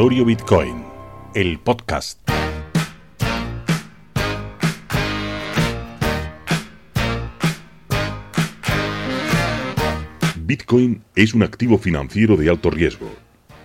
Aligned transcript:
Bitcoin, 0.00 0.84
el 1.34 1.58
podcast. 1.58 2.20
Bitcoin 10.36 11.02
es 11.16 11.34
un 11.34 11.42
activo 11.42 11.78
financiero 11.78 12.36
de 12.36 12.48
alto 12.48 12.70
riesgo. 12.70 13.12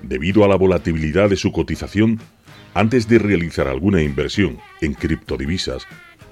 Debido 0.02 0.44
a 0.44 0.48
la 0.48 0.56
volatilidad 0.56 1.30
de 1.30 1.36
su 1.36 1.52
cotización, 1.52 2.20
antes 2.74 3.08
de 3.08 3.20
realizar 3.20 3.68
alguna 3.68 4.02
inversión 4.02 4.58
en 4.82 4.96
criptodivisas, 4.96 5.86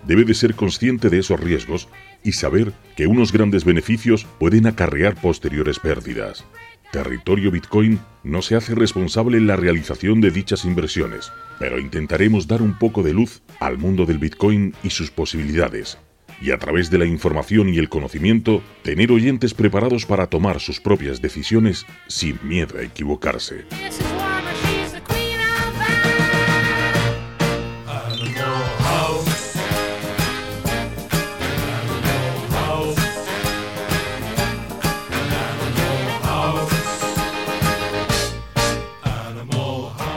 debe 0.07 0.23
de 0.23 0.33
ser 0.33 0.55
consciente 0.55 1.11
de 1.11 1.19
esos 1.19 1.39
riesgos 1.39 1.89
y 2.23 2.31
saber 2.31 2.73
que 2.95 3.05
unos 3.05 3.31
grandes 3.31 3.65
beneficios 3.65 4.25
pueden 4.39 4.65
acarrear 4.65 5.13
posteriores 5.13 5.77
pérdidas. 5.77 6.43
Territorio 6.91 7.51
Bitcoin 7.51 7.99
no 8.23 8.41
se 8.41 8.55
hace 8.55 8.75
responsable 8.75 9.37
en 9.37 9.47
la 9.47 9.55
realización 9.55 10.19
de 10.19 10.29
dichas 10.29 10.65
inversiones, 10.65 11.31
pero 11.57 11.79
intentaremos 11.79 12.47
dar 12.47 12.61
un 12.61 12.77
poco 12.77 13.01
de 13.01 13.13
luz 13.13 13.41
al 13.59 13.77
mundo 13.77 14.05
del 14.05 14.19
Bitcoin 14.19 14.75
y 14.83 14.89
sus 14.89 15.09
posibilidades, 15.09 15.97
y 16.41 16.51
a 16.51 16.57
través 16.57 16.91
de 16.91 16.97
la 16.97 17.05
información 17.05 17.69
y 17.69 17.77
el 17.77 17.87
conocimiento, 17.87 18.61
tener 18.83 19.11
oyentes 19.11 19.53
preparados 19.53 20.05
para 20.05 20.27
tomar 20.27 20.59
sus 20.59 20.81
propias 20.81 21.21
decisiones 21.21 21.85
sin 22.07 22.37
miedo 22.43 22.77
a 22.77 22.83
equivocarse. 22.83 23.65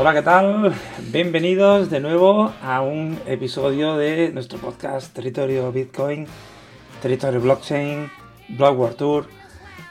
Hola, 0.05 0.13
¿qué 0.13 0.23
tal? 0.23 0.75
Bienvenidos 1.13 1.89
de 1.89 1.99
nuevo 1.99 2.53
a 2.63 2.83
un 2.83 3.19
episodio 3.27 3.97
de 3.97 4.31
nuestro 4.35 4.59
podcast 4.59 5.15
Territorio 5.15 5.73
Bitcoin, 5.73 6.27
Territorio 7.01 7.41
Blockchain, 7.41 8.11
Blog 8.51 8.79
World 8.79 8.97
Tour. 8.97 9.27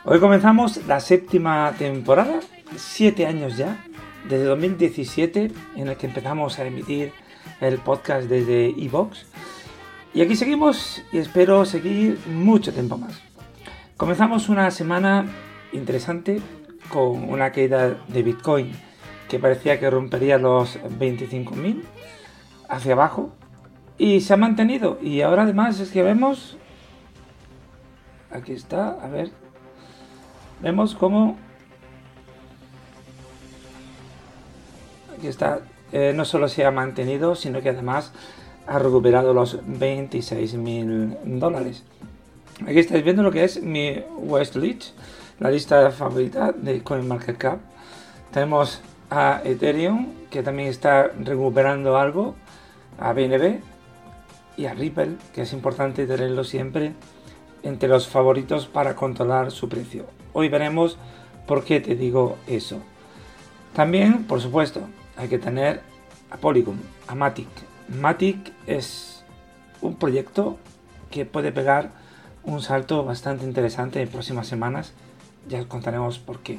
Hoy 0.05 0.19
comenzamos 0.19 0.85
la 0.85 0.99
séptima 0.99 1.73
temporada, 1.79 2.41
siete 2.75 3.25
años 3.25 3.57
ya, 3.57 3.83
desde 4.29 4.43
2017, 4.43 5.51
en 5.77 5.87
el 5.87 5.97
que 5.97 6.05
empezamos 6.05 6.59
a 6.59 6.67
emitir 6.67 7.11
el 7.59 7.79
podcast 7.79 8.29
desde 8.29 8.67
Evox. 8.67 9.25
Y 10.13 10.21
aquí 10.21 10.35
seguimos 10.35 11.01
y 11.11 11.17
espero 11.17 11.65
seguir 11.65 12.19
mucho 12.27 12.71
tiempo 12.71 12.99
más. 12.99 13.19
Comenzamos 13.97 14.47
una 14.47 14.69
semana 14.69 15.25
interesante 15.71 16.39
con 16.89 17.27
una 17.31 17.51
caída 17.51 17.97
de 18.07 18.21
Bitcoin 18.21 18.92
que 19.33 19.39
parecía 19.39 19.79
que 19.79 19.89
rompería 19.89 20.37
los 20.37 20.79
25.000 20.79 21.81
hacia 22.69 22.93
abajo 22.93 23.31
y 23.97 24.21
se 24.21 24.31
ha 24.31 24.37
mantenido. 24.37 24.99
Y 25.01 25.21
ahora 25.21 25.41
además 25.41 25.79
es 25.79 25.89
que 25.89 26.03
vemos 26.03 26.55
aquí 28.29 28.51
está 28.51 28.89
a 28.89 29.07
ver 29.07 29.31
vemos 30.61 30.93
cómo 30.93 31.35
aquí 35.17 35.25
está 35.25 35.61
eh, 35.91 36.13
no 36.15 36.25
solo 36.25 36.47
se 36.47 36.63
ha 36.63 36.69
mantenido 36.69 37.33
sino 37.33 37.59
que 37.59 37.69
además 37.69 38.13
ha 38.67 38.77
recuperado 38.77 39.33
los 39.33 39.63
26.000 39.63 41.17
dólares. 41.39 41.83
Aquí 42.67 42.77
estáis 42.77 43.03
viendo 43.03 43.23
lo 43.23 43.31
que 43.31 43.45
es 43.45 43.63
mi 43.63 43.97
West 44.15 44.57
la 45.39 45.49
lista 45.49 45.89
favorita 45.89 46.51
de 46.51 46.83
CoinMarketCap. 46.83 47.57
Tenemos 48.31 48.79
a 49.13 49.41
Ethereum, 49.43 50.07
que 50.31 50.41
también 50.41 50.69
está 50.69 51.11
recuperando 51.19 51.97
algo, 51.97 52.33
a 52.97 53.13
BNB 53.13 53.59
y 54.57 54.65
a 54.65 54.73
Ripple, 54.73 55.17
que 55.33 55.43
es 55.43 55.53
importante 55.53 56.07
tenerlo 56.07 56.43
siempre 56.43 56.93
entre 57.61 57.89
los 57.89 58.07
favoritos 58.07 58.65
para 58.65 58.95
controlar 58.95 59.51
su 59.51 59.69
precio. 59.69 60.07
Hoy 60.33 60.49
veremos 60.49 60.97
por 61.45 61.63
qué 61.63 61.79
te 61.79 61.95
digo 61.95 62.37
eso. 62.47 62.79
También, 63.75 64.23
por 64.23 64.41
supuesto, 64.41 64.81
hay 65.15 65.27
que 65.27 65.37
tener 65.37 65.81
a 66.31 66.37
Polygon, 66.37 66.81
a 67.07 67.13
Matic. 67.13 67.49
Matic 67.89 68.51
es 68.65 69.23
un 69.81 69.95
proyecto 69.95 70.57
que 71.11 71.25
puede 71.25 71.51
pegar 71.51 71.91
un 72.43 72.61
salto 72.63 73.05
bastante 73.05 73.45
interesante 73.45 74.01
en 74.01 74.09
próximas 74.09 74.47
semanas. 74.47 74.93
Ya 75.47 75.59
os 75.59 75.67
contaremos 75.67 76.17
por 76.17 76.39
qué. 76.39 76.57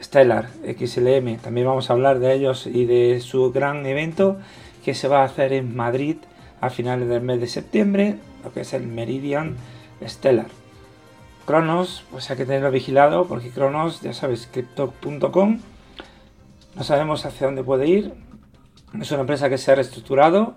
Stellar 0.00 0.48
XLM, 0.64 1.38
también 1.38 1.66
vamos 1.66 1.90
a 1.90 1.92
hablar 1.92 2.18
de 2.18 2.32
ellos 2.32 2.66
y 2.66 2.84
de 2.84 3.20
su 3.20 3.52
gran 3.52 3.84
evento 3.86 4.36
que 4.84 4.94
se 4.94 5.08
va 5.08 5.22
a 5.22 5.24
hacer 5.24 5.52
en 5.52 5.74
Madrid 5.74 6.16
a 6.60 6.70
finales 6.70 7.08
del 7.08 7.22
mes 7.22 7.40
de 7.40 7.46
septiembre, 7.46 8.16
lo 8.44 8.52
que 8.52 8.60
es 8.60 8.72
el 8.72 8.86
Meridian 8.86 9.56
Stellar. 10.06 10.46
Cronos, 11.46 12.04
pues 12.10 12.30
hay 12.30 12.36
que 12.36 12.44
tenerlo 12.44 12.70
vigilado 12.70 13.26
porque 13.26 13.50
Cronos, 13.50 14.00
ya 14.00 14.12
sabes, 14.12 14.48
crypto.com, 14.52 15.60
no 16.76 16.84
sabemos 16.84 17.24
hacia 17.24 17.46
dónde 17.46 17.64
puede 17.64 17.88
ir. 17.88 18.12
Es 19.00 19.10
una 19.10 19.22
empresa 19.22 19.48
que 19.48 19.58
se 19.58 19.72
ha 19.72 19.74
reestructurado, 19.74 20.54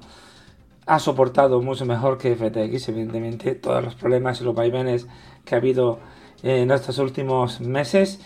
ha 0.85 0.99
soportado 0.99 1.61
mucho 1.61 1.85
mejor 1.85 2.17
que 2.17 2.35
FTX, 2.35 2.89
evidentemente, 2.89 3.55
todos 3.55 3.83
los 3.83 3.95
problemas 3.95 4.41
y 4.41 4.43
los 4.43 4.53
vaivenes 4.53 5.07
que 5.45 5.55
ha 5.55 5.57
habido 5.57 5.99
en 6.43 6.71
estos 6.71 6.97
últimos 6.97 7.61
meses 7.61 8.19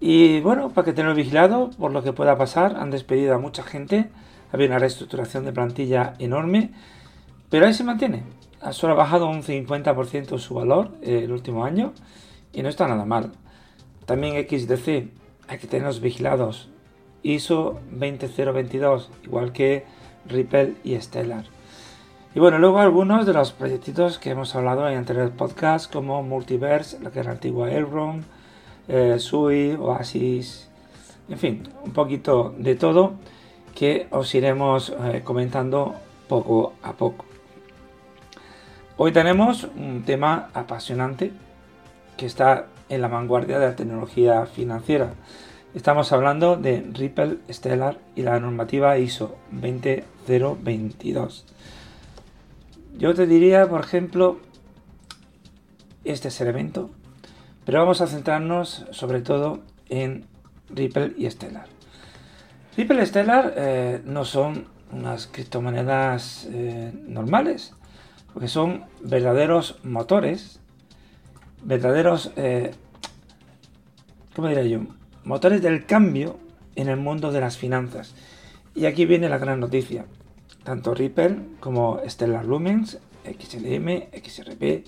y 0.00 0.40
bueno, 0.40 0.70
para 0.70 0.84
que 0.84 0.92
tenerlo 0.92 1.14
vigilado 1.14 1.70
por 1.78 1.92
lo 1.92 2.02
que 2.02 2.12
pueda 2.12 2.36
pasar, 2.36 2.76
han 2.76 2.90
despedido 2.90 3.34
a 3.34 3.38
mucha 3.38 3.62
gente, 3.62 4.10
había 4.52 4.66
una 4.66 4.78
reestructuración 4.78 5.44
de 5.44 5.52
plantilla 5.52 6.14
enorme, 6.18 6.72
pero 7.50 7.66
ahí 7.66 7.74
se 7.74 7.84
mantiene. 7.84 8.22
Solo 8.70 8.94
ha 8.94 8.96
bajado 8.96 9.28
un 9.28 9.42
50% 9.42 10.38
su 10.38 10.54
valor 10.54 10.92
eh, 11.02 11.22
el 11.24 11.32
último 11.32 11.64
año 11.64 11.92
y 12.52 12.62
no 12.62 12.68
está 12.68 12.88
nada 12.88 13.04
mal. 13.04 13.32
También 14.06 14.34
XDC, 14.34 14.88
hay 15.48 15.58
que 15.58 15.66
tenerlos 15.66 16.00
vigilados. 16.00 16.68
ISO 17.22 17.80
20022, 17.90 19.10
igual 19.24 19.52
que 19.52 19.84
Ripple 20.26 20.74
y 20.84 21.00
Stellar. 21.00 21.44
Y 22.34 22.40
bueno, 22.40 22.58
luego 22.58 22.80
algunos 22.80 23.26
de 23.26 23.32
los 23.32 23.52
proyectitos 23.52 24.18
que 24.18 24.30
hemos 24.30 24.54
hablado 24.54 24.88
en 24.88 24.98
anteriores 24.98 25.32
podcasts, 25.32 25.88
como 25.88 26.22
Multiverse, 26.22 27.00
la 27.00 27.10
que 27.10 27.20
era 27.20 27.30
antigua 27.30 27.70
Elrond, 27.70 28.24
eh, 28.88 29.16
Sui, 29.18 29.76
Oasis, 29.78 30.68
en 31.28 31.38
fin, 31.38 31.68
un 31.84 31.92
poquito 31.92 32.54
de 32.58 32.74
todo 32.74 33.14
que 33.74 34.06
os 34.10 34.34
iremos 34.34 34.90
eh, 34.90 35.22
comentando 35.24 35.94
poco 36.28 36.74
a 36.82 36.92
poco. 36.92 37.24
Hoy 38.96 39.12
tenemos 39.12 39.64
un 39.76 40.04
tema 40.04 40.50
apasionante 40.54 41.32
que 42.16 42.26
está 42.26 42.66
en 42.88 43.00
la 43.00 43.08
vanguardia 43.08 43.58
de 43.58 43.66
la 43.66 43.76
tecnología 43.76 44.46
financiera. 44.46 45.14
Estamos 45.74 46.12
hablando 46.12 46.56
de 46.56 46.86
Ripple 46.92 47.38
Stellar 47.50 47.98
y 48.14 48.22
la 48.22 48.38
normativa 48.38 48.96
ISO 48.98 49.34
20022. 49.50 51.46
Yo 52.96 53.14
te 53.14 53.26
diría, 53.26 53.68
por 53.68 53.80
ejemplo, 53.80 54.38
este 56.04 56.28
es 56.28 56.40
el 56.40 56.48
evento 56.48 56.90
pero 57.64 57.80
vamos 57.80 58.00
a 58.00 58.06
centrarnos 58.06 58.86
sobre 58.90 59.20
todo 59.20 59.60
en 59.88 60.26
Ripple 60.70 61.14
y 61.16 61.30
Stellar. 61.30 61.66
Ripple 62.76 63.02
y 63.02 63.06
Stellar 63.06 63.54
eh, 63.56 64.02
no 64.04 64.24
son 64.24 64.66
unas 64.92 65.26
criptomonedas 65.26 66.48
eh, 66.50 66.92
normales, 67.06 67.74
porque 68.32 68.48
son 68.48 68.84
verdaderos 69.02 69.78
motores, 69.84 70.60
verdaderos, 71.62 72.32
eh, 72.36 72.72
¿cómo 74.34 74.48
diría 74.48 74.64
yo? 74.64 74.80
Motores 75.24 75.62
del 75.62 75.86
cambio 75.86 76.38
en 76.76 76.88
el 76.88 76.96
mundo 76.96 77.32
de 77.32 77.40
las 77.40 77.56
finanzas. 77.56 78.14
Y 78.74 78.86
aquí 78.86 79.06
viene 79.06 79.28
la 79.28 79.38
gran 79.38 79.60
noticia. 79.60 80.06
Tanto 80.64 80.94
Ripple 80.94 81.38
como 81.60 82.00
Stellar 82.06 82.44
Lumens, 82.44 82.98
XLM, 83.24 84.08
XRP, 84.12 84.84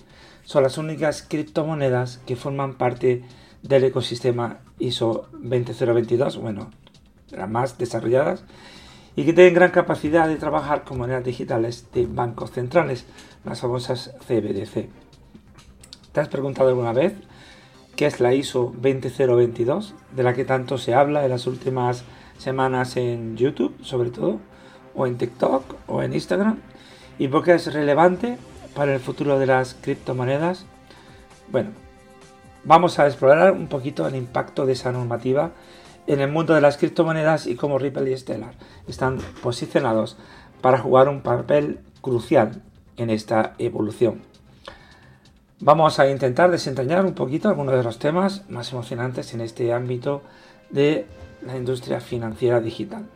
son 0.47 0.63
las 0.63 0.77
únicas 0.77 1.25
criptomonedas 1.27 2.21
que 2.25 2.37
forman 2.37 2.75
parte 2.75 3.21
del 3.63 3.83
ecosistema 3.83 4.59
ISO 4.79 5.27
20022, 5.33 6.37
bueno, 6.37 6.71
las 7.31 7.49
más 7.49 7.77
desarrolladas, 7.77 8.45
y 9.17 9.25
que 9.25 9.33
tienen 9.33 9.53
gran 9.53 9.71
capacidad 9.71 10.25
de 10.25 10.37
trabajar 10.37 10.85
con 10.85 10.99
monedas 10.99 11.25
digitales 11.25 11.87
de 11.93 12.05
bancos 12.05 12.51
centrales, 12.51 13.05
las 13.43 13.59
famosas 13.59 14.15
CBDC. 14.25 14.87
¿Te 16.13 16.21
has 16.21 16.29
preguntado 16.29 16.69
alguna 16.69 16.93
vez 16.93 17.13
qué 17.97 18.05
es 18.05 18.21
la 18.21 18.33
ISO 18.33 18.73
20022, 18.81 19.95
de 20.15 20.23
la 20.23 20.33
que 20.33 20.45
tanto 20.45 20.77
se 20.77 20.93
habla 20.93 21.25
en 21.25 21.29
las 21.29 21.45
últimas 21.45 22.05
semanas 22.37 22.95
en 22.95 23.35
YouTube, 23.35 23.75
sobre 23.83 24.11
todo, 24.11 24.39
o 24.95 25.07
en 25.07 25.17
TikTok 25.17 25.75
o 25.87 26.03
en 26.03 26.13
Instagram? 26.13 26.61
¿Y 27.19 27.27
por 27.27 27.43
qué 27.43 27.55
es 27.55 27.73
relevante 27.73 28.37
para 28.77 28.93
el 28.93 28.99
futuro 28.99 29.39
de 29.39 29.47
las 29.47 29.73
criptomonedas? 29.73 30.67
Bueno, 31.51 31.71
vamos 32.63 32.99
a 32.99 33.07
explorar 33.07 33.51
un 33.51 33.67
poquito 33.67 34.07
el 34.07 34.15
impacto 34.15 34.67
de 34.67 34.73
esa 34.73 34.91
normativa 34.91 35.49
en 36.05 36.21
el 36.21 36.31
mundo 36.31 36.53
de 36.53 36.61
las 36.61 36.77
criptomonedas 36.77 37.47
y 37.47 37.55
cómo 37.55 37.79
Ripple 37.79 38.11
y 38.11 38.15
Stellar 38.15 38.53
están 38.87 39.17
posicionados 39.41 40.15
para 40.61 40.77
jugar 40.77 41.09
un 41.09 41.21
papel 41.21 41.79
crucial 42.01 42.61
en 42.97 43.09
esta 43.09 43.55
evolución. 43.57 44.21
Vamos 45.59 45.97
a 45.97 46.07
intentar 46.07 46.51
desentrañar 46.51 47.03
un 47.03 47.15
poquito 47.15 47.49
algunos 47.49 47.75
de 47.75 47.83
los 47.83 47.97
temas 47.97 48.47
más 48.47 48.71
emocionantes 48.71 49.33
en 49.33 49.41
este 49.41 49.73
ámbito 49.73 50.21
de 50.69 51.07
la 51.43 51.57
industria 51.57 51.99
financiera 51.99 52.61
digital. 52.61 53.07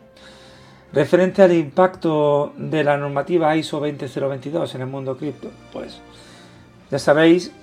Referente 0.94 1.42
al 1.42 1.54
impacto 1.54 2.52
de 2.58 2.84
la 2.84 2.98
normativa 2.98 3.56
ISO 3.56 3.80
20022 3.80 4.76
en 4.76 4.82
el 4.82 4.88
mundo 4.88 5.16
cripto, 5.16 5.50
pues 5.72 6.02
ya 6.90 7.00
sabéis 7.00 7.54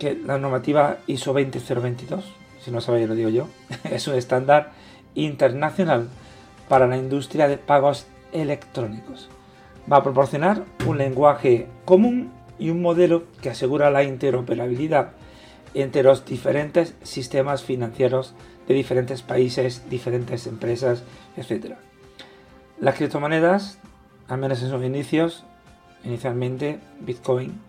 que 0.00 0.14
la 0.16 0.38
normativa 0.38 0.98
ISO 1.06 1.32
20022, 1.32 2.24
si 2.60 2.72
no 2.72 2.80
sabéis 2.80 3.08
lo 3.08 3.14
digo 3.14 3.28
yo, 3.28 3.46
es 3.84 4.08
un 4.08 4.16
estándar 4.16 4.72
internacional 5.14 6.08
para 6.68 6.88
la 6.88 6.96
industria 6.96 7.46
de 7.46 7.58
pagos 7.58 8.06
electrónicos. 8.32 9.28
Va 9.90 9.98
a 9.98 10.02
proporcionar 10.02 10.64
un 10.84 10.98
lenguaje 10.98 11.68
común 11.84 12.32
y 12.58 12.70
un 12.70 12.82
modelo 12.82 13.22
que 13.40 13.50
asegura 13.50 13.92
la 13.92 14.02
interoperabilidad 14.02 15.12
entre 15.74 16.02
los 16.02 16.24
diferentes 16.24 16.94
sistemas 17.04 17.62
financieros 17.62 18.34
de 18.66 18.74
diferentes 18.74 19.22
países, 19.22 19.88
diferentes 19.88 20.48
empresas, 20.48 21.04
etc. 21.36 21.76
Las 22.80 22.96
criptomonedas, 22.96 23.78
al 24.28 24.38
menos 24.38 24.62
en 24.62 24.70
sus 24.70 24.82
inicios, 24.82 25.44
inicialmente 26.02 26.80
Bitcoin, 27.00 27.60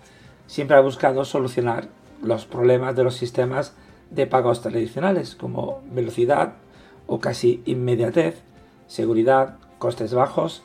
siempre 0.47 0.77
ha 0.77 0.81
buscado 0.81 1.25
solucionar 1.25 1.89
los 2.21 2.45
problemas 2.45 2.95
de 2.95 3.03
los 3.03 3.15
sistemas 3.15 3.73
de 4.09 4.25
pagos 4.25 4.61
tradicionales 4.61 5.35
como 5.35 5.81
velocidad 5.91 6.53
o 7.07 7.19
casi 7.19 7.61
inmediatez, 7.65 8.41
seguridad, 8.87 9.57
costes 9.77 10.13
bajos 10.13 10.63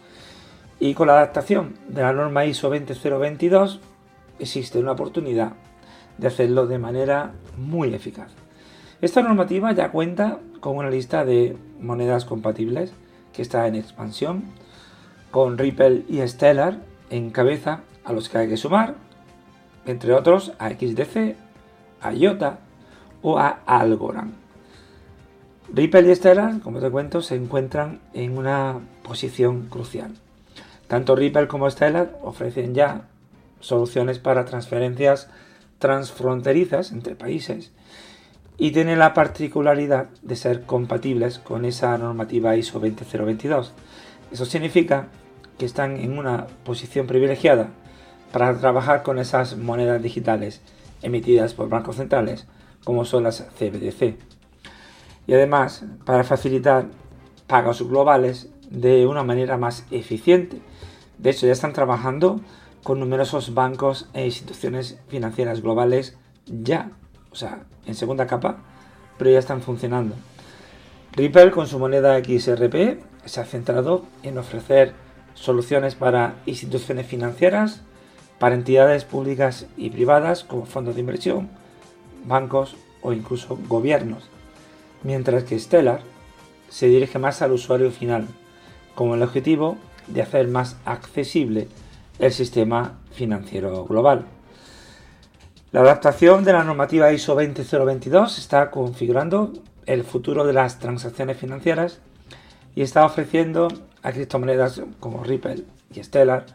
y 0.78 0.94
con 0.94 1.08
la 1.08 1.14
adaptación 1.14 1.74
de 1.88 2.02
la 2.02 2.14
norma 2.14 2.46
ISO 2.46 2.70
20022 2.70 3.80
existe 4.38 4.78
una 4.78 4.92
oportunidad 4.92 5.52
de 6.16 6.28
hacerlo 6.28 6.66
de 6.66 6.78
manera 6.78 7.32
muy 7.58 7.92
eficaz. 7.94 8.32
Esta 9.02 9.22
normativa 9.22 9.72
ya 9.72 9.90
cuenta 9.90 10.38
con 10.60 10.76
una 10.76 10.90
lista 10.90 11.24
de 11.24 11.56
monedas 11.80 12.24
compatibles 12.24 12.92
que 13.32 13.42
está 13.42 13.66
en 13.66 13.74
expansión, 13.74 14.44
con 15.30 15.58
Ripple 15.58 16.04
y 16.08 16.26
Stellar 16.26 16.78
en 17.10 17.30
cabeza 17.30 17.80
a 18.04 18.12
los 18.12 18.28
que 18.28 18.38
hay 18.38 18.48
que 18.48 18.56
sumar, 18.56 18.94
entre 19.86 20.12
otros 20.12 20.52
a 20.58 20.70
XDC, 20.70 21.36
a 22.00 22.12
IOTA 22.12 22.58
o 23.22 23.38
a 23.38 23.60
Algorand. 23.66 24.34
Ripple 25.72 26.10
y 26.10 26.14
Stellar, 26.16 26.60
como 26.60 26.80
te 26.80 26.90
cuento, 26.90 27.22
se 27.22 27.36
encuentran 27.36 28.00
en 28.12 28.36
una 28.36 28.80
posición 29.02 29.66
crucial. 29.68 30.12
Tanto 30.88 31.14
Ripple 31.14 31.46
como 31.46 31.70
Stellar 31.70 32.18
ofrecen 32.22 32.74
ya 32.74 33.02
soluciones 33.60 34.18
para 34.18 34.44
transferencias 34.44 35.28
transfronterizas 35.78 36.92
entre 36.92 37.14
países 37.14 37.70
y 38.60 38.72
tienen 38.72 38.98
la 38.98 39.14
particularidad 39.14 40.10
de 40.20 40.36
ser 40.36 40.66
compatibles 40.66 41.38
con 41.38 41.64
esa 41.64 41.96
normativa 41.96 42.56
ISO 42.56 42.78
20022. 42.78 43.72
Eso 44.30 44.44
significa 44.44 45.08
que 45.56 45.64
están 45.64 45.96
en 45.96 46.18
una 46.18 46.46
posición 46.62 47.06
privilegiada 47.06 47.70
para 48.32 48.56
trabajar 48.58 49.02
con 49.02 49.18
esas 49.18 49.56
monedas 49.56 50.02
digitales 50.02 50.60
emitidas 51.00 51.54
por 51.54 51.70
bancos 51.70 51.96
centrales 51.96 52.46
como 52.84 53.06
son 53.06 53.24
las 53.24 53.46
CBDC. 53.58 54.16
Y 55.26 55.32
además 55.32 55.86
para 56.04 56.22
facilitar 56.22 56.86
pagos 57.46 57.82
globales 57.82 58.50
de 58.68 59.06
una 59.06 59.22
manera 59.22 59.56
más 59.56 59.86
eficiente. 59.90 60.60
De 61.16 61.30
hecho 61.30 61.46
ya 61.46 61.52
están 61.52 61.72
trabajando 61.72 62.42
con 62.82 63.00
numerosos 63.00 63.54
bancos 63.54 64.10
e 64.12 64.26
instituciones 64.26 64.98
financieras 65.08 65.62
globales 65.62 66.18
ya, 66.46 66.90
o 67.32 67.34
sea, 67.34 67.60
en 67.86 67.94
segunda 67.94 68.26
capa, 68.26 68.58
pero 69.18 69.30
ya 69.30 69.38
están 69.38 69.62
funcionando. 69.62 70.14
Ripple 71.12 71.50
con 71.50 71.66
su 71.66 71.78
moneda 71.78 72.18
XRP 72.18 73.00
se 73.24 73.40
ha 73.40 73.44
centrado 73.44 74.04
en 74.22 74.38
ofrecer 74.38 74.92
soluciones 75.34 75.94
para 75.94 76.36
instituciones 76.46 77.06
financieras, 77.06 77.82
para 78.38 78.54
entidades 78.54 79.04
públicas 79.04 79.66
y 79.76 79.90
privadas 79.90 80.44
como 80.44 80.66
fondos 80.66 80.94
de 80.94 81.00
inversión, 81.00 81.50
bancos 82.24 82.76
o 83.02 83.12
incluso 83.12 83.58
gobiernos, 83.68 84.28
mientras 85.02 85.44
que 85.44 85.58
Stellar 85.58 86.00
se 86.68 86.86
dirige 86.86 87.18
más 87.18 87.42
al 87.42 87.52
usuario 87.52 87.90
final, 87.90 88.28
con 88.94 89.10
el 89.10 89.22
objetivo 89.22 89.76
de 90.06 90.22
hacer 90.22 90.48
más 90.48 90.76
accesible 90.84 91.68
el 92.18 92.32
sistema 92.32 92.98
financiero 93.12 93.84
global. 93.84 94.26
La 95.72 95.82
adaptación 95.82 96.42
de 96.42 96.52
la 96.52 96.64
normativa 96.64 97.12
ISO 97.12 97.36
20022 97.36 98.38
está 98.38 98.72
configurando 98.72 99.52
el 99.86 100.02
futuro 100.02 100.44
de 100.44 100.52
las 100.52 100.80
transacciones 100.80 101.36
financieras 101.36 102.00
y 102.74 102.82
está 102.82 103.04
ofreciendo 103.04 103.68
a 104.02 104.10
criptomonedas 104.10 104.82
como 104.98 105.22
Ripple 105.22 105.62
y 105.94 106.02
Stellar 106.02 106.46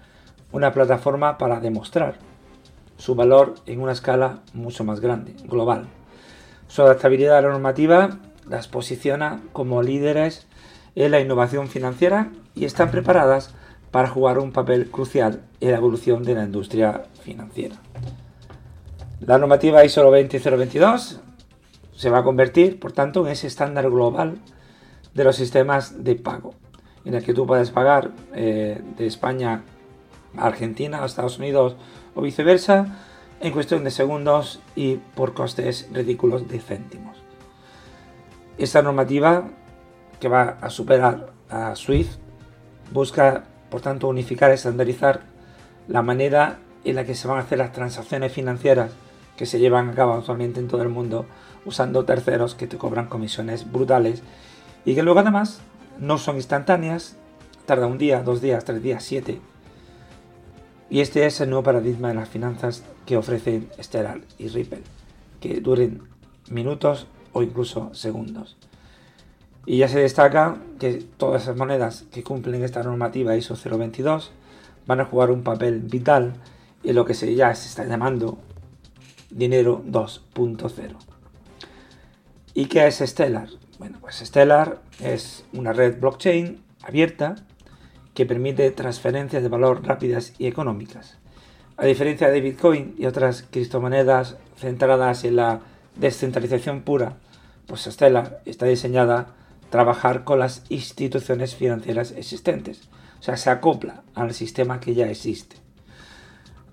una 0.52 0.74
plataforma 0.74 1.38
para 1.38 1.62
demostrar 1.62 2.18
su 2.98 3.16
valor 3.16 3.56
en 3.68 3.80
una 3.80 3.94
escala 3.94 4.42
mucho 4.54 4.84
más 4.84 5.00
grande, 5.00 5.34
global. 5.46 5.86
Su 6.68 6.82
adaptabilidad 6.82 7.38
a 7.38 7.42
la 7.42 7.52
normativa 7.52 8.20
las 8.50 8.68
posiciona 8.68 9.40
como 9.54 9.82
líderes 9.82 10.46
en 10.96 11.12
la 11.12 11.22
innovación 11.22 11.70
financiera 11.70 12.34
y 12.54 12.66
están 12.66 12.92
preparadas 12.92 13.56
para 13.92 14.10
jugar 14.10 14.40
un 14.40 14.52
papel 14.52 14.92
crucial 14.92 15.42
en 15.62 15.72
la 15.72 15.78
evolución 15.78 16.24
de 16.24 16.36
la 16.36 16.44
industria 16.44 17.04
financiera. 17.24 17.78
La 19.26 19.40
normativa 19.40 19.84
ISO 19.84 20.04
20022 20.04 21.20
se 21.96 22.10
va 22.12 22.20
a 22.20 22.24
convertir, 22.24 22.80
por 22.80 22.92
tanto, 22.92 23.26
en 23.26 23.32
ese 23.32 23.48
estándar 23.48 23.90
global 23.90 24.38
de 25.16 25.24
los 25.24 25.36
sistemas 25.36 26.04
de 26.04 26.14
pago, 26.14 26.54
en 27.06 27.16
el 27.16 27.24
que 27.24 27.34
tú 27.34 27.48
puedes 27.48 27.72
pagar 27.72 28.12
eh, 28.36 28.80
de 28.98 29.08
España 29.08 29.64
a 30.38 30.46
Argentina, 30.46 31.02
a 31.02 31.08
Estados 31.08 31.40
Unidos 31.40 31.76
o 32.14 32.22
viceversa, 32.22 33.00
en 33.40 33.52
cuestión 33.52 33.84
de 33.84 33.90
segundos 33.90 34.60
y 34.76 34.98
por 34.98 35.34
costes 35.34 35.90
ridículos 35.92 36.48
de 36.48 36.60
céntimos. 36.60 37.18
Esta 38.60 38.84
normativa, 38.84 39.50
que 40.20 40.28
va 40.28 40.58
a 40.62 40.70
superar 40.70 41.34
a 41.50 41.76
SWIFT, 41.76 42.20
busca 42.92 43.46
por 43.72 43.82
tanto, 43.82 44.08
unificar, 44.08 44.52
estandarizar 44.52 45.22
la 45.88 46.04
manera 46.04 46.60
en 46.84 46.96
la 46.96 47.06
que 47.06 47.16
se 47.16 47.28
van 47.28 47.40
a 47.40 47.42
hacer 47.42 47.58
las 47.58 47.72
transacciones 47.72 48.32
financieras 48.32 48.92
que 49.38 49.46
se 49.46 49.60
llevan 49.60 49.90
a 49.90 49.94
cabo 49.94 50.14
actualmente 50.14 50.60
en 50.60 50.68
todo 50.68 50.82
el 50.82 50.90
mundo 50.90 51.26
usando 51.66 52.06
terceros 52.06 52.56
que 52.56 52.68
te 52.68 52.78
cobran 52.78 53.08
comisiones 53.08 53.72
brutales 53.72 54.22
y 54.86 54.96
que 54.96 55.04
luego 55.04 55.20
además 55.20 55.62
no 56.00 56.18
son 56.18 56.36
instantáneas, 56.36 57.18
tarda 57.66 57.88
un 57.88 57.98
día, 57.98 58.24
dos 58.24 58.42
días, 58.42 58.64
tres 58.66 58.82
días, 58.82 59.04
siete. 59.04 59.40
Y 60.90 61.00
este 61.00 61.26
es 61.26 61.42
el 61.42 61.50
nuevo 61.50 61.64
paradigma 61.64 62.10
de 62.10 62.16
las 62.16 62.30
finanzas 62.30 62.84
que 63.06 63.18
ofrecen 63.18 63.70
Stellar 63.82 64.22
y 64.38 64.50
Ripple, 64.50 64.84
que 65.42 65.60
duren 65.60 66.04
minutos 66.50 67.08
o 67.34 67.42
incluso 67.42 67.94
segundos. 67.94 68.56
Y 69.66 69.80
ya 69.80 69.88
se 69.88 70.00
destaca 70.00 70.58
que 70.80 71.04
todas 71.18 71.44
esas 71.44 71.58
monedas 71.58 72.06
que 72.12 72.24
cumplen 72.24 72.64
esta 72.64 72.84
normativa 72.84 73.36
ISO 73.36 73.56
022 73.56 74.32
van 74.86 75.00
a 75.00 75.06
jugar 75.06 75.32
un 75.32 75.42
papel 75.42 75.80
vital 75.80 76.34
en 76.84 76.96
lo 76.96 77.06
que 77.06 77.16
se, 77.16 77.34
ya 77.34 77.54
se 77.56 77.68
está 77.68 77.84
llamando 77.86 78.38
dinero 79.30 79.84
2.0. 79.86 80.96
¿Y 82.54 82.66
qué 82.66 82.88
es 82.88 83.00
Stellar? 83.00 83.50
Bueno, 83.80 83.98
pues 84.00 84.18
Stellar 84.18 84.82
es 85.00 85.44
una 85.54 85.74
red 85.74 86.00
blockchain 86.00 86.62
abierta 86.84 87.36
que 88.14 88.26
permite 88.26 88.72
transferencias 88.72 89.44
de 89.44 89.50
valor 89.50 89.86
rápidas 89.86 90.34
y 90.38 90.48
económicas. 90.48 91.18
A 91.78 91.86
diferencia 91.86 92.30
de 92.30 92.40
Bitcoin 92.40 92.96
y 92.98 93.06
otras 93.06 93.44
criptomonedas 93.52 94.38
centradas 94.58 95.26
en 95.26 95.36
la 95.36 95.60
descentralización 95.98 96.84
pura, 96.84 97.18
pues 97.68 97.82
Stellar 97.84 98.42
está 98.46 98.66
diseñada 98.66 99.36
trabajar 99.70 100.24
con 100.24 100.40
las 100.40 100.64
instituciones 100.70 101.56
financieras 101.56 102.12
existentes. 102.12 102.88
O 103.20 103.24
sea, 103.24 103.36
se 103.36 103.50
acopla 103.50 104.04
al 104.14 104.34
sistema 104.34 104.80
que 104.80 104.94
ya 104.94 105.10
existe. 105.10 105.58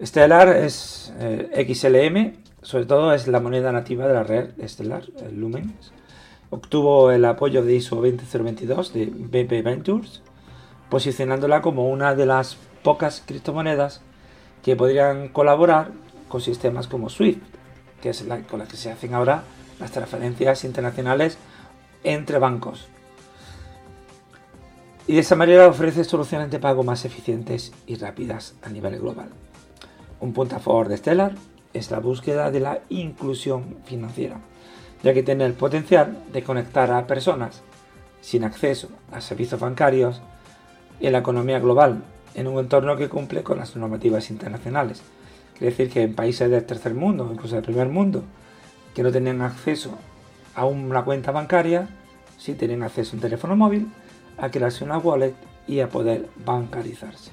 Stellar 0.00 0.48
es 0.48 1.12
eh, 1.18 1.66
XLM, 1.68 2.41
sobre 2.62 2.86
todo 2.86 3.12
es 3.12 3.28
la 3.28 3.40
moneda 3.40 3.72
nativa 3.72 4.06
de 4.06 4.14
la 4.14 4.22
red 4.22 4.50
Stellar, 4.66 5.04
el 5.24 5.38
Lumen. 5.38 5.74
Obtuvo 6.50 7.10
el 7.10 7.24
apoyo 7.24 7.64
de 7.64 7.74
ISO 7.74 7.96
20022 8.00 8.92
de 8.92 9.06
BP 9.06 9.64
Ventures, 9.64 10.22
posicionándola 10.88 11.62
como 11.62 11.88
una 11.88 12.14
de 12.14 12.26
las 12.26 12.56
pocas 12.82 13.22
criptomonedas 13.24 14.02
que 14.62 14.76
podrían 14.76 15.28
colaborar 15.28 15.92
con 16.28 16.40
sistemas 16.40 16.86
como 16.86 17.08
SWIFT, 17.08 17.42
que 18.00 18.10
es 18.10 18.26
la 18.26 18.42
con 18.42 18.58
la 18.58 18.66
que 18.66 18.76
se 18.76 18.90
hacen 18.90 19.14
ahora 19.14 19.42
las 19.80 19.92
transferencias 19.92 20.64
internacionales 20.64 21.38
entre 22.04 22.38
bancos 22.38 22.88
y 25.06 25.14
de 25.14 25.20
esa 25.20 25.36
manera 25.36 25.66
ofrece 25.66 26.04
soluciones 26.04 26.50
de 26.50 26.58
pago 26.58 26.84
más 26.84 27.04
eficientes 27.04 27.72
y 27.86 27.96
rápidas 27.96 28.54
a 28.62 28.68
nivel 28.68 28.98
global. 29.00 29.30
Un 30.20 30.32
punto 30.32 30.56
a 30.56 30.60
favor 30.60 30.88
de 30.88 30.96
Stellar 30.96 31.34
es 31.72 31.90
la 31.90 32.00
búsqueda 32.00 32.50
de 32.50 32.60
la 32.60 32.80
inclusión 32.88 33.76
financiera, 33.84 34.38
ya 35.02 35.14
que 35.14 35.22
tiene 35.22 35.44
el 35.44 35.54
potencial 35.54 36.16
de 36.32 36.42
conectar 36.42 36.90
a 36.90 37.06
personas 37.06 37.62
sin 38.20 38.44
acceso 38.44 38.88
a 39.10 39.20
servicios 39.20 39.60
bancarios 39.60 40.20
en 41.00 41.12
la 41.12 41.18
economía 41.18 41.58
global 41.58 42.02
en 42.34 42.46
un 42.46 42.58
entorno 42.58 42.96
que 42.96 43.08
cumple 43.08 43.42
con 43.42 43.58
las 43.58 43.76
normativas 43.76 44.30
internacionales. 44.30 45.02
Quiere 45.58 45.70
decir 45.70 45.90
que 45.90 46.02
en 46.02 46.14
países 46.14 46.50
del 46.50 46.64
tercer 46.64 46.94
mundo, 46.94 47.28
incluso 47.32 47.56
del 47.56 47.64
primer 47.64 47.88
mundo, 47.88 48.22
que 48.94 49.02
no 49.02 49.12
tenían 49.12 49.42
acceso 49.42 49.98
a 50.54 50.64
una 50.64 51.04
cuenta 51.04 51.32
bancaria, 51.32 51.88
sí 52.38 52.54
tienen 52.54 52.82
acceso 52.82 53.12
a 53.12 53.14
un 53.16 53.20
teléfono 53.20 53.56
móvil, 53.56 53.88
a 54.38 54.50
crearse 54.50 54.84
una 54.84 54.98
wallet 54.98 55.34
y 55.66 55.80
a 55.80 55.88
poder 55.88 56.28
bancarizarse. 56.44 57.30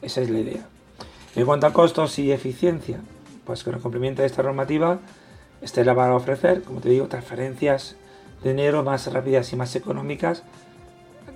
Esa 0.00 0.20
es 0.20 0.30
la 0.30 0.38
idea. 0.38 0.66
En 1.34 1.46
cuanto 1.46 1.66
a 1.66 1.72
costos 1.72 2.18
y 2.18 2.32
eficiencia, 2.32 3.00
pues 3.44 3.64
con 3.64 3.74
el 3.74 3.80
cumplimiento 3.80 4.22
de 4.22 4.26
esta 4.26 4.42
normativa, 4.42 5.00
Estela 5.60 5.94
va 5.94 6.08
a 6.08 6.14
ofrecer, 6.14 6.62
como 6.62 6.80
te 6.80 6.88
digo, 6.88 7.06
transferencias 7.08 7.96
de 8.42 8.50
dinero 8.50 8.82
más 8.82 9.12
rápidas 9.12 9.52
y 9.52 9.56
más 9.56 9.74
económicas 9.76 10.42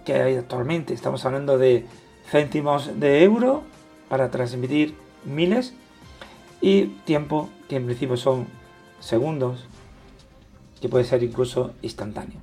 que 0.05 0.15
hay 0.15 0.37
actualmente. 0.37 0.95
Estamos 0.95 1.25
hablando 1.25 1.59
de 1.59 1.87
céntimos 2.31 2.99
de 2.99 3.23
euro 3.23 3.63
para 4.09 4.31
transmitir 4.31 4.95
miles 5.25 5.75
y 6.61 6.87
tiempo 7.05 7.51
que 7.69 7.77
en 7.77 7.87
principio 7.87 8.17
son 8.17 8.47
segundos, 9.01 9.67
que 10.81 10.89
puede 10.89 11.05
ser 11.05 11.23
incluso 11.23 11.73
instantáneo. 11.83 12.41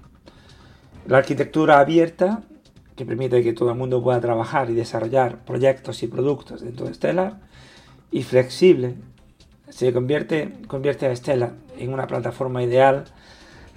La 1.08 1.17
arquitectura 1.17 1.79
abierta, 1.79 2.43
que 2.96 3.05
permite 3.05 3.43
que 3.43 3.53
todo 3.53 3.72
el 3.72 3.77
mundo 3.77 4.01
pueda 4.01 4.22
trabajar 4.22 4.70
y 4.70 4.74
desarrollar 4.74 5.43
proyectos 5.43 6.03
y 6.03 6.08
productos 6.08 6.62
dentro 6.62 6.86
de 6.86 6.93
Stellar, 6.93 7.39
y 8.12 8.24
flexible, 8.24 8.96
se 9.74 9.92
convierte, 9.92 10.53
convierte 10.68 11.08
a 11.08 11.15
Stellar 11.15 11.53
en 11.77 11.94
una 11.94 12.06
plataforma 12.06 12.62
ideal 12.62 13.06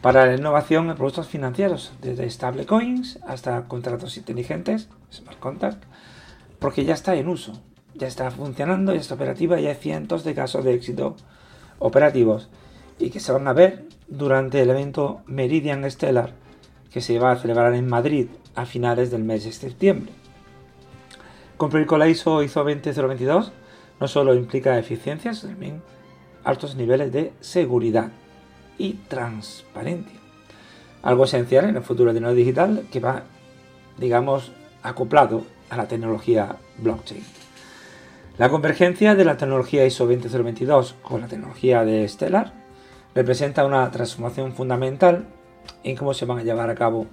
para 0.03 0.26
la 0.26 0.35
innovación 0.35 0.91
en 0.91 0.97
productos 0.97 1.26
financieros, 1.26 1.93
desde 2.03 2.29
stablecoins 2.29 3.19
hasta 3.26 3.65
contratos 3.65 4.17
inteligentes, 4.19 4.88
smart 5.11 5.38
contract, 5.38 5.85
porque 6.59 6.85
ya 6.85 6.93
está 6.93 7.17
en 7.17 7.29
uso, 7.29 7.55
ya 7.95 8.07
está 8.07 8.31
funcionando, 8.31 8.93
ya 8.93 9.00
está 9.00 9.15
operativa 9.15 9.59
y 9.59 9.67
hay 9.67 9.75
cientos 9.75 10.23
de 10.23 10.35
casos 10.35 10.65
de 10.65 10.75
éxito 10.75 11.17
operativos 11.79 12.50
y 12.99 13.11
que 13.11 13.21
se 13.21 13.33
van 13.33 13.49
a 13.49 13.55
ver 13.55 13.87
durante 14.07 14.61
el 14.61 14.71
evento 14.71 15.23
Meridian 15.26 15.91
Stellar 15.91 16.35
que 16.93 17.00
se 17.00 17.19
va 17.19 17.33
a 17.33 17.37
celebrar 17.37 17.75
en 17.75 17.88
Madrid 17.88 18.29
a 18.55 18.67
finales 18.67 19.11
del 19.11 19.25
mes 19.25 19.45
de 19.45 19.53
septiembre. 19.53 20.12
Cumplir 21.57 21.87
con 21.87 21.99
la 21.99 22.09
ISO 22.09 22.43
ISO 22.43 22.65
20022 22.65 23.53
no 24.00 24.09
solo 24.09 24.35
implica 24.35 24.79
eficiencia, 24.79 25.35
sino 25.35 25.53
también 25.53 25.83
altos 26.45 26.76
niveles 26.76 27.12
de 27.12 27.33
seguridad 27.41 28.11
y 28.79 28.95
transparencia. 29.09 30.19
Algo 31.03 31.25
esencial 31.25 31.69
en 31.69 31.76
el 31.76 31.83
futuro 31.83 32.12
de 32.12 32.15
dinero 32.21 32.35
digital 32.35 32.87
que 32.91 33.00
va, 33.00 33.25
digamos, 33.99 34.53
acoplado 34.83 35.45
a 35.71 35.76
la 35.76 35.88
tecnología 35.88 36.57
blockchain. 36.79 37.25
La 38.38 38.50
convergencia 38.50 39.15
de 39.15 39.25
la 39.25 39.37
tecnología 39.37 39.87
ISO 39.87 40.07
20022 40.07 40.95
con 41.03 41.23
la 41.23 41.26
tecnología 41.26 41.85
de 41.85 42.07
Stellar 42.07 42.53
representa 43.15 43.65
una 43.65 43.91
transformación 43.91 44.53
fundamental 44.53 45.26
en 45.85 45.97
cómo 45.97 46.12
se 46.12 46.26
van 46.26 46.38
a 46.38 46.43
llevar 46.43 46.69
a 46.69 46.75
cabo 46.75 47.07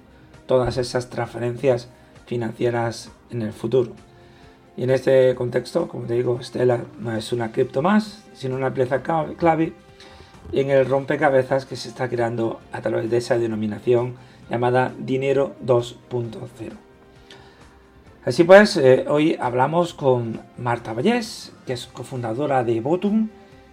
todas 0.46 0.78
esas 0.78 1.10
transferencias 1.10 1.88
financieras 2.26 3.10
en 3.32 3.42
el 3.42 3.54
futuro. 3.54 3.94
Y 4.76 4.84
en 4.84 4.90
este 4.90 5.36
contexto, 5.36 5.88
como 5.88 6.06
te 6.06 6.16
digo, 6.16 6.42
Stellar 6.42 6.86
no 7.00 7.16
es 7.16 7.32
una 7.32 7.52
cripto 7.52 7.82
más, 7.82 8.24
sino 8.34 8.56
una 8.56 8.74
pieza 8.74 9.04
clave 9.04 9.74
en 10.52 10.70
el 10.72 10.86
rompecabezas 10.86 11.66
que 11.66 11.76
se 11.76 11.90
está 11.90 12.10
creando 12.10 12.60
a 12.72 12.82
través 12.82 13.10
de 13.10 13.18
esa 13.18 13.38
denominación 13.38 14.16
llamada 14.50 14.94
Dinero 14.98 15.56
2.0. 15.66 16.72
Así 18.26 18.44
pues, 18.44 18.78
eh, 18.78 19.06
hoy 19.08 19.38
hablamos 19.40 19.94
con 19.94 20.42
Marta 20.58 20.94
Vallés, 20.94 21.52
que 21.66 21.74
es 21.74 21.88
cofundadora 21.88 22.64
de 22.64 22.80
Botum 22.80 23.30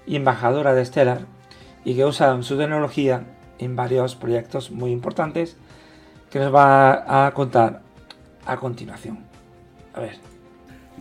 y 0.06 0.16
embajadora 0.16 0.74
de 0.74 0.84
Stellar, 0.84 1.26
y 1.84 1.94
que 1.94 2.04
usa 2.04 2.42
su 2.42 2.58
tecnología 2.58 3.24
en 3.58 3.76
varios 3.76 4.16
proyectos 4.16 4.70
muy 4.70 4.90
importantes 4.90 5.56
que 6.30 6.40
nos 6.40 6.54
va 6.54 7.26
a 7.26 7.32
contar 7.32 7.82
a 8.44 8.56
continuación. 8.56 9.24
A 9.94 10.00
ver. 10.00 10.29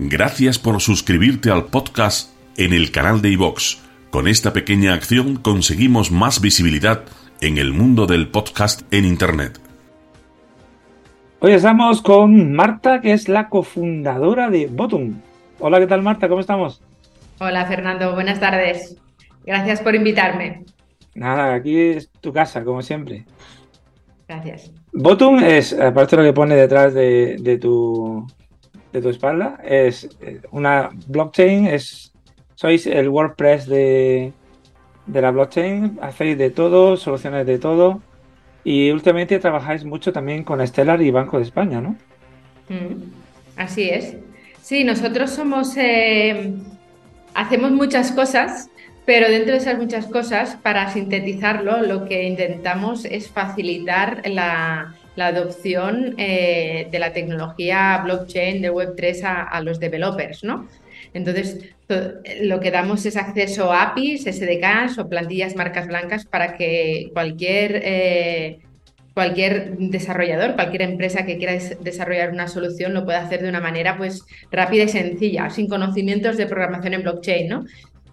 Gracias 0.02 0.58
por 0.58 0.80
suscribirte 0.80 1.52
al 1.52 1.66
podcast 1.66 2.34
en 2.56 2.72
el 2.72 2.90
canal 2.90 3.22
de 3.22 3.32
iVox. 3.32 3.84
Con 4.12 4.30
esta 4.30 4.54
pequeña 4.54 4.94
acción 4.94 5.36
conseguimos 5.36 6.10
más 6.10 6.40
visibilidad 6.40 7.04
en 7.42 7.58
el 7.58 7.74
mundo 7.74 8.06
del 8.06 8.30
podcast 8.30 8.82
en 8.94 9.04
Internet. 9.04 9.60
Hoy 11.42 11.52
estamos 11.52 12.02
con 12.02 12.54
Marta, 12.54 13.02
que 13.02 13.12
es 13.12 13.28
la 13.28 13.50
cofundadora 13.50 14.50
de 14.50 14.68
Bottom. 14.68 15.16
Hola, 15.60 15.80
¿qué 15.80 15.88
tal 15.88 16.02
Marta? 16.02 16.30
¿Cómo 16.30 16.40
estamos? 16.40 16.82
Hola 17.40 17.66
Fernando, 17.66 18.14
buenas 18.14 18.40
tardes. 18.40 18.96
Gracias 19.46 19.82
por 19.82 19.96
invitarme. 19.96 20.64
Nada, 21.14 21.56
aquí 21.56 21.78
es 21.78 22.10
tu 22.22 22.32
casa, 22.32 22.64
como 22.64 22.82
siempre. 22.82 23.26
Gracias. 24.30 24.72
Bottom 24.94 25.44
es, 25.44 25.74
aparte 25.74 26.16
de 26.16 26.24
lo 26.24 26.30
que 26.30 26.34
pone 26.34 26.56
detrás 26.56 26.94
de, 26.94 27.60
tu, 27.62 28.26
de 28.92 29.02
tu 29.02 29.10
espalda, 29.10 29.60
es 29.64 30.10
eh, 30.22 30.42
una 30.52 30.90
blockchain, 31.08 31.68
es 31.68 32.12
sois 32.56 32.88
el 32.88 33.08
WordPress 33.10 33.68
de, 33.68 34.34
de 35.06 35.22
la 35.22 35.32
blockchain, 35.32 36.00
hacéis 36.02 36.38
de 36.38 36.50
todo, 36.50 36.98
soluciones 36.98 37.46
de 37.46 37.58
todo. 37.58 38.02
Y 38.64 38.92
últimamente 38.92 39.40
trabajáis 39.40 39.86
mucho 39.86 40.12
también 40.12 40.44
con 40.44 40.66
Stellar 40.66 41.02
y 41.02 41.12
Banco 41.12 41.38
de 41.38 41.44
España, 41.44 41.80
¿no? 41.80 41.96
Mm, 42.68 43.12
así 43.56 43.90
es. 43.90 44.18
Sí, 44.62 44.84
nosotros 44.84 45.30
somos. 45.30 45.78
Eh, 45.78 46.54
hacemos 47.34 47.72
muchas 47.72 48.12
cosas 48.12 48.70
pero 49.10 49.28
dentro 49.28 49.54
de 49.54 49.58
esas 49.58 49.80
muchas 49.80 50.06
cosas, 50.06 50.56
para 50.62 50.94
sintetizarlo, 50.94 51.82
lo 51.82 52.06
que 52.06 52.26
intentamos 52.26 53.06
es 53.06 53.28
facilitar 53.28 54.22
la, 54.30 54.94
adopción 55.18 56.16
eh, 56.18 56.88
de 56.92 57.00
la 57.00 57.14
tecnología 57.14 58.02
blockchain 58.04 58.62
de 58.62 58.72
Web3 58.72 59.24
a, 59.52 59.62
los 59.62 59.80
developers, 59.80 60.44
¿no? 60.44 60.68
Entonces, 61.14 61.60
lo 62.42 62.60
que 62.60 62.72
damos 62.72 63.06
es 63.06 63.18
acceso 63.18 63.72
a 63.72 63.84
APIs, 63.84 64.24
SDKs 64.24 65.00
o 65.00 65.10
plantillas 65.10 65.56
marcas 65.56 65.88
blancas 65.88 66.26
para 66.26 66.56
que 66.56 67.10
cualquier, 67.14 67.82
eh, 67.84 68.60
cualquier 69.14 69.76
desarrollador, 69.78 70.56
cualquier 70.56 70.84
empresa 70.84 71.26
que 71.26 71.38
quiera 71.38 71.54
desarrollar 71.82 72.32
una 72.32 72.48
solución 72.48 72.94
lo 72.94 73.06
pueda 73.06 73.22
hacer 73.22 73.42
de 73.42 73.50
una 73.50 73.60
manera 73.60 73.98
pues 73.98 74.24
rápida 74.52 74.84
y 74.84 74.90
sencilla, 74.90 75.50
sin 75.50 75.68
conocimientos 75.68 76.38
de 76.38 76.46
programación 76.46 76.94
en 76.94 77.02
blockchain, 77.02 77.50
¿no? 77.50 77.66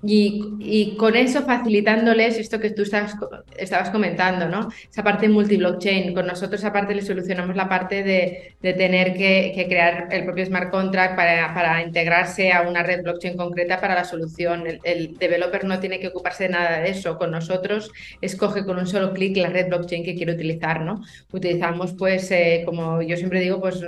Y, 0.02 0.94
con 0.96 1.16
eso 1.16 1.42
facilitándoles 1.42 2.38
esto 2.38 2.60
que 2.60 2.70
tú 2.70 2.82
estabas, 2.82 3.90
comentando, 3.90 4.48
¿no? 4.48 4.68
Esa 4.90 5.02
parte 5.02 5.28
multi-blockchain. 5.28 6.14
Con 6.14 6.26
nosotros, 6.26 6.64
aparte, 6.64 6.94
le 6.94 7.02
solucionamos 7.02 7.56
la 7.56 7.68
parte 7.68 8.02
de, 8.02 8.54
tener 8.74 9.14
que, 9.14 9.66
crear 9.68 10.08
el 10.10 10.24
propio 10.24 10.46
smart 10.46 10.70
contract 10.70 11.16
para, 11.16 11.82
integrarse 11.82 12.52
a 12.52 12.62
una 12.62 12.82
red 12.82 13.02
blockchain 13.02 13.36
concreta 13.36 13.80
para 13.80 13.94
la 13.94 14.04
solución. 14.04 14.64
El, 14.82 15.16
developer 15.18 15.64
no 15.64 15.80
tiene 15.80 15.98
que 15.98 16.08
ocuparse 16.08 16.44
de 16.44 16.50
nada 16.50 16.80
de 16.80 16.90
eso. 16.90 17.16
Con 17.18 17.30
nosotros, 17.30 17.90
escoge 18.20 18.64
con 18.64 18.78
un 18.78 18.86
solo 18.86 19.12
clic 19.12 19.36
la 19.36 19.48
red 19.48 19.68
blockchain 19.68 20.04
que 20.04 20.14
quiere 20.14 20.32
utilizar, 20.32 20.82
¿no? 20.82 21.02
Utilizamos, 21.32 21.94
pues, 21.94 22.30
eh, 22.30 22.62
como 22.64 23.02
yo 23.02 23.16
siempre 23.16 23.40
digo, 23.40 23.60
pues 23.60 23.82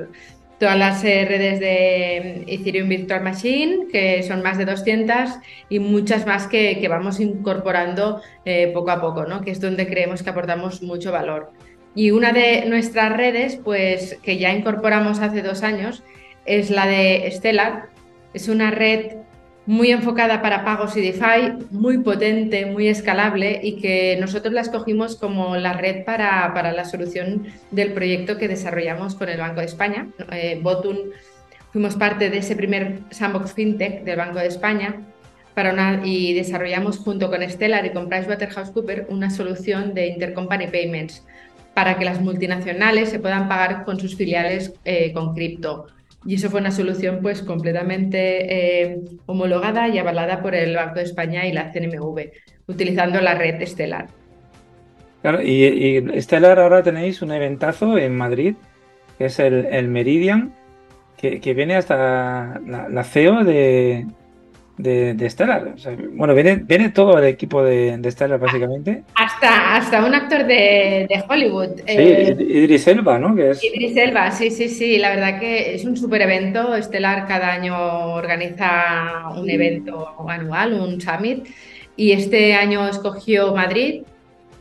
todas 0.59 0.77
las 0.77 1.05
eh, 1.05 1.25
redes 1.29 1.61
de 1.61 2.45
Ethereum 2.47 2.89
Virtual 2.89 3.23
Machine, 3.23 3.87
que 3.91 4.23
son 4.23 4.43
más 4.43 4.59
de 4.59 4.65
200, 4.65 5.39
y 5.69 5.79
muchas 5.79 6.27
más 6.27 6.47
que, 6.47 6.85
vamos 6.89 7.21
incorporando 7.21 8.21
eh, 8.45 8.71
poco 8.75 8.91
a 8.91 9.01
poco, 9.01 9.25
¿no? 9.25 9.41
que 9.43 9.53
es 9.53 9.61
donde 9.61 9.87
creemos 9.87 10.23
que 10.23 10.31
aportamos 10.31 10.83
mucho 10.83 11.13
valor. 11.13 11.53
Y 11.95 12.11
una 12.11 12.33
de 12.33 12.67
nuestras 12.67 13.17
redes, 13.17 13.57
pues 13.57 14.19
que 14.23 14.39
ya 14.39 14.53
incorporamos 14.53 15.21
hace 15.21 15.43
dos 15.43 15.63
años, 15.63 16.03
es 16.45 16.71
la 16.71 16.87
de 16.87 17.29
Stellar. 17.33 17.89
Es 18.35 18.49
una 18.49 18.71
red 18.71 19.17
muy 19.69 19.91
enfocada 19.91 20.41
para 20.41 20.65
pagos 20.65 20.97
y 20.97 21.03
DeFi, 21.03 21.67
muy 21.73 21.99
potente, 21.99 22.65
muy 22.65 22.89
escalable 22.89 23.61
y 23.63 23.77
que 23.77 24.17
nosotros 24.19 24.55
la 24.55 24.63
escogimos 24.63 25.17
como 25.17 25.57
la 25.57 25.75
red 25.75 26.07
para, 26.07 26.55
para 26.55 26.73
la 26.73 26.87
solución 26.87 27.47
del 27.71 27.93
proyecto 27.93 28.39
que 28.39 28.49
desarrollamos 28.49 29.15
con 29.15 29.29
el 29.29 29.39
Banco 29.39 29.61
de 29.61 29.67
España. 29.67 30.09
Eh, 30.33 30.59
Botun 30.63 31.11
fuimos 31.71 31.97
parte 31.97 32.31
de 32.31 32.39
ese 32.39 32.57
primer 32.57 33.01
sandbox 33.11 33.53
fintech 33.53 34.05
del 34.05 34.17
Banco 34.17 34.39
de 34.39 34.47
España 34.47 35.03
para 35.53 35.75
una, 35.75 36.01
y 36.03 36.33
desarrollamos 36.33 36.97
junto 36.97 37.29
con 37.29 37.43
Stellar 37.43 37.85
y 37.85 37.91
con 37.91 38.09
PricewaterhouseCoopers 38.09 39.11
una 39.11 39.29
solución 39.29 39.93
de 39.93 40.07
intercompany 40.07 40.69
payments 40.69 41.27
para 41.75 41.99
que 41.99 42.07
las 42.07 42.23
multinacionales 42.23 43.11
se 43.11 43.19
puedan 43.19 43.49
pagar 43.49 43.85
con 43.85 44.01
sus 44.01 44.17
filiales 44.17 44.73
eh, 44.87 45.13
con 45.13 45.35
cripto. 45.35 45.89
Y 46.25 46.35
eso 46.35 46.51
fue 46.51 46.61
una 46.61 46.71
solución 46.71 47.21
pues 47.23 47.43
completamente 47.43 48.89
eh, 48.91 49.01
homologada 49.27 49.89
y 49.89 49.99
avalada 49.99 50.43
por 50.43 50.55
el 50.55 50.75
Banco 50.75 50.97
de 50.97 51.05
España 51.05 51.47
y 51.47 51.53
la 51.53 51.73
CNMV, 51.73 52.31
utilizando 52.67 53.21
la 53.21 53.35
red 53.35 53.63
Estelar. 53.63 54.09
Claro, 55.23 55.43
y, 55.43 56.21
Stellar 56.21 56.61
ahora 56.61 56.83
tenéis 56.83 57.23
un 57.23 57.33
eventazo 57.33 57.99
en 57.99 58.17
Madrid, 58.17 58.55
que 59.17 59.27
es 59.27 59.39
el, 59.41 59.89
Meridian, 59.89 60.53
que, 61.17 61.55
viene 61.55 61.77
hasta 61.77 62.61
la, 62.67 63.05
CEO 63.05 63.43
de, 63.45 64.07
de, 64.79 65.29
Stellar. 65.29 65.75
bueno, 66.13 66.35
viene, 66.35 66.57
viene 66.57 66.91
todo 66.91 67.19
el 67.19 67.25
equipo 67.25 67.63
de, 67.63 67.97
de 67.99 68.11
Stellar, 68.11 68.39
básicamente. 68.39 69.03
Hasta, 69.15 69.77
hasta 69.77 70.05
un 70.05 70.15
actor 70.15 70.47
de, 70.47 71.07
Hollywood. 71.29 71.77
Sí, 71.79 71.83
eh, 71.87 72.37
Idris 72.39 72.87
Elba, 72.87 73.19
¿no? 73.19 73.35
Que 73.35 73.51
es... 73.51 73.63
Idris 73.63 73.97
Elba, 73.97 74.31
sí, 74.31 74.51
sí, 74.51 74.69
sí. 74.69 74.99
La 74.99 75.11
verdad 75.11 75.41
que 75.41 75.75
es 75.75 75.85
un 75.85 75.97
super 75.97 76.23
evento. 76.23 76.81
Stellar 76.81 77.27
cada 77.27 77.53
año 77.53 78.15
organiza 78.15 79.31
un 79.37 79.51
evento 79.51 80.15
anual, 80.29 80.75
un 80.75 81.01
summit. 81.01 81.47
Y 81.97 82.13
este 82.13 82.55
año 82.55 82.89
escogió 82.89 83.55
Madrid 83.55 84.03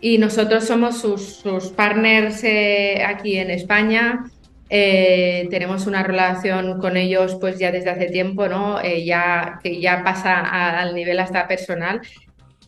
y 0.02 0.18
nosotros 0.18 0.66
somos 0.66 1.00
sus, 1.00 1.68
partners 1.76 2.44
eh, 2.44 3.04
aquí 3.06 3.38
en 3.38 3.52
España. 3.52 4.26
Eh, 4.70 5.48
tenemos 5.50 5.88
una 5.88 6.04
relación 6.04 6.80
con 6.80 6.98
ellos 6.98 7.38
pues 7.40 7.58
ya 7.58 7.72
desde 7.72 7.90
hace 7.90 8.08
tiempo, 8.08 8.48
¿no? 8.48 8.82
Eh, 8.82 9.06
ya, 9.06 9.60
que 9.64 9.80
ya 9.80 10.04
pasa 10.04 10.40
al 10.80 10.94
nivel 10.94 11.20
hasta 11.20 11.48
personal. 11.48 12.02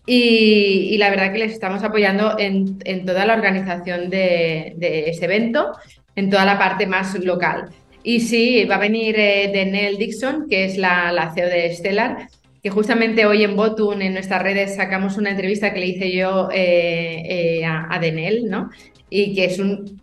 Y, 0.05 0.97
la 0.97 1.11
verdad 1.11 1.31
que 1.31 1.39
les 1.39 1.51
estamos 1.51 1.83
apoyando 1.83 2.35
en, 2.39 2.79
toda 3.05 3.25
la 3.25 3.35
organización 3.35 4.09
de, 4.09 4.75
ese 5.07 5.25
evento, 5.25 5.71
en 6.15 6.29
toda 6.31 6.45
la 6.45 6.57
parte 6.57 6.87
más 6.87 7.13
local. 7.19 7.69
Y 8.01 8.21
sí, 8.21 8.65
va 8.65 8.75
a 8.75 8.79
venir 8.79 9.15
Denel 9.15 9.97
Dixon, 9.97 10.47
que 10.49 10.65
es 10.65 10.77
la, 10.77 11.11
la 11.11 11.31
CEO 11.33 11.47
de 11.47 11.75
Stellar, 11.75 12.27
que 12.61 12.69
justamente 12.69 13.25
hoy 13.25 13.43
en 13.43 13.55
Botun, 13.55 14.01
en 14.01 14.13
nuestras 14.13 14.41
redes, 14.41 14.75
sacamos 14.75 15.17
una 15.17 15.31
entrevista 15.31 15.73
que 15.73 15.79
le 15.79 15.87
hice 15.87 16.11
yo 16.11 16.49
eh, 16.51 17.59
eh, 17.59 17.65
a, 17.65 17.97
Denel, 17.99 18.49
¿no? 18.49 18.69
Y 19.09 19.33
que 19.33 19.45
es 19.45 19.59
un 19.59 20.01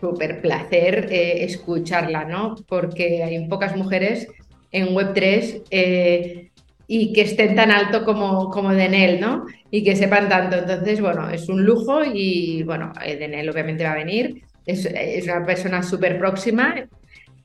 súper 0.00 0.40
placer 0.40 1.08
eh, 1.10 1.44
escucharla, 1.44 2.24
¿no? 2.24 2.56
Porque 2.68 3.22
hay 3.22 3.46
pocas 3.48 3.76
mujeres 3.76 4.28
en 4.72 4.88
Web3 4.88 6.50
y 6.88 7.12
que 7.12 7.22
estén 7.22 7.56
tan 7.56 7.70
alto 7.70 8.04
como, 8.04 8.50
como 8.50 8.72
Denel, 8.72 9.20
¿no? 9.20 9.46
Y 9.70 9.82
que 9.82 9.96
sepan 9.96 10.28
tanto. 10.28 10.56
Entonces, 10.56 11.00
bueno, 11.00 11.28
es 11.30 11.48
un 11.48 11.64
lujo 11.64 12.02
y, 12.04 12.62
bueno, 12.62 12.92
Denel 13.04 13.48
obviamente 13.50 13.84
va 13.84 13.92
a 13.92 13.96
venir. 13.96 14.42
Es, 14.64 14.88
una 15.24 15.44
persona 15.44 15.82
súper 15.82 16.18
próxima 16.18 16.86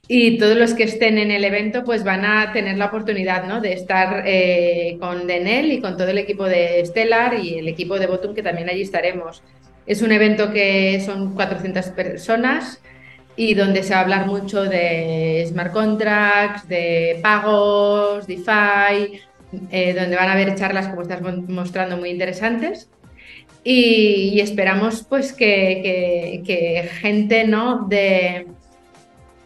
y 0.07 0.37
todos 0.37 0.57
los 0.57 0.73
que 0.73 0.83
estén 0.83 1.17
en 1.19 1.29
el 1.31 1.45
evento 1.45 1.83
pues 1.83 2.03
van 2.03 2.25
a 2.25 2.51
tener 2.51 2.77
la 2.77 2.87
oportunidad 2.87 3.47
¿no? 3.47 3.61
de 3.61 3.73
estar 3.73 4.23
eh, 4.25 4.97
con 4.99 5.27
Denel 5.27 5.71
y 5.71 5.79
con 5.79 5.95
todo 5.97 6.09
el 6.09 6.17
equipo 6.17 6.45
de 6.45 6.83
Stellar 6.83 7.39
y 7.39 7.59
el 7.59 7.67
equipo 7.67 7.99
de 7.99 8.07
Botum 8.07 8.33
que 8.33 8.43
también 8.43 8.69
allí 8.69 8.81
estaremos. 8.81 9.43
Es 9.85 10.01
un 10.01 10.11
evento 10.11 10.51
que 10.51 11.01
son 11.05 11.33
400 11.33 11.87
personas 11.87 12.81
y 13.35 13.53
donde 13.53 13.83
se 13.83 13.93
va 13.93 13.99
a 13.99 14.03
hablar 14.03 14.27
mucho 14.27 14.63
de 14.63 15.45
smart 15.49 15.71
contracts, 15.71 16.67
de 16.67 17.19
pagos, 17.23 18.27
DeFi, 18.27 19.19
eh, 19.71 19.93
donde 19.93 20.15
van 20.15 20.29
a 20.29 20.33
haber 20.33 20.55
charlas 20.55 20.87
como 20.87 21.01
estás 21.01 21.21
mostrando 21.21 21.97
muy 21.97 22.09
interesantes. 22.09 22.89
Y, 23.63 24.39
esperamos 24.39 25.05
pues 25.07 25.33
que, 25.33 26.89
gente 26.99 27.45
¿no? 27.45 27.85
de, 27.87 28.47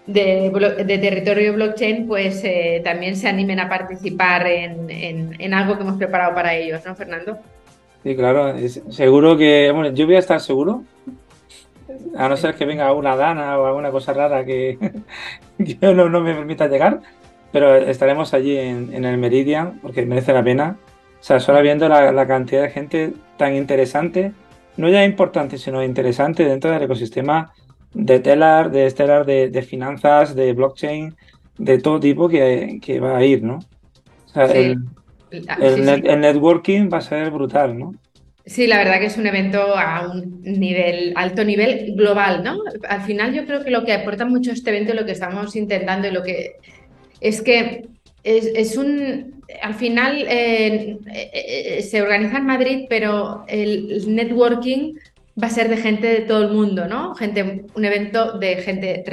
de, 0.05 0.97
territorio 1.01 1.53
blockchain, 1.53 2.07
pues 2.07 2.41
eh, 2.43 2.81
también 2.83 3.15
se 3.17 3.27
animen 3.27 3.59
a 3.59 3.67
participar 3.67 4.47
en, 4.47 5.53
algo 5.53 5.75
que 5.75 5.83
hemos 5.83 5.97
preparado 5.97 6.33
para 6.33 6.55
ellos, 6.55 6.81
¿no, 6.85 6.95
Fernando? 6.95 7.39
Sí, 8.05 8.15
claro, 8.15 8.53
seguro 8.91 9.35
que, 9.35 9.71
bueno, 9.73 9.89
yo 9.95 10.05
voy 10.05 10.13
a 10.13 10.19
estar 10.19 10.39
seguro, 10.39 10.83
a 12.15 12.29
no 12.29 12.37
ser 12.37 12.53
que 12.53 12.63
venga 12.63 12.93
una 12.93 13.15
dana 13.15 13.57
o 13.57 13.65
alguna 13.65 13.89
cosa 13.89 14.13
rara 14.13 14.45
que, 14.45 14.77
no, 15.81 16.21
me 16.21 16.35
permita 16.35 16.67
llegar, 16.67 17.01
pero 17.51 17.75
estaremos 17.75 18.35
allí 18.35 18.55
en, 18.59 19.03
el 19.03 19.17
Meridian 19.17 19.79
porque 19.81 20.05
merece 20.05 20.33
la 20.33 20.43
pena. 20.43 20.77
O 21.19 21.23
sea, 21.23 21.39
solo 21.39 21.63
viendo 21.63 21.89
la, 21.89 22.11
la 22.11 22.27
cantidad 22.27 22.61
de 22.61 22.69
gente 22.69 23.13
tan 23.37 23.55
interesante, 23.55 24.33
no 24.77 24.87
ya 24.87 25.03
importante, 25.03 25.57
sino 25.57 25.83
interesante 25.83 26.45
dentro 26.45 26.69
del 26.69 26.83
ecosistema 26.83 27.53
de 27.95 28.19
Telar, 28.19 28.69
de 28.69 28.87
Stellar, 28.87 29.25
de, 29.25 29.61
finanzas, 29.63 30.35
de 30.35 30.53
blockchain, 30.53 31.15
de 31.57 31.79
todo 31.79 31.99
tipo 31.99 32.29
que, 32.29 32.99
va 33.01 33.17
a 33.17 33.25
ir, 33.25 33.41
¿no? 33.41 33.61
O 34.27 34.29
sea, 34.29 34.45
el, 34.45 34.77
networking 35.31 36.89
va 36.91 36.97
a 36.97 37.01
ser 37.01 37.31
brutal, 37.31 37.77
¿no? 37.77 37.93
Sí, 38.45 38.67
la 38.67 38.77
verdad 38.77 38.99
que 38.99 39.07
es 39.07 39.17
un 39.17 39.25
evento 39.25 39.75
a 39.75 40.07
un 40.07 40.43
nivel, 40.43 41.13
alto 41.15 41.43
nivel 41.43 41.95
global, 41.95 42.43
¿no? 42.43 42.61
Al 42.87 43.01
final 43.01 43.33
yo 43.33 43.45
creo 43.45 43.63
que 43.63 43.71
lo 43.71 43.83
que 43.83 43.93
aporta 43.93 44.25
mucho 44.25 44.51
este 44.51 44.69
evento, 44.69 44.93
lo 44.93 45.05
que 45.05 45.13
estamos 45.13 45.55
intentando 45.55 46.07
y 46.07 46.11
lo 46.11 46.21
que 46.21 46.57
es 47.21 47.41
que 47.41 47.87
es, 48.23 48.77
un, 48.77 49.41
al 49.61 49.73
final 49.73 50.25
eh, 50.29 50.97
eh, 51.11 51.81
se 51.81 52.01
organiza 52.01 52.37
en 52.37 52.45
Madrid, 52.45 52.85
pero 52.87 53.45
el 53.47 54.03
networking 54.13 54.93
va 55.41 55.47
a 55.47 55.51
ser 55.51 55.69
de 55.69 55.77
gente 55.77 56.07
de 56.07 56.21
todo 56.21 56.43
el 56.43 56.53
mundo, 56.53 56.87
¿no? 56.87 57.15
Gente, 57.15 57.65
un 57.73 57.85
evento 57.85 58.37
de 58.37 58.57
gente 58.57 59.03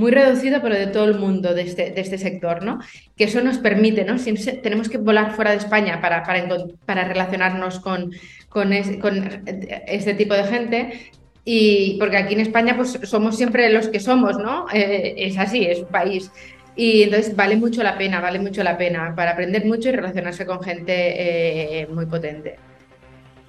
muy 0.00 0.10
reducido, 0.12 0.62
pero 0.62 0.74
de 0.74 0.86
todo 0.86 1.04
el 1.04 1.18
mundo 1.18 1.54
de 1.54 1.62
este, 1.62 1.90
de 1.90 2.00
este 2.00 2.16
sector, 2.16 2.64
¿no? 2.64 2.80
Que 3.16 3.24
eso 3.24 3.42
nos 3.42 3.58
permite, 3.58 4.04
¿no? 4.04 4.18
Si 4.18 4.32
tenemos 4.62 4.88
que 4.88 4.96
volar 4.96 5.36
fuera 5.36 5.50
de 5.50 5.58
España 5.58 6.00
para, 6.00 6.22
para, 6.24 6.48
para 6.86 7.04
relacionarnos 7.04 7.80
con, 7.80 8.10
con, 8.48 8.72
este 8.72 10.14
tipo 10.14 10.34
de 10.34 10.44
gente. 10.44 11.10
Y 11.44 11.96
porque 11.98 12.16
aquí 12.16 12.34
en 12.34 12.40
España, 12.40 12.76
pues 12.76 12.98
somos 13.02 13.36
siempre 13.36 13.70
los 13.70 13.88
que 13.88 14.00
somos, 14.00 14.38
¿no? 14.38 14.66
Eh, 14.72 15.14
es 15.18 15.36
así, 15.38 15.66
es 15.66 15.80
un 15.80 15.88
país. 15.88 16.32
Y 16.76 17.02
entonces 17.02 17.36
vale 17.36 17.56
mucho 17.56 17.82
la 17.82 17.98
pena, 17.98 18.20
vale 18.20 18.38
mucho 18.38 18.62
la 18.62 18.78
pena 18.78 19.14
para 19.14 19.32
aprender 19.32 19.66
mucho 19.66 19.90
y 19.90 19.92
relacionarse 19.92 20.46
con 20.46 20.62
gente 20.62 20.94
eh, 20.96 21.86
muy 21.88 22.06
potente. 22.06 22.56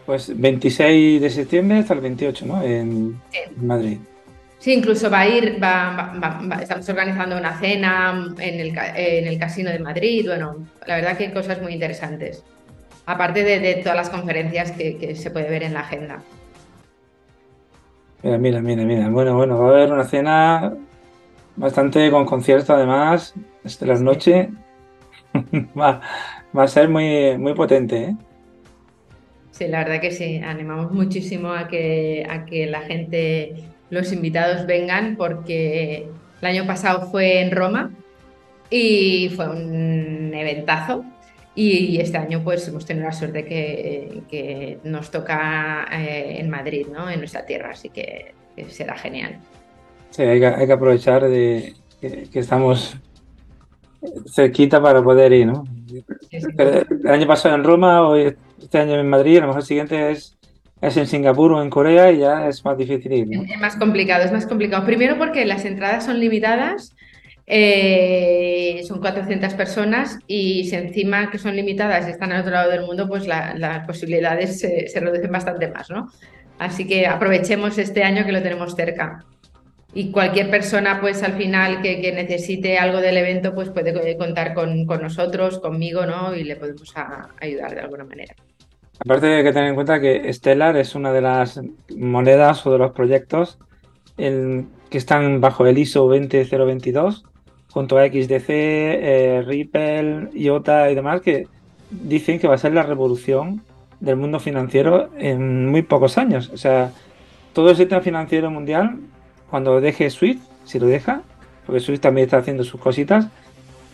Pues 0.05 0.37
26 0.37 1.21
de 1.21 1.29
septiembre 1.29 1.77
hasta 1.77 1.93
el 1.93 2.01
28, 2.01 2.45
¿no? 2.45 2.61
En, 2.61 3.21
Madrid. 3.55 3.99
Sí, 4.61 4.73
incluso 4.73 5.09
va 5.09 5.21
a 5.21 5.27
ir, 5.27 5.57
va, 5.61 6.13
estamos 6.61 6.87
organizando 6.87 7.35
una 7.35 7.59
cena 7.59 8.31
en 8.37 8.59
el, 8.59 8.77
en 8.95 9.27
el, 9.27 9.39
Casino 9.39 9.71
de 9.71 9.79
Madrid. 9.79 10.27
Bueno, 10.27 10.67
la 10.85 10.97
verdad 10.97 11.17
que 11.17 11.25
hay 11.25 11.33
cosas 11.33 11.59
muy 11.63 11.73
interesantes. 11.73 12.43
Aparte 13.07 13.43
de, 13.43 13.73
todas 13.77 13.95
las 13.95 14.11
conferencias 14.11 14.71
que, 14.71 15.15
se 15.15 15.31
puede 15.31 15.49
ver 15.49 15.63
en 15.63 15.73
la 15.73 15.79
agenda. 15.79 16.21
Mira, 18.21 18.37
mira, 18.37 18.61
mira, 18.61 18.83
mira. 18.83 19.09
Bueno, 19.09 19.35
bueno, 19.35 19.57
va 19.57 19.65
a 19.65 19.71
haber 19.71 19.91
una 19.91 20.03
cena 20.03 20.75
bastante 21.55 22.11
con 22.11 22.27
concierto 22.27 22.75
además, 22.75 23.33
de 23.63 23.85
las 23.87 24.03
noches. 24.03 24.47
va, 25.79 26.01
va 26.55 26.63
a 26.63 26.67
ser 26.67 26.87
muy, 26.87 27.35
muy 27.35 27.55
potente, 27.55 28.03
¿eh? 28.03 28.15
Sí, 29.49 29.67
la 29.67 29.79
verdad 29.79 30.01
que 30.01 30.11
sí, 30.11 30.37
animamos 30.37 30.91
muchísimo 30.91 31.51
a 31.51 31.67
que, 31.67 32.27
a 32.29 32.45
que 32.45 32.67
la 32.67 32.81
gente, 32.81 33.70
los 33.91 34.11
invitados 34.11 34.65
vengan 34.65 35.15
porque 35.15 36.07
el 36.41 36.47
año 36.47 36.65
pasado 36.65 37.11
fue 37.11 37.41
en 37.41 37.51
Roma 37.51 37.91
y 38.71 39.29
fue 39.35 39.47
un 39.49 40.31
eventazo 40.33 41.05
y 41.53 41.99
este 41.99 42.17
año 42.17 42.41
pues 42.43 42.67
hemos 42.69 42.85
tenido 42.85 43.05
la 43.05 43.11
suerte 43.11 43.45
que, 43.45 44.23
que 44.29 44.79
nos 44.85 45.11
toca 45.11 45.85
eh, 45.91 46.37
en 46.39 46.49
Madrid, 46.49 46.87
¿no? 46.91 47.09
en 47.09 47.19
nuestra 47.19 47.45
tierra, 47.45 47.71
así 47.71 47.89
que, 47.89 48.33
será 48.69 48.97
genial. 48.97 49.39
Sí, 50.11 50.23
hay 50.23 50.39
que, 50.39 50.47
hay 50.47 50.67
que 50.67 50.73
aprovechar 50.73 51.27
de 51.27 51.73
que, 51.99 52.29
estamos 52.33 52.95
cerquita 54.33 54.81
para 54.81 55.03
poder 55.03 55.33
ir, 55.33 55.47
¿no? 55.47 55.65
El 56.31 57.07
año 57.07 57.27
pasado 57.27 57.55
en 57.55 57.63
Roma, 57.63 58.07
hoy 58.07 58.35
este 58.61 58.77
año 58.79 58.95
en 58.95 59.09
Madrid, 59.09 59.37
a 59.37 59.41
lo 59.41 59.47
mejor 59.47 59.61
el 59.61 59.67
siguiente 59.67 60.11
es, 60.11 60.37
es 60.81 60.97
en 60.97 61.05
Singapur 61.05 61.53
o 61.53 61.61
en 61.61 61.69
Corea 61.69 62.11
y 62.11 62.19
ya 62.19 62.47
es 62.47 62.65
más 62.65 62.77
difícil 62.77 63.13
ir. 63.13 63.27
Es 63.49 63.59
más 63.59 63.75
complicado, 63.75 64.25
es 64.25 64.31
más 64.31 64.47
complicado. 64.47 64.83
Primero 64.85 65.17
porque 65.17 65.45
las 65.45 65.63
entradas 65.63 66.05
son 66.05 66.19
limitadas, 66.19 66.95
eh, 67.45 68.81
son 68.87 68.99
400 68.99 69.53
personas 69.53 70.17
y 70.25 70.65
si 70.65 70.75
encima 70.75 71.29
que 71.29 71.37
son 71.37 71.55
limitadas 71.55 72.07
y 72.07 72.11
están 72.11 72.31
al 72.31 72.41
otro 72.41 72.53
lado 72.53 72.71
del 72.71 72.81
mundo, 72.81 73.07
pues 73.07 73.27
las 73.27 73.85
posibilidades 73.85 74.59
se, 74.59 74.99
reducen 74.99 75.31
bastante 75.31 75.67
más, 75.67 75.89
¿no? 75.91 76.09
Así 76.57 76.87
que 76.87 77.05
aprovechemos 77.05 77.77
este 77.77 78.03
año 78.03 78.25
que 78.25 78.31
lo 78.31 78.41
tenemos 78.41 78.75
cerca 78.75 79.25
y 79.93 80.11
cualquier 80.11 80.49
persona 80.49 81.01
pues 81.01 81.21
al 81.21 81.33
final 81.33 81.81
que, 81.81 82.11
necesite 82.13 82.77
algo 82.77 83.01
del 83.01 83.17
evento 83.17 83.53
pues 83.53 83.69
puede 83.69 84.17
contar 84.17 84.53
con, 84.53 84.85
nosotros, 84.85 85.59
conmigo, 85.59 86.05
¿no? 86.05 86.33
Y 86.35 86.43
le 86.43 86.55
podemos 86.55 86.93
ayudar 87.39 87.75
de 87.75 87.81
alguna 87.81 88.03
manera. 88.03 88.35
Aparte 89.03 89.33
hay 89.33 89.43
que 89.43 89.51
tener 89.51 89.69
en 89.69 89.75
cuenta 89.75 89.99
que 89.99 90.31
Stellar 90.31 90.77
es 90.77 90.93
una 90.93 91.11
de 91.11 91.21
las 91.21 91.59
monedas 91.97 92.65
o 92.67 92.71
de 92.71 92.77
los 92.77 92.91
proyectos 92.91 93.57
que 94.15 94.97
están 94.97 95.41
bajo 95.41 95.65
el 95.65 95.79
ISO 95.79 96.07
20022 96.07 97.25
junto 97.71 97.97
a 97.97 98.05
XDC, 98.05 98.45
eh, 98.49 99.43
Ripple, 99.45 100.29
IOTA 100.33 100.91
y 100.91 100.95
demás 100.95 101.21
que 101.21 101.47
dicen 101.89 102.37
que 102.37 102.47
va 102.47 102.55
a 102.55 102.59
ser 102.59 102.73
la 102.73 102.83
revolución 102.83 103.63
del 103.99 104.17
mundo 104.17 104.39
financiero 104.39 105.09
en 105.17 105.69
muy 105.69 105.81
pocos 105.81 106.19
años. 106.19 106.51
O 106.53 106.57
sea, 106.57 106.91
todo 107.53 107.71
el 107.71 107.77
sistema 107.77 108.01
financiero 108.01 108.51
mundial, 108.51 108.99
cuando 109.49 109.81
deje 109.81 110.11
SWIFT, 110.11 110.41
si 110.65 110.77
lo 110.77 110.85
deja, 110.85 111.23
porque 111.65 111.79
SWIFT 111.79 112.03
también 112.03 112.25
está 112.25 112.37
haciendo 112.37 112.63
sus 112.63 112.79
cositas, 112.79 113.29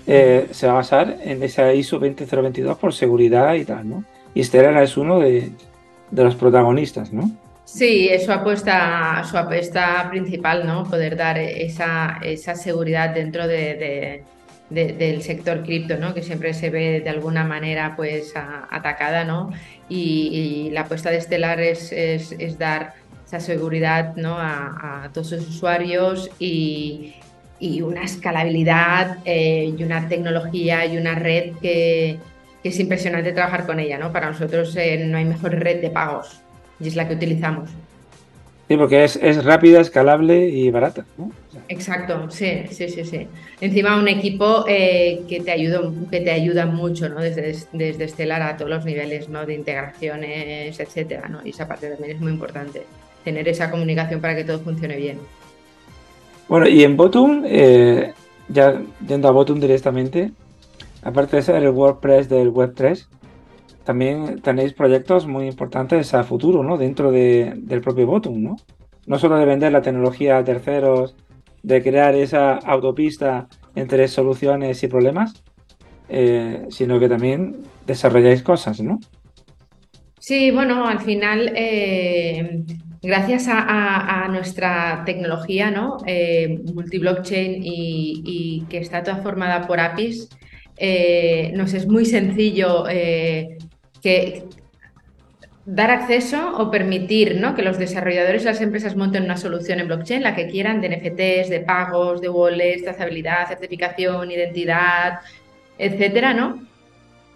eh, 0.06 0.48
se 0.52 0.68
va 0.68 0.74
a 0.74 0.76
basar 0.78 1.18
en 1.24 1.44
esa 1.44 1.74
ISO 1.74 1.98
20022 2.00 2.78
por 2.78 2.94
seguridad 2.94 3.54
y 3.54 3.64
tal, 3.64 3.90
¿no? 3.90 4.04
Y 4.38 4.44
Stellar 4.44 4.84
es 4.84 4.98
uno 4.98 5.20
de, 5.20 5.50
los 6.12 6.36
protagonistas, 6.36 7.12
¿no? 7.12 7.32
Sí, 7.66 8.08
es 8.08 8.26
su 8.26 8.32
apuesta, 8.32 9.24
su 9.28 9.36
apuesta 9.36 10.08
principal, 10.12 10.68
¿no? 10.68 10.84
Poder 10.84 11.18
dar 11.18 11.40
esa, 11.40 12.20
esa 12.22 12.54
seguridad 12.54 13.16
dentro 13.16 13.48
de 13.48 14.24
del 14.70 15.22
sector 15.22 15.64
cripto, 15.64 15.96
¿no? 15.96 16.14
que 16.14 16.22
siempre 16.22 16.54
se 16.54 16.70
ve 16.70 17.00
de 17.00 17.10
alguna 17.10 17.46
manera 17.46 17.96
pues 17.96 18.34
atacada, 18.36 19.24
¿no? 19.24 19.52
Y, 19.88 20.70
la 20.74 20.82
apuesta 20.82 21.10
de 21.10 21.18
Estelar 21.18 21.62
es, 21.62 21.94
es, 21.94 22.60
dar 22.60 22.94
esa 23.26 23.40
seguridad 23.40 24.18
¿no? 24.18 24.36
a, 24.38 25.10
todos 25.14 25.30
sus 25.30 25.48
usuarios 25.48 26.30
y, 26.38 27.14
y 27.62 27.82
una 27.82 28.04
escalabilidad 28.04 29.20
eh, 29.24 29.74
y 29.78 29.84
una 29.84 30.10
tecnología 30.10 30.86
y 30.86 30.98
una 30.98 31.16
red 31.16 31.54
que, 31.62 32.20
que, 32.62 32.70
es 32.70 32.80
impresionante 32.80 33.32
trabajar 33.32 33.66
con 33.66 33.80
ella. 33.80 33.98
¿no? 33.98 34.12
Para 34.12 34.30
nosotros 34.30 34.76
eh, 34.76 35.06
no 35.06 35.18
hay 35.18 35.26
mejor 35.26 35.52
red 35.52 35.82
de 35.82 35.90
pagos 35.90 36.42
y 36.80 36.88
es 36.88 36.96
la 36.96 37.08
que 37.08 37.16
utilizamos. 37.16 37.70
Sí, 38.68 38.76
porque 38.76 39.06
es, 39.06 39.16
es 39.22 39.44
rápida, 39.44 39.80
escalable 39.80 40.50
y 40.50 40.70
barata. 40.70 41.06
¿no? 41.18 41.32
Exacto, 41.70 42.30
sí, 42.30 42.64
sí, 42.70 42.90
sí, 42.90 43.04
sí. 43.06 43.28
Encima 43.60 43.98
un 43.98 44.08
equipo 44.08 44.66
eh, 44.68 45.22
que, 45.28 45.42
te 45.42 45.52
ayuda, 45.52 45.82
que 46.10 46.22
te 46.22 46.32
ayuda 46.32 46.66
mucho, 46.66 47.10
¿no? 47.10 47.22
Desde, 47.22 47.56
desde 47.74 48.04
Estelar 48.04 48.42
a 48.42 48.58
todos 48.58 48.70
los 48.70 48.86
niveles, 48.86 49.30
¿no? 49.30 49.46
De 49.46 49.54
integraciones, 49.54 50.80
etcétera, 50.80 51.28
¿no? 51.28 51.40
Y 51.44 51.50
esa 51.50 51.68
parte 51.68 51.90
también 51.90 52.16
es 52.16 52.22
muy 52.22 52.32
importante, 52.32 52.84
tener 53.24 53.48
esa 53.48 53.70
comunicación 53.72 54.22
para 54.22 54.36
que 54.36 54.44
todo 54.44 54.60
funcione 54.60 54.98
bien. 54.98 55.20
Bueno, 56.48 56.68
y 56.68 56.84
en 56.84 56.96
Bottom, 56.96 57.44
eh, 57.46 58.14
ya 58.48 58.82
yendo 59.06 59.28
a 59.28 59.32
Bottom 59.32 59.60
directamente, 59.60 60.32
aparte 61.08 61.38
de 61.38 61.42
ser 61.42 61.64
el 61.64 61.70
WordPress 61.70 62.28
del 62.28 62.52
Web3, 62.52 63.08
también 63.86 64.42
tenéis 64.42 64.74
proyectos 64.74 65.26
muy 65.26 65.48
importantes 65.48 66.14
a 66.14 66.26
futuro, 66.26 66.64
¿no? 66.64 66.78
Dentro 66.78 67.14
del 67.14 67.82
propio 67.82 68.06
Bottom, 68.06 68.44
¿no? 68.44 68.58
No 69.06 69.18
solo 69.18 69.38
de 69.38 69.46
vender 69.46 69.72
la 69.72 69.82
tecnología 69.82 70.38
a 70.38 70.44
terceros, 70.44 71.16
de 71.64 71.82
crear 71.82 72.14
esa 72.14 72.56
autopista 72.56 73.48
entre 73.74 74.10
soluciones 74.10 74.84
y 74.84 74.90
problemas, 74.90 75.42
eh, 76.10 76.66
sino 76.70 77.00
que 77.00 77.08
también 77.08 77.64
desarrolláis 77.86 78.44
cosas, 78.44 78.82
¿no? 78.82 79.00
Sí, 80.20 80.52
bueno, 80.52 80.86
al 80.86 81.00
final, 81.00 81.54
eh, 81.56 82.66
gracias 83.02 83.48
a, 83.50 84.28
nuestra 84.30 85.04
tecnología, 85.06 85.72
¿no? 85.72 86.00
Eh, 86.06 86.60
multiblockchain 86.74 87.62
y, 87.64 88.66
que 88.70 88.80
está 88.80 89.04
toda 89.04 89.24
formada 89.24 89.66
por 89.68 89.80
APIs, 89.80 90.28
nos 91.54 91.74
es 91.74 91.88
muy 91.88 92.06
sencillo 92.06 92.86
que 92.86 94.44
dar 95.68 95.92
acceso 95.92 96.58
o 96.58 96.72
permitir 96.72 97.42
que 97.54 97.62
los 97.62 97.78
desarrolladores 97.78 98.44
y 98.44 98.46
las 98.46 98.62
empresas 98.62 98.96
monten 98.96 99.26
una 99.26 99.36
solución 99.36 99.82
en 99.82 99.88
blockchain, 99.88 100.24
la 100.24 100.34
que 100.34 100.48
quieran, 100.48 100.80
de 100.80 100.88
NFTs, 100.88 101.50
de 101.50 101.60
pagos, 101.60 102.22
de 102.22 102.30
wallets, 102.30 102.84
trazabilidad, 102.84 103.50
certificación, 103.50 104.32
identidad, 104.32 105.20
etcétera, 105.78 106.34
¿no? 106.34 106.66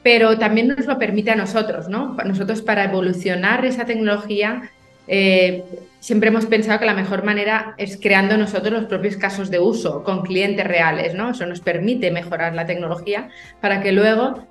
Pero 0.01 0.39
también 0.39 0.69
nos 0.69 0.85
lo 0.85 0.97
permite 0.97 1.31
a 1.31 1.35
nosotros, 1.35 1.89
¿no? 1.89 2.15
Nosotros 2.25 2.61
para 2.61 2.85
evolucionar 2.85 3.65
esa 3.65 3.83
tecnología 3.83 4.71
eh, 5.09 5.65
siempre 6.01 6.29
hemos 6.29 6.47
pensado 6.47 6.79
que 6.79 6.85
la 6.85 6.95
mejor 6.95 7.23
manera 7.23 7.75
es 7.77 7.97
creando 8.01 8.35
nosotros 8.35 8.73
los 8.73 8.85
propios 8.85 9.15
casos 9.15 9.49
de 9.51 9.59
uso 9.59 10.03
con 10.03 10.23
clientes 10.23 10.67
reales, 10.67 11.13
¿no? 11.13 11.29
Eso 11.29 11.45
nos 11.45 11.61
permite 11.61 12.11
mejorar 12.11 12.55
la 12.55 12.65
tecnología 12.65 13.29
para 13.61 13.81
que 13.81 13.91
luego 13.91 14.43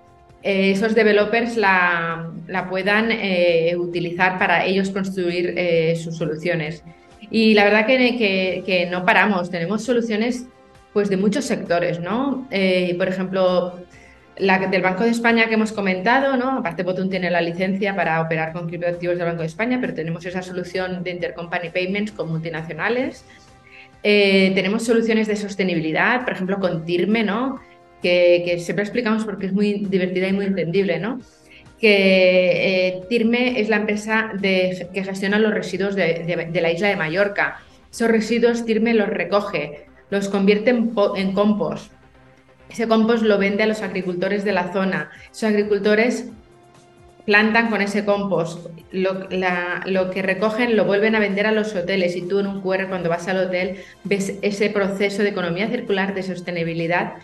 eh, 0.45 0.71
esos 0.71 0.95
developers 0.95 1.57
la, 1.57 2.31
puedan 2.71 3.11
eh, 3.11 3.75
utilizar 3.77 4.39
para 4.39 4.65
ellos 4.65 4.91
construir 4.91 5.55
eh, 5.57 5.97
sus 5.97 6.17
soluciones. 6.17 6.85
Y 7.33 7.55
la 7.55 7.65
verdad 7.65 7.85
que, 7.85 8.89
no 8.91 9.05
paramos, 9.05 9.51
tenemos 9.51 9.83
soluciones 9.83 10.47
pues, 10.93 11.11
de 11.11 11.17
muchos 11.17 11.45
sectores, 11.45 11.99
¿no? 11.99 12.47
por 12.97 13.09
ejemplo, 13.09 13.75
la 14.41 14.59
del 14.59 14.83
Banco 14.83 15.05
de 15.05 15.11
España 15.11 15.47
que 15.49 15.55
hemos 15.55 15.73
comentado. 15.73 16.33
Aparte, 16.51 16.83
Botun 16.83 17.11
tiene 17.11 17.31
la 17.31 17.41
licencia 17.41 17.95
para 17.95 18.21
operar 18.21 18.53
con 18.53 18.67
criptoactivos 18.69 19.17
del 19.17 19.27
Banco 19.27 19.43
de 19.43 19.47
España, 19.47 19.79
pero 19.81 19.95
tenemos 19.95 20.25
esa 20.27 20.43
solución 20.43 21.03
de 21.03 21.11
intercompany 21.11 21.71
payments 21.71 22.13
con 22.13 22.31
multinacionales. 22.31 23.25
tenemos 24.03 24.85
soluciones 24.85 25.27
de 25.29 25.37
sostenibilidad, 25.37 26.25
por 26.25 26.33
ejemplo, 26.33 26.59
con 26.59 26.85
TIRME, 26.85 27.23
¿no? 27.23 27.61
que, 28.03 28.59
siempre 28.61 28.85
explicamos 28.85 29.25
porque 29.25 29.47
es 29.47 29.53
muy 29.53 29.87
divertida 29.89 30.29
y 30.29 30.33
muy 30.33 30.47
entendible, 30.47 30.99
¿no? 30.99 31.21
que 31.79 32.89
eh, 32.89 33.03
TIRME 33.09 33.59
es 33.59 33.71
la 33.71 33.77
empresa 33.77 34.33
que 34.43 35.03
gestiona 35.03 35.39
los 35.39 35.55
residuos 35.55 35.95
de, 35.95 36.51
la 36.53 36.71
isla 36.71 36.89
de 36.89 36.97
Mallorca. 36.97 37.63
Esos 37.91 38.11
residuos 38.11 38.67
TIRME 38.67 38.93
los 38.93 39.09
recoge, 39.09 39.87
los 40.11 40.29
convierte 40.29 40.71
en, 40.71 41.33
compost. 41.33 41.91
Ese 42.71 42.87
compost 42.87 43.23
lo 43.23 43.39
vende 43.39 43.63
a 43.63 43.67
los 43.67 43.83
agricultores 43.83 44.45
de 44.45 44.53
la 44.53 44.73
zona. 44.73 45.11
Esos 45.31 45.45
agricultores 45.45 46.27
plantan 47.27 47.69
con 47.69 47.83
ese 47.83 48.05
compost. 48.05 48.67
Lo, 48.93 49.29
lo, 49.87 50.11
que 50.11 50.23
recogen 50.23 50.77
lo 50.77 50.85
vuelven 50.85 51.15
a 51.15 51.21
vender 51.21 51.47
a 51.47 51.53
los 51.53 51.75
hoteles 51.75 52.17
y 52.17 52.23
tú 52.23 52.39
en 52.39 52.47
un 52.47 52.61
QR 52.61 52.89
cuando 52.89 53.09
vas 53.09 53.29
al 53.29 53.39
hotel 53.39 53.77
ves 54.05 54.35
ese 54.43 54.71
proceso 54.71 55.23
de 55.23 55.29
economía 55.29 55.69
circular, 55.69 56.15
de 56.15 56.23
sostenibilidad 56.23 57.15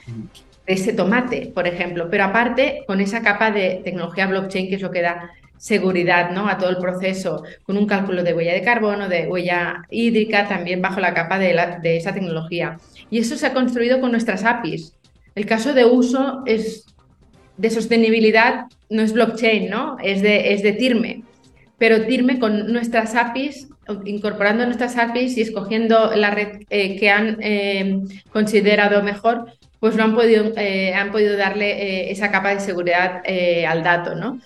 ese 0.67 0.93
tomate, 0.93 1.53
por 1.55 1.67
ejemplo, 1.67 2.09
pero 2.11 2.25
aparte 2.25 2.85
con 2.87 3.01
esa 3.01 3.23
capa 3.23 3.51
de 3.51 3.81
tecnología 3.85 4.27
blockchain 4.27 4.69
que 4.69 4.75
es 4.75 4.83
lo 4.83 4.91
que 4.91 5.03
da 5.03 5.31
seguridad 5.57 6.31
¿no? 6.33 6.49
a 6.49 6.59
todo 6.59 6.71
el 6.71 6.77
proceso, 6.77 7.45
con 7.65 7.79
un 7.79 7.87
cálculo 7.87 8.23
de 8.23 8.35
huella 8.35 8.53
de 8.53 8.63
carbono, 8.63 9.09
de 9.09 9.27
huella 9.27 9.85
hídrica, 9.91 10.49
también 10.49 10.83
bajo 10.83 11.01
la 11.01 11.15
capa 11.15 11.39
de, 11.39 11.57
de 11.83 11.97
esa 11.97 12.13
tecnología. 12.13 12.79
Y 13.11 13.19
eso 13.19 13.37
se 13.37 13.47
ha 13.47 13.55
construido 13.55 14.01
con 14.01 14.11
nuestras 14.11 14.45
APIs. 14.45 14.96
El 15.37 15.47
caso 15.47 15.73
de 15.73 15.85
uso 15.85 16.43
es 16.47 16.87
de 17.57 17.71
sostenibilidad, 17.71 18.65
no 18.91 19.03
es 19.03 19.13
blockchain, 19.13 19.71
¿no? 19.71 19.97
Es 20.03 20.23
de, 20.23 20.53
es 20.53 20.63
de 20.65 20.73
TIRME. 20.73 21.23
Pero 21.79 22.07
TIRME 22.07 22.41
con 22.41 22.73
nuestras 22.73 23.15
APIs, 23.15 23.69
incorporando 24.07 24.65
nuestras 24.65 24.97
APIs 24.97 25.37
y 25.37 25.43
escogiendo 25.43 26.17
la 26.17 26.31
red 26.31 26.63
eh, 26.71 26.99
que 26.99 27.11
han 27.11 27.37
eh, 27.41 28.01
considerado 28.33 29.03
mejor, 29.03 29.53
pues 29.79 29.95
no 29.95 30.05
han 30.05 30.15
podido, 30.15 30.53
eh, 30.57 30.95
han 30.95 31.13
podido 31.13 31.37
darle 31.37 31.71
eh, 31.71 32.11
esa 32.11 32.31
capa 32.31 32.55
de 32.55 32.61
seguridad 32.61 33.23
eh, 33.25 33.67
al 33.67 33.83
dato, 33.83 34.15
¿no? 34.15 34.41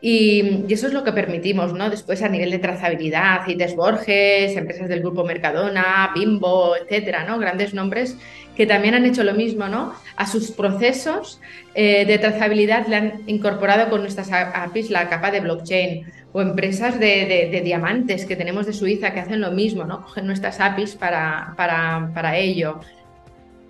Y, 0.00 0.66
eso 0.68 0.86
es 0.86 0.92
lo 0.92 1.02
que 1.02 1.12
permitimos, 1.12 1.72
¿no? 1.72 1.88
Después 1.88 2.22
a 2.22 2.28
nivel 2.28 2.50
de 2.50 2.58
trazabilidad, 2.58 3.46
CITES 3.46 3.74
Borges, 3.74 4.56
empresas 4.56 4.88
del 4.88 5.00
grupo 5.00 5.24
Mercadona, 5.24 6.10
Bimbo, 6.14 6.76
etcétera, 6.76 7.24
¿no? 7.24 7.38
Grandes 7.38 7.72
nombres 7.72 8.18
que 8.56 8.66
también 8.66 8.94
han 8.94 9.04
hecho 9.04 9.24
lo 9.24 9.34
mismo, 9.34 9.68
¿no? 9.68 9.94
A 10.16 10.26
sus 10.26 10.50
procesos 10.50 11.40
de 11.74 12.18
trazabilidad 12.20 12.86
le 12.86 12.96
han 12.96 13.22
incorporado 13.26 13.90
con 13.90 14.00
nuestras 14.02 14.30
APIs 14.30 14.90
la 14.90 15.08
capa 15.08 15.32
de 15.32 15.40
blockchain 15.40 16.06
o 16.34 16.42
empresas 16.42 16.98
de, 16.98 17.60
diamantes 17.64 18.26
que 18.26 18.34
tenemos 18.34 18.66
de 18.66 18.72
Suiza 18.72 19.12
que 19.12 19.20
hacen 19.20 19.40
lo 19.40 19.52
mismo, 19.52 19.84
¿no? 19.84 20.02
Cogen 20.02 20.26
nuestras 20.26 20.58
APIs 20.60 20.96
para, 20.96 21.54
para, 21.56 22.10
para 22.12 22.36
ello. 22.36 22.80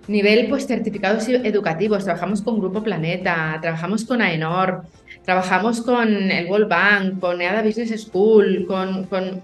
Nivel, 0.07 0.47
pues, 0.49 0.65
certificados 0.65 1.27
educativos. 1.29 2.03
Trabajamos 2.03 2.41
con 2.41 2.59
Grupo 2.59 2.81
Planeta, 2.81 3.59
trabajamos 3.61 4.03
con 4.03 4.19
AENOR, 4.19 4.81
trabajamos 5.23 5.81
con 5.81 6.31
el 6.31 6.47
World 6.47 6.67
Bank, 6.67 7.19
con 7.19 7.39
EADA 7.39 7.61
Business 7.61 8.01
School, 8.01 8.65
con, 8.67 9.05
con, 9.05 9.43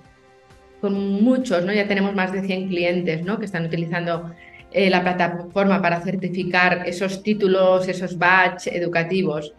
muchos, 1.21 1.63
¿no? 1.63 1.71
Ya 1.73 1.88
tenemos 1.88 2.15
más 2.15 2.32
de 2.32 2.41
100 2.41 2.69
clientes, 2.69 3.23
¿no? 3.23 3.38
Que 3.38 3.45
están 3.45 3.65
utilizando 3.67 4.32
eh, 4.71 4.89
la 4.89 5.01
plataforma 5.01 5.81
para 5.81 6.01
certificar 6.01 6.84
esos 6.86 7.21
títulos, 7.23 7.88
esos 7.88 8.17
badges 8.17 8.67
educativos. 8.67 9.53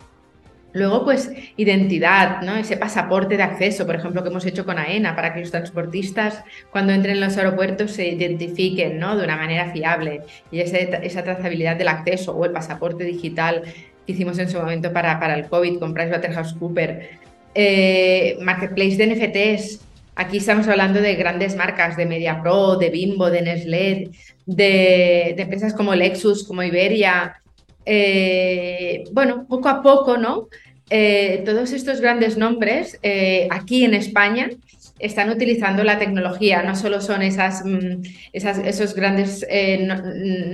Luego, 0.74 1.04
pues, 1.04 1.30
identidad, 1.56 2.40
¿no? 2.40 2.56
Ese 2.56 2.78
pasaporte 2.78 3.36
de 3.36 3.42
acceso, 3.42 3.84
por 3.84 3.94
ejemplo, 3.94 4.22
que 4.22 4.30
hemos 4.30 4.46
hecho 4.46 4.64
con 4.64 4.78
AENA, 4.78 5.14
para 5.14 5.34
que 5.34 5.40
los 5.40 5.50
transportistas, 5.50 6.42
cuando 6.70 6.94
entren 6.94 7.16
en 7.16 7.20
los 7.20 7.36
aeropuertos, 7.36 7.90
se 7.90 8.08
identifiquen, 8.08 8.98
¿no? 8.98 9.16
De 9.16 9.24
una 9.24 9.36
manera 9.36 9.70
fiable. 9.70 10.22
Y 10.50 10.60
esa, 10.60 11.22
trazabilidad 11.22 11.76
del 11.76 11.88
acceso 11.88 12.34
o 12.34 12.44
el 12.46 12.52
pasaporte 12.52 13.04
digital 13.04 13.62
que 14.06 14.12
hicimos 14.12 14.38
en 14.38 14.48
su 14.48 14.58
momento 14.58 14.92
para, 14.92 15.20
para 15.20 15.34
el 15.34 15.46
COVID 15.46 15.78
con 15.78 15.92
PricewaterhouseCoopers. 15.92 17.06
eh, 17.54 18.38
marketplace 18.40 18.96
de 18.96 19.06
NFTs. 19.08 19.91
Aquí 20.14 20.38
estamos 20.38 20.68
hablando 20.68 21.00
de 21.00 21.14
grandes 21.14 21.56
marcas, 21.56 21.96
de 21.96 22.06
MediaPro, 22.06 22.76
de 22.76 22.90
Bimbo, 22.90 23.30
de 23.30 23.42
Nestlé, 23.42 24.10
de, 24.46 25.34
empresas 25.38 25.74
como 25.74 25.94
Lexus, 25.94 26.44
como 26.44 26.62
Iberia. 26.62 27.40
Eh, 27.84 29.04
bueno, 29.12 29.46
poco 29.48 29.68
a 29.68 29.82
poco, 29.82 30.16
¿no? 30.16 30.48
Eh, 30.90 31.42
todos 31.44 31.72
estos 31.72 32.00
grandes 32.00 32.36
nombres 32.36 32.98
aquí 33.50 33.84
en 33.84 33.94
España 33.94 34.50
están 35.02 35.30
utilizando 35.30 35.82
la 35.82 35.98
tecnología, 35.98 36.62
no 36.62 36.76
solo 36.76 37.00
son 37.00 37.22
mm, 37.22 38.02
esos 38.32 38.94
grandes 38.94 39.44
eh, 39.50 39.84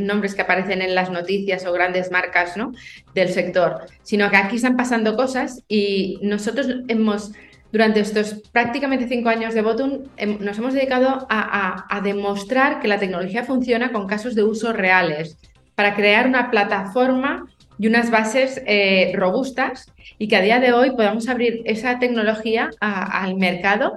nombres 0.01 0.35
que 0.35 0.43
aparecen 0.43 0.81
en 0.81 0.95
las 0.95 1.11
noticias 1.11 1.67
o 1.67 1.73
grandes 1.73 2.11
marcas 2.11 2.57
¿no? 2.57 2.73
del 3.15 3.29
sector, 3.29 3.83
sino 4.03 4.31
que 4.31 4.39
aquí 4.39 4.57
están 4.57 4.77
pasando 4.77 5.17
cosas 5.17 5.63
y 5.69 6.19
nosotros 6.23 6.67
hemos, 6.89 7.33
durante 7.73 8.01
estos 8.01 8.43
prácticamente 8.51 9.09
cinco 9.09 9.29
años 9.29 9.55
de 9.55 9.63
Bottom, 9.63 10.05
nos 10.41 10.59
hemos 10.59 10.75
dedicado 10.75 11.27
a, 11.29 12.01
demostrar 12.03 12.81
que 12.81 12.89
la 12.89 12.99
tecnología 12.99 13.45
funciona 13.45 13.93
con 13.93 14.07
casos 14.07 14.35
de 14.35 14.43
uso 14.43 14.73
reales, 14.73 15.39
para 15.75 15.95
crear 15.95 16.27
una 16.27 16.51
plataforma 16.51 17.47
y 17.79 17.87
unas 17.87 18.11
bases 18.11 18.61
eh, 18.67 19.13
robustas 19.15 19.93
y 20.19 20.27
que 20.27 20.37
a 20.37 20.41
día 20.41 20.59
de 20.59 20.73
hoy 20.73 20.91
podamos 20.91 21.29
abrir 21.29 21.63
esa 21.67 21.99
tecnología 22.01 22.71
al 22.81 23.37
mercado 23.37 23.95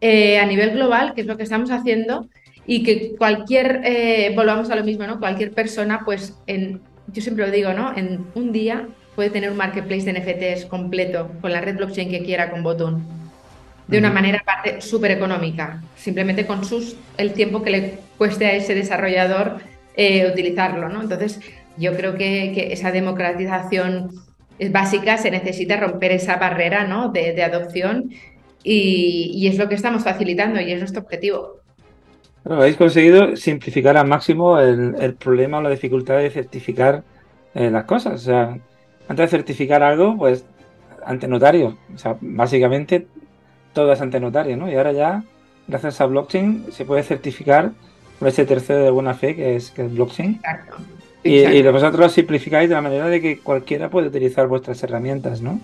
eh, 0.00 0.38
a 0.38 0.46
nivel 0.46 0.70
global, 0.70 1.12
que 1.12 1.20
es 1.20 1.26
lo 1.26 1.36
que 1.36 1.42
estamos 1.42 1.70
haciendo, 1.70 2.26
y 2.66 2.82
que 2.82 3.16
cualquier, 3.16 3.82
eh, 3.84 4.32
volvamos 4.34 4.70
a 4.70 4.76
lo 4.76 4.84
mismo, 4.84 5.06
¿no? 5.06 5.18
Cualquier 5.18 5.52
persona, 5.52 6.02
pues, 6.04 6.38
en, 6.46 6.80
yo 7.08 7.20
siempre 7.20 7.44
lo 7.44 7.52
digo, 7.52 7.74
¿no? 7.74 7.94
En 7.94 8.26
un 8.34 8.52
día 8.52 8.88
puede 9.14 9.30
tener 9.30 9.50
un 9.50 9.56
marketplace 9.56 10.10
de 10.10 10.20
NFTs 10.20 10.66
completo 10.66 11.30
con 11.40 11.52
la 11.52 11.60
red 11.60 11.76
blockchain 11.76 12.10
que 12.10 12.22
quiera 12.22 12.50
con 12.50 12.62
Botón. 12.62 13.04
De 13.88 13.98
una 13.98 14.10
manera 14.12 14.42
súper 14.78 15.10
económica, 15.10 15.82
simplemente 15.96 16.46
con 16.46 16.64
sus, 16.64 16.96
el 17.16 17.32
tiempo 17.32 17.62
que 17.62 17.70
le 17.70 17.98
cueste 18.18 18.46
a 18.46 18.52
ese 18.52 18.74
desarrollador 18.74 19.56
eh, 19.96 20.30
utilizarlo, 20.30 20.88
¿no? 20.88 21.02
Entonces, 21.02 21.40
yo 21.76 21.96
creo 21.96 22.14
que, 22.14 22.72
esa 22.72 22.92
democratización 22.92 24.10
es 24.60 24.70
básica, 24.70 25.18
se 25.18 25.30
necesita 25.30 25.76
romper 25.76 26.12
esa 26.12 26.36
barrera 26.36 26.86
¿no? 26.86 27.08
de, 27.08 27.32
de 27.32 27.42
adopción 27.42 28.10
y, 28.62 29.48
es 29.48 29.58
lo 29.58 29.68
que 29.68 29.74
estamos 29.74 30.04
facilitando 30.04 30.60
y 30.60 30.72
es 30.72 30.78
nuestro 30.78 31.02
objetivo. 31.02 31.60
habéis 32.44 32.76
conseguido 32.76 33.36
simplificar 33.36 33.96
al 33.96 34.06
máximo 34.06 34.58
el, 34.58 35.14
problema 35.14 35.58
o 35.58 35.62
la 35.62 35.70
dificultad 35.70 36.18
de 36.18 36.30
certificar 36.30 37.02
eh, 37.54 37.70
las 37.70 37.84
cosas. 37.84 38.14
O 38.14 38.24
sea, 38.24 38.58
antes 39.10 39.28
de 39.28 39.36
certificar 39.38 39.82
algo, 39.82 40.16
pues 40.16 40.44
ante 41.04 41.26
notario. 41.26 41.76
O 41.92 41.98
sea, 41.98 42.16
básicamente 42.20 43.08
todo 43.72 43.92
es 43.92 44.00
ante 44.00 44.20
notario, 44.20 44.56
¿no? 44.56 44.70
Y 44.70 44.76
ahora 44.76 44.92
ya, 44.92 45.24
gracias 45.66 46.00
a 46.00 46.06
blockchain, 46.06 46.66
se 46.70 46.84
puede 46.84 47.02
certificar 47.02 47.72
por 48.20 48.28
ese 48.28 48.46
tercero 48.46 48.84
de 48.84 48.90
buena 48.90 49.14
fe 49.14 49.34
que 49.34 49.56
es, 49.56 49.72
que 49.72 49.82
es 49.82 49.92
blockchain. 49.92 50.36
Exacto. 50.36 50.76
Y, 51.24 51.40
y 51.40 51.62
vosotros 51.62 51.98
lo 51.98 52.08
simplificáis 52.08 52.68
de 52.68 52.76
la 52.76 52.82
manera 52.82 53.08
de 53.08 53.20
que 53.20 53.40
cualquiera 53.40 53.90
puede 53.90 54.06
utilizar 54.06 54.46
vuestras 54.46 54.80
herramientas, 54.84 55.42
¿no? 55.42 55.58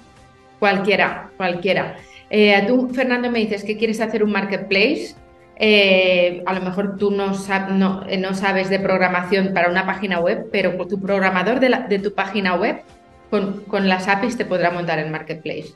Cualquiera, 0.58 1.30
cualquiera. 1.36 1.98
Eh, 2.28 2.64
tú, 2.66 2.88
Fernando, 2.92 3.30
me 3.30 3.38
dices 3.38 3.62
que 3.62 3.76
quieres 3.76 4.00
hacer 4.00 4.24
un 4.24 4.32
marketplace. 4.32 5.14
Eh, 5.54 6.42
a 6.46 6.52
lo 6.52 6.62
mejor 6.62 6.96
tú 6.96 7.12
no, 7.12 7.32
eh, 8.08 8.18
no, 8.18 8.34
sabes 8.34 8.70
de 8.70 8.80
programación 8.80 9.54
para 9.54 9.70
una 9.70 9.86
página 9.86 10.18
web, 10.18 10.48
pero 10.50 10.76
tu 10.88 11.00
programador 11.00 11.60
de, 11.60 11.98
tu 12.00 12.12
página 12.12 12.56
web 12.56 12.82
con, 13.30 13.60
con, 13.62 13.88
las 13.88 14.08
APIs 14.08 14.36
te 14.36 14.44
podrá 14.44 14.70
montar 14.70 14.98
el 14.98 15.10
marketplace. 15.10 15.74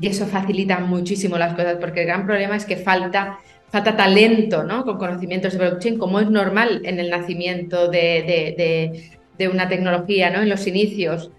Y 0.00 0.08
eso 0.08 0.26
facilita 0.26 0.80
muchísimo 0.80 1.38
las 1.38 1.54
cosas, 1.54 1.76
porque 1.80 2.00
el 2.00 2.06
gran 2.06 2.26
problema 2.26 2.56
es 2.56 2.64
que 2.64 2.76
falta, 2.76 3.38
falta 3.70 3.96
talento 3.96 4.64
¿no? 4.64 4.84
con 4.84 4.98
conocimientos 4.98 5.52
de 5.52 5.58
blockchain, 5.58 5.98
como 5.98 6.20
es 6.20 6.30
normal 6.30 6.82
en 6.84 6.98
el 6.98 7.10
nacimiento 7.10 7.88
de, 7.88 9.04
de, 9.38 9.48
una 9.48 9.68
tecnología, 9.68 10.30
¿no? 10.30 10.40
en 10.40 10.48
los 10.48 10.66
inicios. 10.66 11.30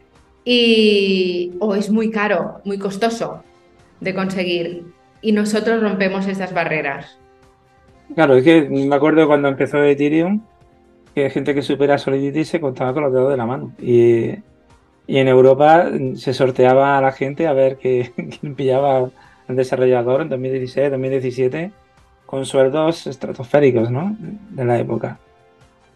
Y, 0.45 1.53
o 1.59 1.73
es 1.73 1.89
muy 1.89 2.11
caro, 2.11 2.61
muy 2.65 2.77
costoso 2.77 3.43
de 4.01 4.13
conseguir 4.13 4.83
y 5.23 5.31
nosotros 5.31 5.81
rompemos 5.81 6.27
esas 6.27 6.53
barreras. 6.53 7.17
Claro, 8.13 8.35
es 8.35 8.43
que 8.43 8.61
me 8.69 8.93
acuerdo 8.93 9.25
cuando 9.25 9.47
empezó 9.47 9.81
Ethereum, 9.81 10.41
que 11.15 11.29
gente 11.29 11.55
que 11.55 11.61
supera 11.61 11.97
Solidity 11.97 12.43
se 12.43 12.59
contaba 12.59 12.93
con 12.93 13.03
los 13.03 13.13
dedos 13.13 13.31
de 13.31 13.37
la 13.37 13.45
mano. 13.45 13.71
Y, 13.81 14.35
en 15.07 15.27
Europa 15.27 15.89
se 16.15 16.33
sorteaba 16.33 16.97
a 16.97 17.01
la 17.01 17.11
gente 17.11 17.47
a 17.47 17.53
ver 17.53 17.77
quién 17.81 18.55
pillaba 18.55 19.09
al 19.47 19.55
desarrollador 19.55 20.21
en 20.21 20.29
2016, 20.29 20.91
2017, 20.91 21.71
con 22.25 22.45
sueldos 22.45 23.07
estratosféricos, 23.07 23.91
¿no? 23.91 24.15
De 24.19 24.65
la 24.65 24.79
época. 24.79 25.19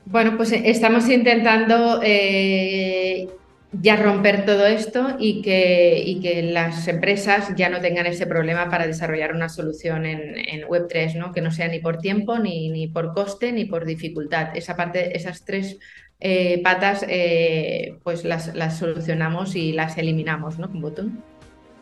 Bueno, 0.06 0.38
pues 0.38 0.52
estamos 0.54 1.10
intentando 1.10 2.00
eh, 2.02 3.28
ya 3.74 3.98
romper 3.98 4.46
todo 4.46 4.66
esto 4.66 5.18
y 5.20 5.42
que, 5.42 6.50
las 6.54 6.88
empresas 6.88 7.54
ya 7.56 7.70
no 7.70 7.82
tengan 7.82 8.06
ese 8.06 8.26
problema 8.26 8.70
para 8.70 8.88
desarrollar 8.88 9.34
una 9.34 9.50
solución 9.50 10.06
en, 10.06 10.62
Web3, 10.64 11.16
¿no? 11.16 11.34
que 11.34 11.42
no 11.42 11.52
sea 11.52 11.68
ni 11.68 11.80
por 11.80 11.98
tiempo, 11.98 12.40
ni, 12.40 12.70
ni, 12.70 12.88
por 12.88 13.14
coste, 13.14 13.52
ni 13.52 13.66
por 13.66 13.86
dificultad. 13.86 14.56
Esa 14.56 14.76
parte, 14.76 15.16
esas 15.18 15.44
tres 15.44 15.78
eh, 16.20 16.62
patas 16.64 17.06
eh, 17.08 17.98
pues 18.04 18.26
las, 18.26 18.56
las, 18.56 18.78
solucionamos 18.78 19.56
y 19.56 19.74
las 19.74 19.98
eliminamos 19.98 20.58
¿no? 20.58 20.70
con 20.70 20.82
Botón. 20.82 21.24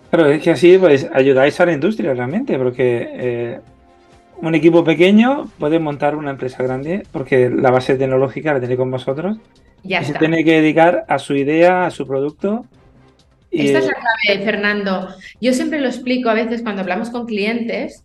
Claro, 0.10 0.30
es 0.30 0.42
que 0.42 0.52
así 0.52 0.78
pues, 0.78 1.10
ayudáis 1.14 1.60
a 1.60 1.66
la 1.66 1.74
industria 1.74 2.14
realmente, 2.14 2.58
porque 2.58 3.10
eh, 3.14 3.60
un 4.38 4.56
equipo 4.56 4.84
pequeño 4.84 5.50
puede 5.58 5.80
montar 5.80 6.16
una 6.16 6.32
empresa 6.32 6.64
grande 6.64 7.04
porque 7.12 7.50
la 7.50 7.72
base 7.72 7.96
tecnológica 7.96 8.54
la 8.54 8.60
tiene 8.60 8.78
con 8.78 8.92
vosotros 8.92 9.38
y 9.84 9.96
se 10.04 10.14
tiene 10.16 10.44
que 10.44 10.62
dedicar 10.62 11.06
a 11.08 11.20
su 11.20 11.36
idea, 11.36 11.86
a 11.86 11.92
su 11.92 12.08
producto. 12.08 12.66
Esta 13.52 13.80
es 13.80 13.86
la 13.86 13.94
clave, 13.94 14.44
Fernando. 14.44 15.10
Yo 15.40 15.54
siempre 15.54 15.80
lo 15.80 15.88
explico 15.88 16.30
a 16.30 16.34
veces 16.34 16.62
cuando 16.62 16.82
hablamos 16.82 17.10
con 17.10 17.26
clientes 17.26 18.04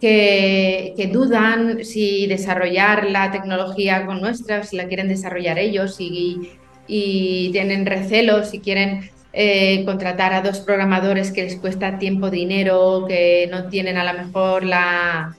que, 0.00 1.10
dudan 1.12 1.84
si 1.84 2.26
desarrollar 2.26 3.10
la 3.10 3.30
tecnología 3.30 4.06
con 4.06 4.20
nuestra, 4.20 4.62
si 4.62 4.76
la 4.76 4.86
quieren 4.86 5.08
desarrollar 5.08 5.58
ellos 5.58 5.96
y, 5.98 6.50
tienen 6.86 7.84
recelos, 7.84 8.50
si 8.50 8.60
quieren 8.60 9.10
eh, 9.34 9.84
contratar 9.84 10.32
a 10.32 10.40
dos 10.40 10.60
programadores 10.60 11.32
que 11.32 11.42
les 11.42 11.56
cuesta 11.56 11.98
tiempo, 11.98 12.30
dinero, 12.30 13.04
que 13.06 13.46
no 13.50 13.68
tienen 13.68 13.98
a 13.98 14.10
lo 14.10 14.24
mejor 14.24 14.64
la, 14.64 15.36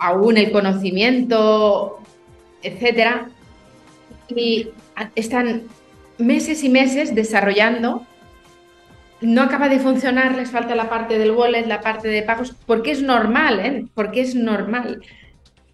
aún 0.00 0.36
el 0.38 0.50
conocimiento, 0.50 1.98
etcétera 2.62 3.28
y 4.28 4.68
están 5.14 5.64
meses 6.18 6.64
y 6.64 6.68
meses 6.68 7.14
desarrollando. 7.14 8.06
No 9.20 9.42
acaba 9.42 9.68
de 9.68 9.78
funcionar, 9.78 10.36
les 10.36 10.50
falta 10.50 10.74
la 10.74 10.90
parte 10.90 11.18
del 11.18 11.30
wallet, 11.30 11.66
la 11.66 11.80
parte 11.80 12.08
de 12.08 12.22
pagos, 12.22 12.54
porque 12.66 12.90
es 12.90 13.02
normal, 13.02 13.60
¿eh? 13.60 13.86
Porque 13.94 14.20
es 14.20 14.34
normal. 14.34 15.00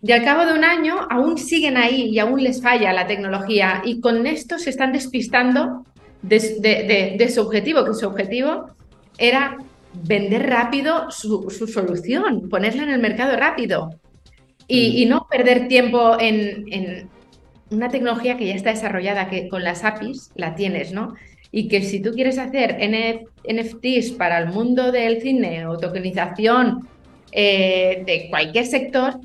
Y 0.02 0.11
al 0.12 0.24
cabo 0.24 0.44
de 0.44 0.59
un 0.59 0.64
año 0.64 1.07
aún 1.11 1.38
siguen 1.38 1.76
ahí 1.76 2.09
y 2.09 2.18
aún 2.18 2.42
les 2.42 2.61
falla 2.61 2.92
la 2.92 3.07
tecnología 3.07 3.83
y 3.85 4.00
con 4.00 4.26
esto 4.26 4.59
se 4.59 4.70
están 4.70 4.92
despistando 4.92 5.85
de, 6.22 7.31
su 7.33 7.40
objetivo, 7.40 7.85
que 7.85 7.94
su 7.94 8.07
objetivo 8.07 8.66
era 9.16 9.59
vender 9.92 10.48
rápido 10.48 11.11
su, 11.11 11.48
solución, 11.50 12.48
ponerla 12.48 12.83
en 12.83 12.90
el 12.90 13.00
mercado 13.00 13.37
rápido 13.37 13.90
y, 14.66 15.05
mm. 15.07 15.09
no 15.09 15.26
perder 15.31 15.68
tiempo 15.68 16.16
en, 16.18 17.09
una 17.70 17.88
tecnología 17.88 18.37
que 18.37 18.46
ya 18.46 18.55
está 18.55 18.70
desarrollada, 18.70 19.28
que 19.28 19.48
con 19.48 19.62
las 19.62 19.85
APIs 19.85 20.31
la 20.35 20.55
tienes, 20.55 20.92
¿no? 20.92 21.14
Y 21.53 21.69
que 21.69 21.83
si 21.83 22.01
tú 22.01 22.11
quieres 22.12 22.38
hacer 22.38 22.79
NFTs 22.81 24.12
para 24.12 24.38
el 24.38 24.49
mundo 24.49 24.91
del 24.91 25.21
cine 25.21 25.67
o 25.67 25.77
tokenización 25.77 26.88
eh, 27.31 28.03
de 28.05 28.29
cualquier 28.31 28.67
sector, 28.67 29.21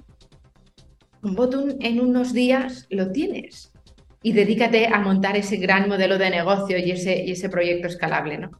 un 1.23 1.35
botón 1.35 1.77
en 1.79 1.99
unos 1.99 2.33
días 2.33 2.85
lo 2.89 3.11
tienes. 3.11 3.71
Y 4.21 4.33
dedícate 4.33 4.87
a 4.87 4.99
montar 4.99 5.37
ese 5.37 5.57
gran 5.57 5.87
modelo 5.87 6.17
de 6.17 6.29
negocio 6.29 6.77
y 6.77 6.91
ese, 6.91 7.23
y 7.23 7.31
ese 7.31 7.49
proyecto 7.49 7.87
escalable, 7.87 8.37
¿no? 8.37 8.51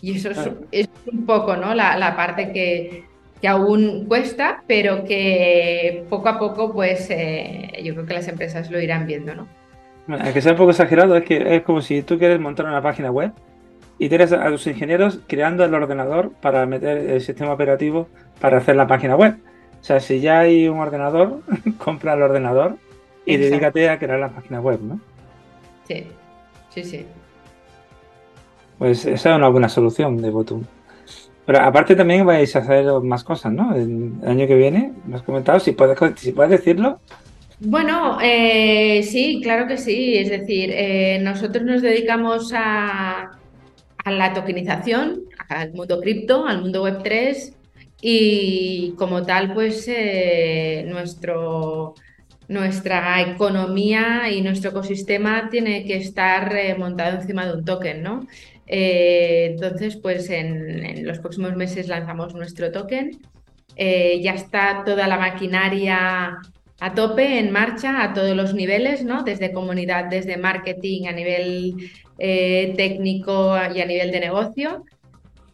Y 0.00 0.16
eso 0.16 0.30
es, 0.70 0.88
un 1.10 1.26
poco, 1.26 1.56
¿no? 1.56 1.74
la 1.74 2.14
parte 2.16 2.52
que, 2.52 3.04
que 3.40 3.48
aún 3.48 4.06
cuesta, 4.06 4.62
pero 4.66 5.04
que 5.04 6.04
poco 6.08 6.28
a 6.28 6.38
poco, 6.38 6.72
pues 6.72 7.08
eh, 7.10 7.70
yo 7.82 7.94
creo 7.94 8.06
que 8.06 8.14
las 8.14 8.28
empresas 8.28 8.70
lo 8.70 8.80
irán 8.80 9.06
viendo, 9.06 9.34
¿no? 9.34 9.48
Bueno, 10.06 10.24
que 10.32 10.40
sea 10.40 10.52
un 10.52 10.58
poco 10.58 10.70
exagerado, 10.70 11.16
es 11.16 11.24
que 11.24 11.56
es 11.56 11.62
como 11.62 11.80
si 11.80 12.02
tú 12.02 12.18
quieres 12.18 12.38
montar 12.38 12.66
una 12.66 12.82
página 12.82 13.10
web 13.10 13.32
y 13.98 14.08
tienes 14.08 14.32
a 14.32 14.48
tus 14.48 14.66
ingenieros 14.66 15.20
creando 15.26 15.64
el 15.64 15.74
ordenador 15.74 16.30
para 16.40 16.66
meter 16.66 16.98
el 16.98 17.20
sistema 17.20 17.52
operativo 17.52 18.08
para 18.40 18.58
hacer 18.58 18.76
la 18.76 18.86
página 18.86 19.16
web. 19.16 19.36
O 19.80 19.84
sea, 19.84 20.00
si 20.00 20.20
ya 20.20 20.40
hay 20.40 20.68
un 20.68 20.78
ordenador, 20.78 21.40
compra 21.78 22.14
el 22.14 22.22
ordenador 22.22 22.76
y 23.24 23.36
dedícate 23.36 23.88
a 23.88 23.98
crear 23.98 24.20
la 24.20 24.28
página 24.28 24.60
web, 24.60 24.80
¿no? 24.80 25.00
Sí, 25.88 26.06
sí, 26.70 26.84
sí. 26.84 27.06
Pues 28.78 29.06
esa 29.06 29.30
es 29.30 29.36
una 29.36 29.48
buena 29.48 29.68
solución 29.68 30.18
de 30.18 30.30
Bottom. 30.30 30.62
Pero 31.46 31.60
aparte 31.60 31.94
también 31.94 32.26
vais 32.26 32.54
a 32.56 32.58
hacer 32.58 32.86
más 33.02 33.24
cosas, 33.24 33.52
¿no? 33.52 33.74
El, 33.74 34.14
año 34.26 34.46
que 34.46 34.56
viene, 34.56 34.92
me 35.06 35.16
has 35.16 35.22
comentado, 35.22 35.60
si 35.60 35.72
puedes, 35.72 35.98
si 36.16 36.32
puedes 36.32 36.50
decirlo. 36.50 37.00
Bueno, 37.58 38.18
eh, 38.22 39.02
sí, 39.02 39.40
claro 39.42 39.66
que 39.66 39.78
sí. 39.78 40.16
Es 40.16 40.28
decir, 40.30 40.70
eh, 40.72 41.18
nosotros 41.22 41.64
nos 41.64 41.82
dedicamos 41.82 42.52
a, 42.54 43.38
la 44.04 44.32
tokenización, 44.34 45.22
al 45.48 45.72
mundo 45.72 46.00
cripto, 46.00 46.46
al 46.46 46.60
mundo 46.62 46.82
web 46.82 47.02
3 47.02 47.54
y 48.00 48.94
como 48.98 49.24
tal, 49.24 49.54
pues 49.54 49.86
eh, 49.88 50.84
nuestro, 50.86 51.94
nuestra 52.48 53.20
economía 53.22 54.30
y 54.30 54.42
nuestro 54.42 54.70
ecosistema 54.70 55.48
tiene 55.50 55.84
que 55.84 55.96
estar 55.96 56.54
montado 56.78 57.20
encima 57.20 57.46
de 57.46 57.54
un 57.54 57.64
token, 57.64 58.02
¿no? 58.02 58.26
Entonces, 58.66 59.96
pues 59.96 60.30
en, 60.30 61.06
los 61.06 61.18
próximos 61.20 61.56
meses 61.56 61.88
lanzamos 61.88 62.34
nuestro 62.34 62.70
token. 62.72 63.18
Ya 63.76 64.34
está 64.34 64.82
toda 64.84 65.08
la 65.08 65.18
maquinaria 65.18 66.38
a 66.80 66.94
tope, 66.94 67.38
en 67.38 67.50
marcha, 67.52 68.02
a 68.02 68.12
todos 68.12 68.36
los 68.36 68.54
niveles, 68.54 69.04
¿no? 69.04 69.22
Desde 69.22 69.52
comunidad, 69.52 70.06
desde 70.06 70.36
marketing, 70.36 71.06
a 71.06 71.12
nivel 71.12 71.90
eh, 72.18 72.74
técnico 72.76 73.56
y 73.74 73.80
a 73.80 73.86
nivel 73.86 74.10
de 74.10 74.20
negocio. 74.20 74.84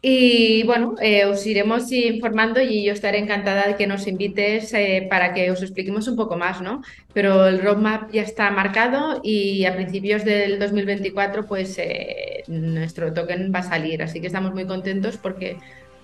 Y 0.05 0.65
bueno, 0.65 0.97
eh, 1.01 1.27
os 1.27 1.47
iremos 1.47 1.93
informando 1.93 2.61
y 2.61 2.83
yo 2.85 2.93
estaré 2.93 3.19
encantada 3.19 3.69
de 3.69 3.77
que 3.77 3.87
nos 3.87 4.09
invites 4.09 4.75
eh, 4.75 5.07
para 5.09 5.33
que 5.33 5.49
os 5.53 5.63
expliquemos 5.63 6.09
un 6.09 6.17
poco 6.17 6.37
más, 6.37 6.61
¿no? 6.61 6.83
Pero 7.15 7.47
el 7.47 7.63
roadmap 7.63 8.11
ya 8.11 8.23
está 8.23 8.51
marcado 8.51 9.21
y 9.23 9.65
a 9.65 9.77
principios 9.77 10.25
del 10.25 10.59
2024 10.59 11.47
pues 11.47 11.79
eh, 11.79 12.43
nuestro 12.49 13.15
token 13.15 13.53
va 13.55 13.61
a 13.61 13.63
salir, 13.63 14.03
así 14.03 14.21
que 14.21 14.27
estamos 14.27 14.53
muy 14.53 14.67
contentos 14.67 15.19
porque 15.19 15.59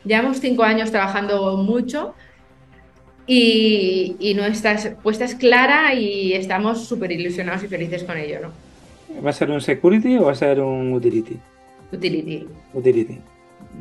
llevamos 0.05 0.39
cinco 0.39 0.63
años 0.63 0.93
trabajando 0.93 1.57
mucho 1.57 2.15
y, 3.29 4.17
y 4.19 4.35
nuestra 4.35 4.77
puesta 5.03 5.25
es 5.27 5.35
clara 5.35 5.95
y 5.95 6.33
estamos 6.33 6.87
súper 6.87 7.13
ilusionados 7.13 7.63
y 7.63 7.69
felices 7.69 8.03
con 8.03 8.17
ello, 8.17 8.41
¿no? 8.41 9.23
¿Va 9.25 9.31
a 9.31 9.33
ser 9.33 9.51
un 9.51 9.61
security 9.61 10.17
o 10.17 10.25
va 10.25 10.33
a 10.33 10.35
ser 10.35 10.61
un 10.61 10.93
utility? 10.93 11.37
Utility. 11.93 12.47
Utility. 12.73 13.19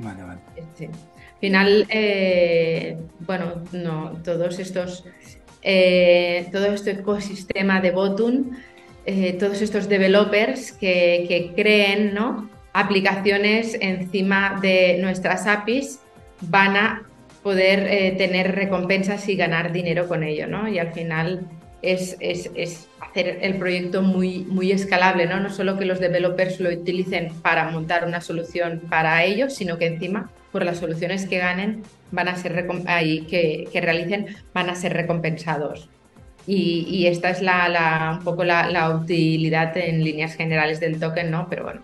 Vale, 0.02 0.24
vale. 0.24 0.40
Al 0.58 1.40
final, 1.40 1.86
eh, 1.90 2.98
bueno, 3.20 3.64
no, 3.72 4.18
todos 4.24 4.60
estos, 4.60 5.06
eh, 5.62 6.48
todo 6.52 6.68
este 6.68 6.92
ecosistema 6.92 7.80
de 7.80 7.92
Botun, 7.92 8.58
eh, 9.06 9.34
todos 9.34 9.62
estos 9.62 9.88
developers 9.88 10.74
que, 10.74 11.54
creen 11.56 12.14
¿no? 12.14 12.50
aplicaciones 12.74 13.78
encima 13.80 14.60
de 14.62 14.98
nuestras 15.00 15.48
APIs 15.48 16.00
van 16.42 16.76
a 16.76 17.04
poder 17.48 18.18
tener 18.18 18.56
recompensas 18.56 19.30
y 19.30 19.38
ganar 19.38 19.72
dinero 19.72 20.10
con 20.10 20.22
ello, 20.22 20.48
¿no? 20.48 20.68
Y 20.68 20.80
al 20.80 20.92
final 20.92 21.48
es, 21.82 22.18
es, 22.20 22.52
es, 22.56 22.90
hacer 23.00 23.40
el 23.42 23.56
proyecto 23.56 24.02
muy, 24.02 24.40
muy 24.40 24.74
escalable, 24.74 25.28
¿no? 25.28 25.40
No 25.40 25.50
solo 25.50 25.78
que 25.78 25.86
los 25.86 26.02
developers 26.02 26.60
lo 26.60 26.70
utilicen 26.70 27.32
para 27.42 27.72
montar 27.72 28.06
una 28.06 28.20
solución 28.20 28.82
para 28.90 29.24
ellos, 29.24 29.56
sino 29.56 29.78
que 29.78 29.86
encima 29.86 30.30
por 30.52 30.66
las 30.66 30.80
soluciones 30.80 31.26
que 31.26 31.38
ganen 31.38 31.84
van 32.12 32.28
a 32.28 32.36
ser 32.36 32.68
que, 33.30 33.70
que, 33.72 33.80
realicen 33.80 34.26
van 34.54 34.70
a 34.70 34.76
ser 34.76 34.92
recompensados. 34.92 35.88
Y, 36.46 36.86
y 36.90 37.08
esta 37.08 37.30
es 37.30 37.42
la, 37.42 37.70
la 37.70 38.18
un 38.18 38.26
poco 38.26 38.44
la, 38.44 38.70
la, 38.70 38.94
utilidad 38.94 39.78
en 39.78 40.04
líneas 40.04 40.36
generales 40.36 40.82
del 40.82 41.00
token, 41.00 41.32
¿no? 41.32 41.48
Pero 41.50 41.64
bueno, 41.64 41.80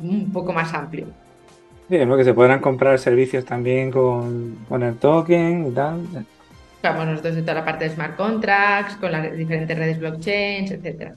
un 0.00 0.30
poco 0.30 0.52
más 0.52 0.72
amplio. 0.74 1.08
Bien, 1.88 2.08
porque 2.08 2.24
se 2.24 2.34
podrán 2.34 2.60
comprar 2.60 2.98
servicios 2.98 3.44
también 3.44 3.90
con, 3.90 4.58
con 4.68 4.82
el 4.82 4.96
token 4.96 5.68
y 5.68 5.70
tal. 5.70 6.02
Vamos 6.82 7.06
nosotros 7.06 7.34
de 7.34 7.42
toda 7.42 7.54
la 7.54 7.64
parte 7.64 7.84
de 7.84 7.90
smart 7.90 8.16
contracts, 8.16 8.96
con 8.96 9.10
las 9.10 9.36
diferentes 9.36 9.76
redes 9.76 9.98
blockchains, 9.98 10.70
etcétera. 10.70 11.14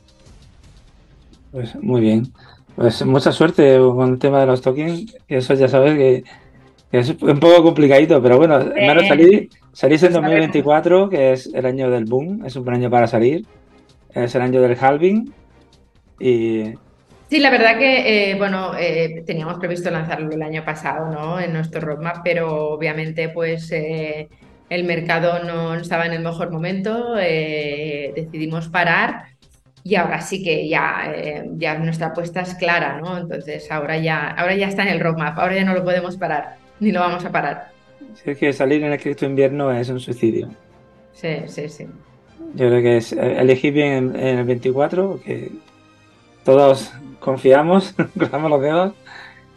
Pues 1.52 1.76
muy 1.76 2.02
bien. 2.02 2.32
Pues 2.76 3.06
mucha 3.06 3.32
suerte 3.32 3.78
con 3.78 4.14
el 4.14 4.20
tema 4.20 4.40
de 4.40 4.46
los 4.46 4.62
tokens, 4.62 5.16
eso 5.28 5.54
ya 5.54 5.68
sabes 5.68 5.98
que, 5.98 6.24
es 6.92 7.10
un 7.22 7.40
poco 7.40 7.64
complicadito, 7.64 8.22
pero 8.22 8.38
bueno, 8.38 8.60
eh, 8.60 9.08
salir, 9.08 9.50
salís 9.72 10.04
en 10.04 10.14
2024, 10.14 11.10
que 11.10 11.34
es 11.34 11.48
el 11.54 11.66
año 11.66 11.90
del 11.90 12.06
boom, 12.06 12.46
es 12.46 12.56
un 12.56 12.64
buen 12.64 12.78
año 12.78 12.90
para 12.90 13.08
salir, 13.08 13.46
es 14.14 14.36
el 14.36 14.42
año 14.42 14.62
del 14.62 14.78
halving 14.80 15.34
y... 16.20 16.74
Sí, 17.32 17.40
la 17.40 17.50
verdad 17.50 17.80
que, 17.80 18.32
eh, 18.32 18.36
bueno, 18.36 18.74
eh, 18.78 19.24
teníamos 19.26 19.58
previsto 19.58 19.90
lanzarlo 19.90 20.30
el 20.30 20.42
año 20.44 20.64
pasado, 20.64 21.10
¿no? 21.10 21.40
En 21.40 21.54
nuestro 21.54 21.82
roadmap, 21.82 22.18
pero 22.24 22.74
obviamente, 22.74 23.30
pues... 23.30 23.72
Eh, 23.72 24.30
el 24.72 24.86
mercado 24.86 25.44
no 25.44 25.76
estaba 25.76 26.06
en 26.06 26.14
el 26.14 26.24
mejor 26.24 26.50
momento, 26.50 27.18
eh, 27.20 28.14
decidimos 28.16 28.70
parar 28.70 29.26
y 29.84 29.96
ahora 29.96 30.22
sí 30.22 30.42
que 30.42 30.70
ya, 30.70 31.12
eh, 31.14 31.44
ya 31.58 31.78
nuestra 31.78 32.08
apuesta 32.08 32.40
es 32.40 32.56
clara, 32.56 33.02
¿no? 33.02 33.18
Entonces 33.18 33.70
ahora 33.70 33.98
ya, 33.98 34.30
ahora 34.30 34.56
ya 34.56 34.70
está 34.70 34.84
en 34.84 34.88
el 34.88 35.02
roadmap, 35.02 35.38
ahora 35.38 35.56
ya 35.56 35.66
no 35.66 35.74
lo 35.74 35.84
podemos 35.84 36.16
parar, 36.16 36.56
ni 36.80 36.94
lo 36.94 37.02
vamos 37.02 37.26
a 37.26 37.34
parar. 37.34 37.68
es 38.26 38.38
que 38.38 38.54
salir 38.54 38.82
en 38.82 38.94
el 38.94 39.00
cripto 39.02 39.26
invierno 39.26 39.70
es 39.74 39.90
un 39.90 40.00
suicidio. 40.00 40.48
Sí, 41.12 41.36
sí, 41.48 41.68
sí. 41.68 41.88
Yo 42.56 42.70
creo 42.70 42.82
que 42.82 42.96
es 42.96 43.12
eh, 43.12 43.42
elegir 43.42 43.74
bien 43.74 44.16
en, 44.16 44.40
el 44.40 44.46
24, 44.46 45.20
que 45.22 45.52
todos 46.44 46.92
confiamos, 47.20 47.96
cruzamos 48.18 48.50
los 48.50 48.62
dedos, 48.62 48.94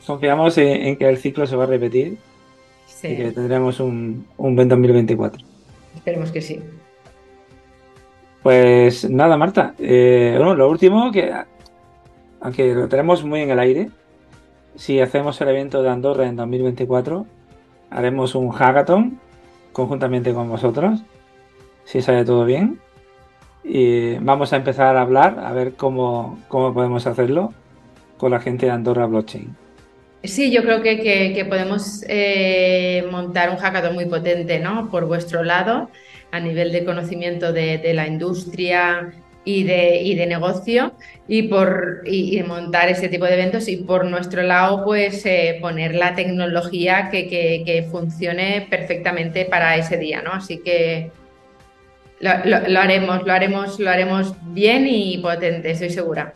confiamos 0.06 0.58
en 0.58 0.96
que 0.96 1.08
el 1.08 1.18
ciclo 1.18 1.46
se 1.46 1.56
va 1.56 1.64
a 1.64 1.68
repetir 1.68 2.18
y 3.02 3.16
que 3.16 3.32
tendremos 3.32 3.80
un, 3.80 4.26
un 4.36 4.56
buen 4.56 4.68
2024. 4.68 5.44
Esperemos 5.96 6.30
que 6.30 6.40
sí. 6.40 6.62
Pues 8.42 9.08
nada, 9.08 9.36
Marta. 9.36 9.74
Eh, 9.78 10.34
bueno, 10.36 10.54
lo 10.54 10.68
último, 10.68 11.10
que 11.12 11.32
aunque 12.40 12.74
lo 12.74 12.88
tenemos 12.88 13.24
muy 13.24 13.40
en 13.40 13.50
el 13.50 13.58
aire, 13.58 13.90
si 14.76 15.00
hacemos 15.00 15.40
el 15.40 15.48
evento 15.48 15.82
de 15.82 15.88
Andorra 15.88 16.26
en 16.26 16.36
2024, 16.36 17.26
haremos 17.90 18.34
un 18.34 18.50
hackathon 18.50 19.18
conjuntamente 19.72 20.34
con 20.34 20.48
vosotros, 20.48 21.02
si 21.84 22.02
sale 22.02 22.24
todo 22.24 22.44
bien. 22.44 22.80
Y 23.64 24.16
vamos 24.16 24.52
a 24.52 24.56
empezar 24.56 24.96
a 24.96 25.00
hablar, 25.00 25.38
a 25.42 25.52
ver 25.52 25.72
cómo, 25.72 26.38
podemos 26.48 27.06
hacerlo 27.06 27.54
con 28.18 28.30
la 28.30 28.40
gente 28.40 28.66
de 28.66 28.72
Andorra 28.72 29.06
Blockchain. 29.06 29.56
Sí, 30.22 30.50
yo 30.50 30.62
creo 30.62 30.82
que, 30.82 31.46
podemos 31.48 32.04
eh, 32.08 33.06
montar 33.10 33.50
un 33.50 33.56
hackathon 33.56 33.94
muy 33.94 34.06
potente 34.06 34.58
¿no? 34.58 34.90
por 34.90 35.06
vuestro 35.06 35.42
lado 35.42 35.90
a 36.30 36.40
nivel 36.40 36.72
de 36.72 36.84
conocimiento 36.84 37.52
de, 37.52 37.92
la 37.94 38.06
industria 38.06 39.12
y 39.44 39.64
de, 39.64 40.00
y 40.02 40.14
de 40.14 40.26
negocio 40.26 40.92
y 41.28 41.42
por 41.44 42.02
y, 42.06 42.42
montar 42.42 42.88
ese 42.88 43.08
tipo 43.08 43.26
de 43.26 43.34
eventos 43.34 43.68
y 43.68 43.76
por 43.76 44.06
nuestro 44.06 44.42
lado 44.42 44.84
pues 44.84 45.24
eh, 45.26 45.58
poner 45.60 45.94
la 45.94 46.14
tecnología 46.14 47.08
que, 47.10 47.28
que, 47.28 47.86
funcione 47.90 48.66
perfectamente 48.68 49.44
para 49.44 49.76
ese 49.76 49.98
día, 49.98 50.22
¿no? 50.22 50.32
Así 50.32 50.58
que 50.58 51.10
lo, 52.20 52.68
lo 52.68 52.80
haremos, 52.80 53.26
lo 53.26 53.32
haremos, 53.32 53.78
lo 53.80 53.90
haremos 53.90 54.34
bien 54.52 54.86
y 54.88 55.18
potente, 55.18 55.70
estoy 55.70 55.90
segura. 55.90 56.34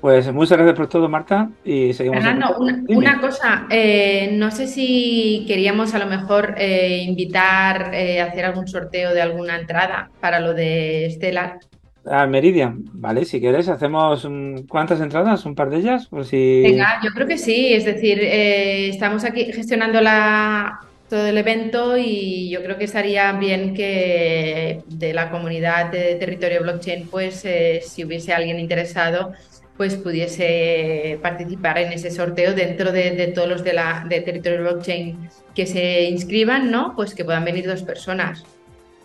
Pues 0.00 0.32
muchas 0.32 0.58
gracias 0.58 0.76
por 0.76 0.88
todo, 0.88 1.08
Marta. 1.08 1.50
Y 1.64 1.92
seguimos. 1.92 2.22
Fernando, 2.22 2.56
una, 2.88 3.20
cosa, 3.20 3.66
eh, 3.68 4.30
no 4.32 4.50
sé 4.50 4.68
si 4.68 5.44
queríamos 5.48 5.94
a 5.94 5.98
lo 5.98 6.06
mejor 6.06 6.54
eh, 6.56 7.02
invitar, 7.02 7.92
eh, 7.94 8.20
hacer 8.20 8.44
algún 8.44 8.68
sorteo 8.68 9.12
de 9.12 9.22
alguna 9.22 9.58
entrada 9.58 10.10
para 10.20 10.38
lo 10.40 10.54
de 10.54 11.08
Stellar. 11.12 11.58
A 12.06 12.26
Meridian, 12.26 12.84
vale, 12.92 13.24
si 13.24 13.40
quieres, 13.40 13.68
hacemos 13.68 14.26
cuántas 14.68 15.00
entradas, 15.00 15.44
un 15.44 15.54
par 15.54 15.68
de 15.68 15.78
ellas, 15.78 16.06
por 16.06 16.24
si. 16.24 16.62
Venga, 16.62 17.00
yo 17.02 17.10
creo 17.10 17.26
que 17.26 17.36
sí, 17.36 17.72
es 17.74 17.84
decir, 17.84 18.20
estamos 18.22 19.24
aquí 19.24 19.52
gestionando 19.52 20.00
la, 20.00 20.80
todo 21.08 21.26
el 21.26 21.38
evento 21.38 21.96
y 21.96 22.50
yo 22.50 22.62
creo 22.62 22.76
que 22.76 22.84
estaría 22.84 23.32
bien 23.32 23.74
que 23.74 24.82
de 24.86 25.14
la 25.14 25.30
comunidad 25.30 25.90
de 25.90 26.16
territorio 26.16 26.62
blockchain, 26.62 27.08
pues 27.08 27.46
si 27.82 28.04
hubiese 28.04 28.32
alguien 28.32 28.60
interesado, 28.60 29.32
pues 29.76 29.96
pudiese 29.96 31.18
participar 31.22 31.78
en 31.78 31.92
ese 31.92 32.10
sorteo 32.10 32.52
dentro 32.52 32.92
de, 32.92 33.32
todos 33.34 33.48
los 33.48 33.64
de 33.64 33.72
la 33.72 34.04
de 34.08 34.20
territorio 34.20 34.60
blockchain 34.60 35.30
que 35.54 35.66
se 35.66 36.04
inscriban, 36.04 36.70
¿no? 36.70 36.94
Pues 36.94 37.14
que 37.14 37.24
puedan 37.24 37.44
venir 37.44 37.66
dos 37.66 37.82
personas. 37.82 38.44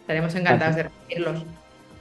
Estaremos 0.02 0.36
encantados 0.36 0.76
de 0.76 0.84
recibirlos. 0.84 1.46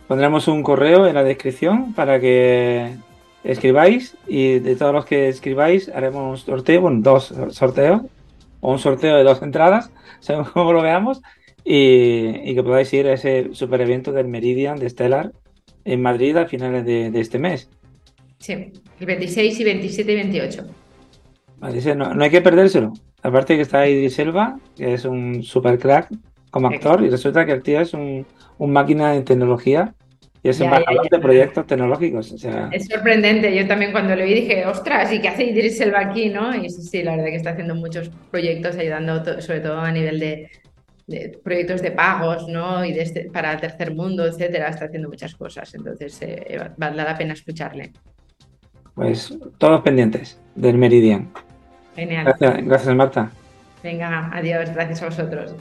Pondremos 0.09 0.49
un 0.49 0.63
correo 0.63 1.07
en 1.07 1.15
la 1.15 1.23
descripción 1.23 1.93
para 1.93 2.19
que 2.19 2.97
escribáis 3.45 4.17
y 4.27 4.59
de 4.59 4.75
todos 4.75 4.93
los 4.93 5.05
que 5.05 5.29
escribáis 5.29 5.89
haremos 5.89 6.41
un 6.41 6.47
sorteo, 6.47 6.81
bueno, 6.81 7.01
dos 7.03 7.33
sorteos 7.51 8.03
o 8.63 8.73
un 8.73 8.79
sorteo 8.79 9.19
de 9.19 9.25
dos 9.25 9.43
entradas, 9.43 9.91
según 10.21 10.45
como 10.45 10.73
lo 10.73 10.81
veamos, 10.81 11.21
y, 11.63 12.55
que 12.55 12.63
podáis 12.63 12.91
ir 12.95 13.07
a 13.07 13.13
ese 13.13 13.51
super 13.53 13.83
evento 13.83 14.11
del 14.13 14.29
Meridian 14.29 14.79
de 14.79 14.89
Stellar 14.89 15.33
en 15.85 16.01
Madrid 16.01 16.37
a 16.39 16.47
finales 16.47 16.87
de 16.87 17.21
este 17.21 17.39
mes. 17.39 17.69
Sí, 18.43 18.73
el 18.99 19.07
26 19.07 19.61
y 19.61 19.65
27 19.65 20.13
y 20.13 20.15
28. 20.17 20.65
Vale, 21.61 21.95
no, 21.95 22.25
hay 22.25 22.31
que 22.31 22.41
perdérselo. 22.41 22.93
Aparte 23.23 23.55
que 23.55 23.63
está 23.63 23.87
Idris 23.87 24.19
Elba, 24.19 24.59
que 24.77 24.95
es 24.95 25.05
un 25.05 25.45
super 25.45 25.79
crack 25.79 26.09
como 26.51 26.67
actor, 26.67 27.05
y 27.05 27.09
resulta 27.09 27.47
que 27.47 27.53
el 27.53 27.63
tío 27.63 27.81
es 27.81 27.95
un, 27.95 28.27
máquina 28.59 29.13
de 29.13 29.23
tecnología 29.23 29.95
y 30.45 30.49
es 30.49 30.61
embajador 30.61 31.09
de 31.09 31.19
proyectos 31.21 31.67
tecnológicos. 31.67 32.33
Es 32.73 32.87
sorprendente. 32.89 33.55
Yo 33.55 33.67
también 33.69 33.93
cuando 33.93 34.17
lo 34.17 34.25
vi 34.25 34.35
dije, 34.35 34.67
ostras, 34.67 35.13
¿y 35.13 35.21
qué 35.21 35.29
hace 35.29 35.45
Idris 35.45 35.81
Elba 35.81 36.01
aquí? 36.01 36.31
¿no? 36.31 36.55
Y 36.55 36.69
sí, 36.69 36.83
sí, 36.83 37.03
la 37.03 37.13
verdad 37.13 37.27
que 37.27 37.37
está 37.37 37.51
haciendo 37.51 37.77
muchos 37.77 38.11
proyectos 38.31 38.77
ayudando, 38.77 39.41
sobre 39.41 39.61
todo 39.61 39.79
a 39.79 39.93
nivel 39.93 40.19
de, 40.19 40.51
proyectos 41.45 41.81
de 41.81 41.93
pagos, 41.93 42.49
¿no? 42.49 42.85
Y 42.85 42.93
de 42.93 43.03
este, 43.03 43.31
para 43.31 43.57
tercer 43.57 43.95
mundo, 43.95 44.27
etcétera. 44.27 44.69
Está 44.69 44.87
haciendo 44.87 45.09
muchas 45.09 45.35
cosas. 45.37 45.73
Entonces, 45.77 46.21
eh, 46.23 46.59
vale 46.77 46.97
la 46.97 47.17
pena 47.17 47.35
escucharle. 47.35 47.93
Pues 48.95 49.39
todos 49.59 49.81
pendientes 49.83 50.41
del 50.57 50.77
Meridian. 50.77 51.33
Genial. 51.95 52.35
Gracias, 52.41 52.95
Marta. 52.97 53.31
Venga, 53.83 54.31
adiós, 54.33 54.71
gracias 54.75 55.03
a 55.03 55.07
vosotros. 55.07 55.55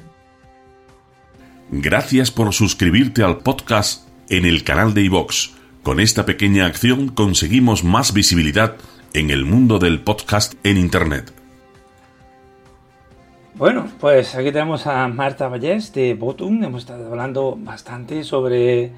Gracias 1.69 2.31
por 2.31 2.51
suscribirte 2.53 3.23
al 3.23 3.37
podcast 3.37 4.10
en 4.29 4.45
el 4.45 4.63
canal 4.63 4.93
de 4.93 5.03
iVox. 5.03 5.51
Con 5.83 5.99
esta 5.99 6.25
pequeña 6.25 6.65
acción 6.65 7.09
conseguimos 7.09 7.83
más 7.83 8.13
visibilidad 8.13 8.75
en 9.13 9.29
el 9.29 9.45
mundo 9.45 9.79
del 9.79 10.01
podcast 10.01 10.53
en 10.63 10.77
Internet. 10.77 11.33
Bueno, 13.55 13.87
pues 13.99 14.35
aquí 14.35 14.51
tenemos 14.51 14.87
a 14.87 15.07
Marta 15.07 15.47
Vallés 15.47 15.93
de 15.93 16.13
Botum. 16.13 16.63
Hemos 16.63 16.83
estado 16.83 17.07
hablando 17.07 17.57
bastante 17.59 18.23
sobre, 18.23 18.91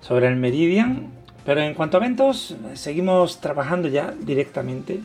sobre 0.00 0.28
el 0.28 0.36
Meridian, 0.36 1.08
pero 1.44 1.60
en 1.60 1.74
cuanto 1.74 1.96
a 1.96 2.00
eventos, 2.00 2.56
seguimos 2.74 3.40
trabajando 3.40 3.88
ya 3.88 4.14
directamente 4.18 5.00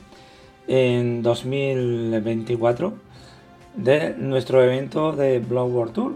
en 0.67 1.21
2024 1.23 2.93
de 3.75 4.15
nuestro 4.17 4.63
evento 4.63 5.11
de 5.11 5.39
Blog 5.39 5.73
World 5.73 5.93
Tour. 5.93 6.13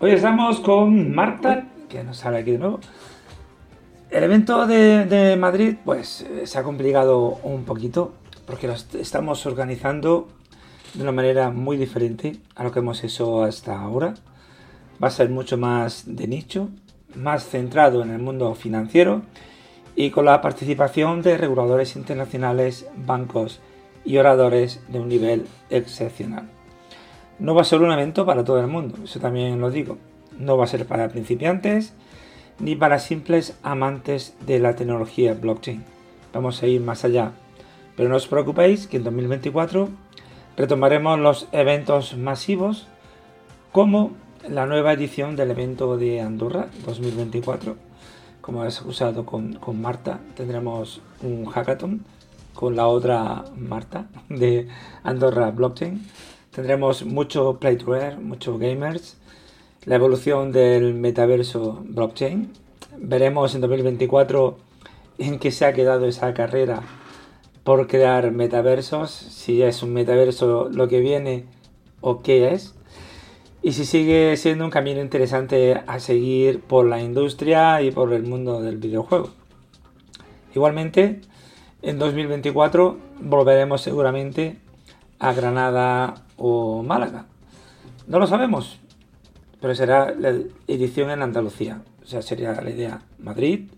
Hoy 0.00 0.10
estamos 0.12 0.60
con 0.60 1.14
Marta, 1.14 1.66
que 1.92 2.02
nos 2.02 2.16
sale 2.16 2.38
aquí 2.38 2.52
de 2.52 2.58
nuevo. 2.58 2.80
El 4.10 4.24
evento 4.24 4.66
de, 4.66 5.36
Madrid, 5.38 5.76
pues 5.84 6.26
se 6.44 6.58
ha 6.58 6.62
complicado 6.62 7.38
un 7.42 7.64
poquito 7.64 8.14
porque 8.46 8.66
lo 8.66 8.74
estamos 8.74 9.46
organizando 9.46 10.28
de 10.94 11.02
una 11.02 11.12
manera 11.12 11.50
muy 11.50 11.76
diferente 11.76 12.36
a 12.54 12.64
lo 12.64 12.72
que 12.72 12.80
hemos 12.80 13.04
hecho 13.04 13.44
hasta 13.44 13.78
ahora. 13.78 14.14
Va 15.02 15.08
a 15.08 15.10
ser 15.10 15.28
mucho 15.30 15.56
más 15.56 16.04
de 16.06 16.26
nicho, 16.26 16.68
más 17.14 17.46
centrado 17.46 18.02
en 18.02 18.10
el 18.10 18.18
mundo 18.20 18.54
financiero 18.54 19.22
y 19.94 20.10
con 20.10 20.24
la 20.24 20.40
participación 20.40 21.22
de 21.22 21.36
reguladores 21.36 21.96
internacionales, 21.96 22.86
bancos 22.96 23.60
y 24.04 24.16
oradores 24.16 24.80
de 24.88 24.98
un 25.00 25.08
nivel 25.08 25.46
excepcional. 25.70 26.48
No 27.38 27.54
va 27.54 27.62
a 27.62 27.64
ser 27.64 27.80
un 27.80 27.92
evento 27.92 28.24
para 28.24 28.44
todo 28.44 28.60
el 28.60 28.66
mundo, 28.66 28.98
eso 29.04 29.20
también 29.20 29.60
lo 29.60 29.70
digo. 29.70 29.98
No 30.38 30.56
va 30.56 30.64
a 30.64 30.68
ser 30.68 30.86
para 30.86 31.08
principiantes 31.08 31.92
ni 32.58 32.76
para 32.76 32.98
simples 32.98 33.56
amantes 33.62 34.34
de 34.46 34.58
la 34.58 34.76
tecnología 34.76 35.34
blockchain. 35.34 35.84
Vamos 36.32 36.62
a 36.62 36.66
ir 36.66 36.80
más 36.80 37.04
allá. 37.04 37.32
Pero 37.96 38.08
no 38.08 38.16
os 38.16 38.26
preocupéis 38.26 38.86
que 38.86 38.96
en 38.98 39.04
2024 39.04 39.88
retomaremos 40.56 41.18
los 41.18 41.48
eventos 41.52 42.16
masivos 42.16 42.86
como 43.72 44.12
la 44.48 44.66
nueva 44.66 44.92
edición 44.92 45.36
del 45.36 45.50
evento 45.50 45.96
de 45.96 46.20
Andorra 46.20 46.68
2024. 46.86 47.76
Como 48.40 48.62
has 48.62 48.82
usado 48.82 49.24
con, 49.24 49.54
con 49.54 49.80
Marta, 49.80 50.20
tendremos 50.34 51.00
un 51.22 51.46
hackathon 51.46 52.04
con 52.54 52.76
la 52.76 52.86
otra 52.86 53.44
Marta 53.56 54.06
de 54.28 54.68
Andorra 55.02 55.50
Blockchain. 55.50 56.04
Tendremos 56.50 57.04
mucho 57.04 57.58
play 57.58 57.76
to 57.76 57.94
muchos 58.20 58.58
gamers, 58.58 59.16
la 59.84 59.96
evolución 59.96 60.52
del 60.52 60.94
metaverso 60.94 61.82
blockchain. 61.84 62.52
Veremos 62.98 63.54
en 63.54 63.62
2024 63.62 64.56
en 65.18 65.38
qué 65.38 65.50
se 65.50 65.66
ha 65.66 65.72
quedado 65.72 66.06
esa 66.06 66.32
carrera 66.34 66.82
por 67.64 67.86
crear 67.88 68.30
metaversos, 68.30 69.10
si 69.10 69.62
es 69.62 69.82
un 69.82 69.92
metaverso 69.92 70.68
lo 70.72 70.88
que 70.88 71.00
viene 71.00 71.46
o 72.00 72.22
qué 72.22 72.52
es, 72.52 72.74
y 73.62 73.72
si 73.72 73.84
sigue 73.84 74.36
siendo 74.36 74.64
un 74.64 74.70
camino 74.70 75.00
interesante 75.00 75.80
a 75.86 76.00
seguir 76.00 76.60
por 76.60 76.86
la 76.86 77.00
industria 77.00 77.80
y 77.82 77.90
por 77.90 78.12
el 78.12 78.24
mundo 78.24 78.60
del 78.60 78.76
videojuego. 78.76 79.30
Igualmente, 80.54 81.20
en 81.82 81.98
2024 81.98 82.98
volveremos 83.20 83.80
seguramente 83.80 84.58
a 85.18 85.32
Granada 85.32 86.14
o 86.36 86.82
Málaga. 86.82 87.26
No 88.08 88.18
lo 88.18 88.26
sabemos, 88.26 88.80
pero 89.62 89.76
será 89.76 90.12
la 90.18 90.34
edición 90.66 91.10
en 91.10 91.22
Andalucía. 91.22 91.82
O 92.02 92.06
sea, 92.06 92.20
sería 92.20 92.60
la 92.60 92.68
idea 92.68 93.02
Madrid, 93.20 93.68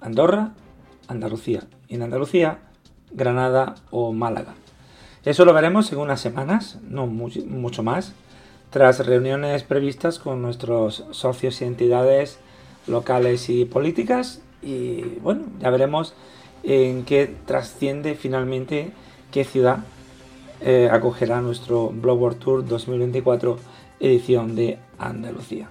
Andorra, 0.00 0.50
Andalucía. 1.06 1.62
Y 1.86 1.94
en 1.94 2.02
Andalucía, 2.02 2.58
Granada 3.12 3.76
o 3.92 4.12
Málaga. 4.12 4.54
Eso 5.24 5.44
lo 5.44 5.54
veremos 5.54 5.92
en 5.92 5.98
unas 5.98 6.20
semanas, 6.20 6.80
no 6.82 7.06
mucho 7.06 7.82
más, 7.84 8.14
tras 8.70 9.06
reuniones 9.06 9.62
previstas 9.62 10.18
con 10.18 10.42
nuestros 10.42 11.04
socios 11.12 11.60
y 11.60 11.66
entidades 11.66 12.40
locales 12.88 13.48
y 13.48 13.64
políticas. 13.64 14.42
Y 14.60 15.02
bueno, 15.20 15.44
ya 15.60 15.70
veremos 15.70 16.14
en 16.64 17.04
qué 17.04 17.32
trasciende 17.46 18.16
finalmente 18.16 18.90
qué 19.30 19.44
ciudad 19.44 19.84
eh, 20.60 20.88
acogerá 20.90 21.40
nuestro 21.40 21.90
Blogger 21.90 22.34
Tour 22.34 22.66
2024 22.66 23.77
edición 24.00 24.56
de 24.56 24.78
Andalucía. 24.98 25.68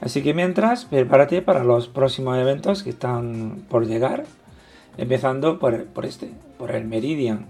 Así 0.00 0.22
que 0.22 0.34
mientras, 0.34 0.84
prepárate 0.84 1.42
para 1.42 1.64
los 1.64 1.88
próximos 1.88 2.38
eventos 2.38 2.82
que 2.82 2.90
están 2.90 3.64
por 3.68 3.86
llegar, 3.86 4.24
empezando 4.96 5.58
por, 5.58 5.86
por 5.86 6.06
este, 6.06 6.30
por 6.56 6.70
el 6.70 6.84
Meridian. 6.84 7.46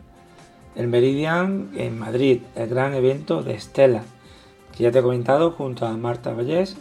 El 0.74 0.88
Meridian 0.88 1.70
en 1.76 1.98
Madrid, 1.98 2.40
el 2.54 2.68
gran 2.68 2.94
evento 2.94 3.42
de 3.42 3.54
Estela, 3.54 4.02
que 4.76 4.84
ya 4.84 4.90
te 4.92 5.00
he 5.00 5.02
comentado 5.02 5.50
junto 5.50 5.86
a 5.86 5.96
Marta 5.96 6.32
Vallés, 6.32 6.76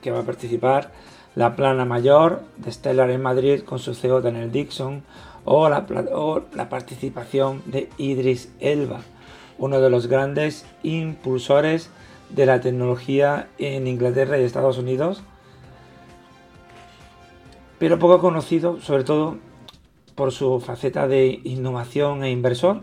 que 0.00 0.10
va 0.10 0.20
a 0.20 0.24
participar 0.24 0.90
la 1.34 1.54
plana 1.54 1.84
mayor 1.84 2.42
de 2.56 2.72
Stellar 2.72 3.10
en 3.10 3.22
Madrid 3.22 3.60
con 3.60 3.78
su 3.78 3.94
CEO 3.94 4.20
Daniel 4.20 4.50
Dixon 4.50 5.02
o 5.44 5.68
la, 5.68 5.86
la 6.54 6.68
participación 6.68 7.62
de 7.66 7.88
Idris 7.98 8.52
Elba, 8.60 9.02
uno 9.58 9.80
de 9.80 9.90
los 9.90 10.08
grandes 10.08 10.66
impulsores 10.82 11.90
de 12.30 12.46
la 12.46 12.60
tecnología 12.60 13.48
en 13.58 13.86
Inglaterra 13.86 14.38
y 14.38 14.44
Estados 14.44 14.78
Unidos, 14.78 15.22
pero 17.78 17.98
poco 17.98 18.18
conocido 18.20 18.80
sobre 18.80 19.04
todo 19.04 19.38
por 20.14 20.32
su 20.32 20.60
faceta 20.60 21.06
de 21.06 21.40
innovación 21.44 22.24
e 22.24 22.30
inversor. 22.30 22.82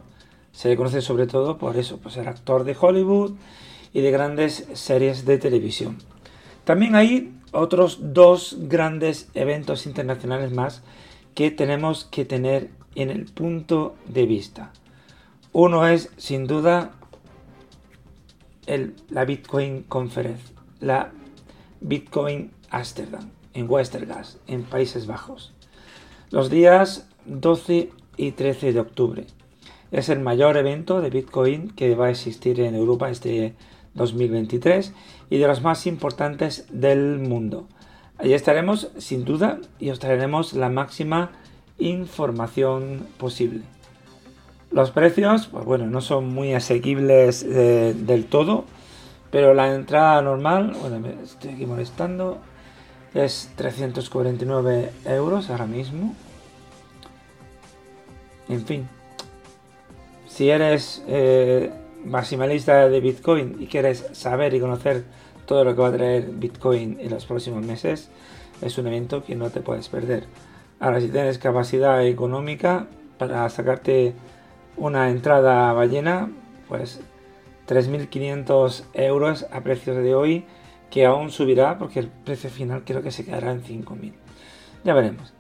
Se 0.53 0.69
le 0.69 0.77
conoce 0.77 1.01
sobre 1.01 1.27
todo 1.27 1.57
por 1.57 1.75
eso, 1.75 1.97
por 1.97 2.11
ser 2.11 2.29
actor 2.29 2.63
de 2.63 2.77
Hollywood 2.79 3.33
y 3.93 4.01
de 4.01 4.11
grandes 4.11 4.67
series 4.73 5.25
de 5.25 5.37
televisión. 5.37 5.97
También 6.63 6.95
hay 6.95 7.33
otros 7.51 8.13
dos 8.13 8.55
grandes 8.59 9.29
eventos 9.33 9.85
internacionales 9.85 10.51
más 10.51 10.81
que 11.33 11.51
tenemos 11.51 12.05
que 12.05 12.23
tener 12.23 12.69
en 12.95 13.09
el 13.09 13.25
punto 13.25 13.95
de 14.07 14.25
vista. 14.25 14.71
Uno 15.51 15.87
es, 15.87 16.09
sin 16.17 16.47
duda, 16.47 16.91
la 19.09 19.25
Bitcoin 19.25 19.83
Conference, 19.83 20.53
la 20.79 21.11
Bitcoin 21.81 22.51
Amsterdam, 22.69 23.29
en 23.53 23.69
Westergas, 23.69 24.39
en 24.47 24.63
Países 24.63 25.07
Bajos. 25.07 25.53
Los 26.31 26.49
días 26.49 27.07
12 27.25 27.91
y 28.17 28.31
13 28.31 28.73
de 28.73 28.79
octubre. 28.79 29.27
Es 29.91 30.09
el 30.09 30.19
mayor 30.19 30.57
evento 30.57 31.01
de 31.01 31.09
Bitcoin 31.09 31.69
que 31.69 31.95
va 31.95 32.07
a 32.07 32.11
existir 32.11 32.59
en 32.59 32.75
Europa 32.75 33.09
este 33.09 33.55
2023 33.93 34.93
y 35.29 35.37
de 35.37 35.47
los 35.47 35.61
más 35.61 35.87
importantes 35.87 36.65
del 36.71 37.19
mundo. 37.19 37.67
Allí 38.17 38.33
estaremos 38.33 38.89
sin 38.97 39.25
duda 39.25 39.59
y 39.79 39.89
os 39.89 39.99
traeremos 39.99 40.53
la 40.53 40.69
máxima 40.69 41.31
información 41.77 43.07
posible. 43.17 43.61
Los 44.75 44.91
precios, 44.91 45.47
pues 45.47 45.63
bueno, 45.63 45.85
no 45.85 46.01
son 46.01 46.33
muy 46.33 46.53
asequibles 46.53 47.43
eh, 47.43 47.95
del 47.97 48.25
todo, 48.25 48.65
pero 49.31 49.53
la 49.53 49.73
entrada 49.73 50.21
normal, 50.21 50.75
bueno, 50.81 50.99
me 50.99 51.23
estoy 51.23 51.51
aquí 51.51 51.65
molestando, 51.65 52.39
es 53.13 53.53
349 53.55 54.91
euros 55.05 55.49
ahora 55.49 55.65
mismo. 55.65 56.13
En 58.49 58.65
fin, 58.65 58.89
si 60.27 60.49
eres 60.49 61.01
eh, 61.07 61.71
maximalista 62.03 62.89
de 62.89 62.99
Bitcoin 62.99 63.55
y 63.61 63.67
quieres 63.67 64.05
saber 64.11 64.53
y 64.55 64.59
conocer 64.59 65.05
todo 65.45 65.63
lo 65.63 65.73
que 65.73 65.81
va 65.83 65.87
a 65.87 65.93
traer 65.93 66.31
Bitcoin 66.31 66.97
en 66.99 67.11
los 67.11 67.25
próximos 67.25 67.65
meses, 67.65 68.09
es 68.61 68.77
un 68.77 68.87
evento 68.87 69.23
que 69.23 69.35
no 69.35 69.49
te 69.51 69.61
puedes 69.61 69.87
perder. 69.87 70.25
Ahora, 70.81 70.99
si 70.99 71.07
tienes 71.07 71.37
capacidad 71.37 72.05
económica 72.05 72.87
para 73.17 73.47
sacarte 73.49 74.13
una 74.77 75.09
entrada 75.09 75.71
ballena, 75.73 76.29
pues 76.67 77.01
3.500 77.67 78.83
euros 78.93 79.45
a 79.51 79.61
precios 79.61 79.97
de 79.97 80.15
hoy, 80.15 80.45
que 80.89 81.05
aún 81.05 81.31
subirá 81.31 81.77
porque 81.77 81.99
el 81.99 82.07
precio 82.07 82.49
final 82.49 82.83
creo 82.85 83.01
que 83.01 83.11
se 83.11 83.25
quedará 83.25 83.51
en 83.51 83.63
5.000. 83.63 84.13
Ya 84.83 84.93
veremos. 84.93 85.33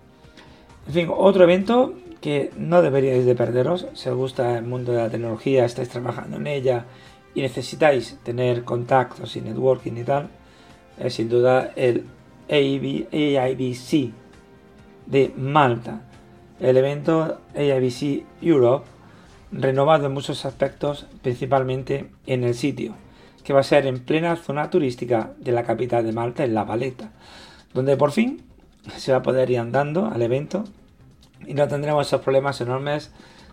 En 0.87 0.93
fin, 0.93 1.09
otro 1.15 1.43
evento 1.43 1.93
que 2.21 2.51
no 2.57 2.81
deberíais 2.81 3.25
de 3.25 3.35
perderos, 3.35 3.87
si 3.93 4.09
os 4.09 4.15
gusta 4.15 4.57
el 4.57 4.65
mundo 4.65 4.91
de 4.91 4.99
la 4.99 5.09
tecnología, 5.09 5.65
estáis 5.65 5.89
trabajando 5.89 6.37
en 6.37 6.47
ella 6.47 6.85
y 7.35 7.41
necesitáis 7.41 8.17
tener 8.23 8.63
contactos 8.63 9.35
y 9.35 9.41
networking 9.41 9.93
y 9.97 10.03
tal, 10.03 10.29
es 10.99 11.13
sin 11.13 11.29
duda 11.29 11.71
el 11.75 12.05
AIBC 12.49 14.11
de 15.05 15.33
Malta, 15.35 16.01
el 16.59 16.77
evento 16.77 17.39
AIBC 17.55 18.25
Europe, 18.41 18.87
renovado 19.51 20.07
en 20.07 20.13
muchos 20.13 20.45
aspectos, 20.45 21.07
principalmente 21.21 22.09
en 22.25 22.43
el 22.43 22.55
sitio, 22.55 22.95
que 23.43 23.53
va 23.53 23.59
a 23.61 23.63
ser 23.63 23.85
en 23.85 23.99
plena 23.99 24.35
zona 24.35 24.69
turística 24.69 25.31
de 25.39 25.51
la 25.51 25.63
capital 25.63 26.05
de 26.05 26.11
Malta, 26.11 26.43
en 26.43 26.53
La 26.53 26.63
Valeta, 26.63 27.11
donde 27.73 27.97
por 27.97 28.11
fin 28.11 28.43
se 28.97 29.11
va 29.11 29.19
a 29.19 29.23
poder 29.23 29.49
ir 29.49 29.59
andando 29.59 30.07
al 30.07 30.21
evento 30.21 30.63
y 31.45 31.53
no 31.53 31.67
tendremos 31.67 32.07
esos 32.07 32.21
problemas 32.21 32.59
enormes 32.61 33.11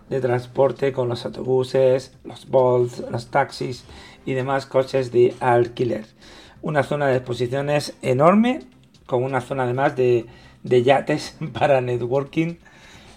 de 0.09 0.20
transporte 0.20 0.93
con 0.93 1.09
los 1.09 1.24
autobuses, 1.24 2.14
los 2.24 2.49
bolts, 2.49 3.03
los 3.11 3.28
taxis 3.28 3.84
y 4.24 4.34
demás 4.34 4.66
coches 4.66 5.12
de 5.12 5.34
alquiler. 5.40 6.05
Una 6.61 6.82
zona 6.82 7.09
de 7.09 7.16
exposiciones 7.16 7.97
enorme, 8.03 8.61
con 9.07 9.24
una 9.24 9.40
zona 9.40 9.64
además 9.64 9.97
de, 9.97 10.26
de 10.62 10.82
yates 10.82 11.36
para 11.53 11.80
networking 11.80 12.57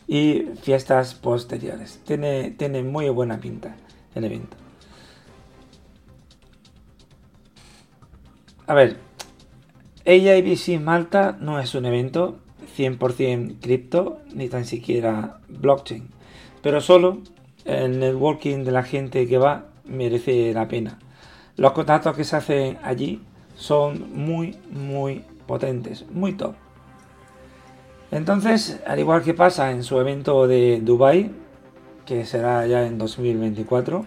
y 0.07 0.43
fiestas 0.61 1.15
posteriores. 1.15 1.99
Tiene, 2.05 2.51
tiene 2.51 2.83
muy 2.83 3.09
buena 3.09 3.39
pinta 3.39 3.75
el 4.13 4.25
evento. 4.25 4.57
A 8.67 8.73
ver, 8.73 8.97
AIBC 10.05 10.79
Malta 10.81 11.37
no 11.39 11.59
es 11.59 11.75
un 11.75 11.85
evento 11.85 12.39
100% 12.77 13.59
cripto 13.59 14.21
ni 14.33 14.49
tan 14.49 14.65
siquiera 14.65 15.39
blockchain, 15.49 16.09
pero 16.61 16.81
solo 16.81 17.21
el 17.63 17.99
networking 17.99 18.63
de 18.63 18.71
la 18.71 18.83
gente 18.83 19.27
que 19.27 19.37
va 19.37 19.67
merece 19.85 20.53
la 20.53 20.67
pena. 20.67 20.99
Los 21.57 21.71
contactos 21.71 22.15
que 22.15 22.23
se 22.23 22.35
hacen 22.35 22.77
allí 22.83 23.21
son 23.55 24.13
muy, 24.13 24.57
muy 24.71 25.23
potentes, 25.47 26.05
muy 26.09 26.33
top. 26.33 26.55
Entonces, 28.11 28.79
al 28.85 28.99
igual 28.99 29.23
que 29.23 29.33
pasa 29.33 29.71
en 29.71 29.83
su 29.83 29.99
evento 29.99 30.47
de 30.47 30.79
Dubai, 30.81 31.31
que 32.05 32.25
será 32.25 32.65
ya 32.67 32.85
en 32.85 32.97
2024, 32.97 34.05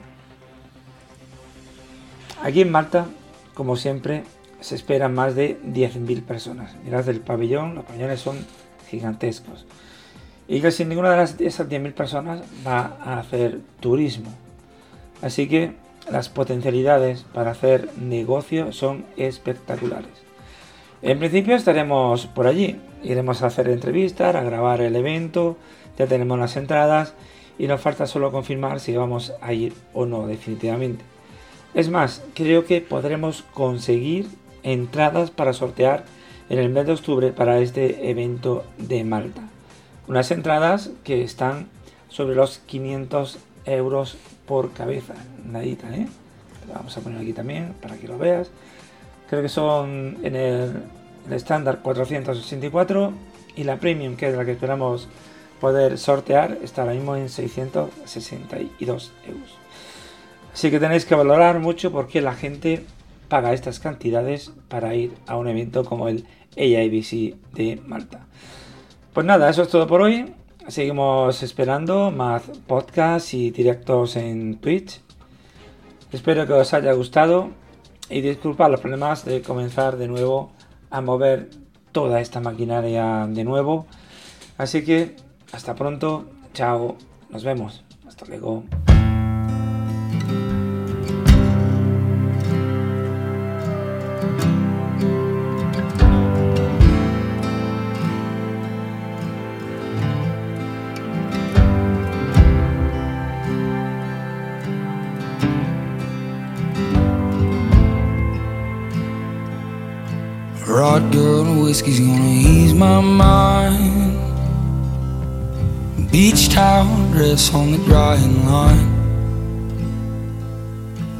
aquí 2.42 2.60
en 2.60 2.70
Malta, 2.70 3.06
como 3.54 3.76
siempre, 3.76 4.24
se 4.60 4.74
esperan 4.74 5.14
más 5.14 5.34
de 5.34 5.60
10.000 5.62 6.22
personas. 6.22 6.76
Mirad 6.84 7.08
el 7.08 7.20
pabellón, 7.20 7.74
los 7.74 7.84
pabellones 7.84 8.20
son 8.20 8.38
gigantescos. 8.88 9.66
Y 10.46 10.60
casi 10.60 10.84
ninguna 10.84 11.14
de, 11.14 11.46
esas 11.46 11.68
10.000 11.68 11.92
personas 11.92 12.42
va 12.66 12.96
a 13.02 13.18
hacer 13.18 13.60
turismo. 13.80 14.30
Así 15.20 15.48
que 15.48 15.74
las 16.10 16.28
potencialidades 16.28 17.22
para 17.34 17.50
hacer 17.50 17.90
negocio 17.98 18.72
son 18.72 19.04
espectaculares. 19.16 20.10
En 21.02 21.18
principio 21.18 21.54
estaremos 21.54 22.26
por 22.26 22.46
allí, 22.46 22.80
iremos 23.02 23.42
a 23.42 23.46
hacer 23.46 23.68
entrevistas, 23.68 24.34
a 24.34 24.42
grabar 24.42 24.80
el 24.80 24.96
evento, 24.96 25.56
ya 25.98 26.06
tenemos 26.06 26.38
las 26.38 26.56
entradas 26.56 27.14
y 27.58 27.66
nos 27.66 27.80
falta 27.80 28.06
solo 28.06 28.30
confirmar 28.30 28.80
si 28.80 28.96
vamos 28.96 29.32
a 29.40 29.52
ir 29.52 29.74
o 29.94 30.06
no 30.06 30.26
definitivamente. 30.26 31.04
Es 31.74 31.90
más, 31.90 32.22
creo 32.34 32.64
que 32.64 32.80
podremos 32.80 33.42
conseguir 33.52 34.28
entradas 34.62 35.30
para 35.30 35.52
sortear 35.52 36.04
en 36.48 36.58
el 36.58 36.70
mes 36.70 36.86
de 36.86 36.92
octubre 36.92 37.32
para 37.32 37.58
este 37.58 38.10
evento 38.10 38.64
de 38.78 39.04
Malta. 39.04 39.42
Unas 40.06 40.30
entradas 40.30 40.90
que 41.04 41.22
están 41.22 41.68
sobre 42.08 42.34
los 42.34 42.58
500 42.58 43.38
euros 43.66 44.16
por 44.46 44.72
cabeza. 44.72 45.14
Nadita, 45.44 45.94
¿eh? 45.94 46.06
vamos 46.72 46.96
a 46.96 47.00
poner 47.00 47.20
aquí 47.20 47.32
también 47.32 47.74
para 47.80 47.96
que 47.96 48.08
lo 48.08 48.18
veas. 48.18 48.50
Creo 49.28 49.42
que 49.42 49.48
son 49.48 50.16
en 50.22 50.36
el, 50.36 50.82
estándar 51.32 51.80
464 51.82 53.12
y 53.56 53.64
la 53.64 53.78
premium, 53.78 54.16
que 54.16 54.28
es 54.28 54.36
la 54.36 54.44
que 54.44 54.52
esperamos 54.52 55.08
poder 55.60 55.98
sortear, 55.98 56.58
está 56.62 56.82
ahora 56.82 56.94
mismo 56.94 57.16
en 57.16 57.28
662 57.28 59.12
euros. 59.26 59.58
Así 60.52 60.70
que 60.70 60.80
tenéis 60.80 61.04
que 61.04 61.14
valorar 61.14 61.58
mucho 61.60 61.92
porque 61.92 62.20
la 62.20 62.34
gente 62.34 62.84
paga 63.28 63.52
estas 63.52 63.80
cantidades 63.80 64.52
para 64.68 64.94
ir 64.94 65.12
a 65.26 65.36
un 65.36 65.48
evento 65.48 65.84
como 65.84 66.08
el 66.08 66.24
AIBC 66.56 67.36
de 67.52 67.80
Malta. 67.86 68.26
Pues 69.12 69.26
nada, 69.26 69.50
eso 69.50 69.62
es 69.62 69.68
todo 69.68 69.86
por 69.86 70.00
hoy. 70.02 70.32
Seguimos 70.68 71.42
esperando 71.42 72.10
más 72.10 72.42
podcasts 72.66 73.34
y 73.34 73.50
directos 73.50 74.16
en 74.16 74.58
Twitch. 74.58 75.00
Espero 76.12 76.46
que 76.46 76.52
os 76.54 76.72
haya 76.74 76.92
gustado 76.92 77.50
y 78.10 78.20
disculpad 78.20 78.70
los 78.70 78.80
problemas 78.80 79.24
de 79.24 79.42
comenzar 79.42 79.96
de 79.96 80.08
nuevo 80.08 80.52
a 80.90 81.00
mover 81.00 81.50
toda 81.92 82.20
esta 82.20 82.40
maquinaria 82.40 83.26
de 83.28 83.44
nuevo. 83.44 83.86
Así 84.56 84.84
que 84.84 85.16
hasta 85.52 85.74
pronto, 85.74 86.26
chao, 86.52 86.96
nos 87.30 87.44
vemos, 87.44 87.84
hasta 88.06 88.26
luego. 88.26 88.64
Whiskey's 111.78 112.00
gonna 112.00 112.28
ease 112.28 112.74
my 112.74 113.00
mind. 113.00 114.18
Beach 116.10 116.48
towel 116.48 117.12
dress 117.12 117.54
on 117.54 117.70
the 117.70 117.78
drying 117.84 118.44
line. 118.46 118.90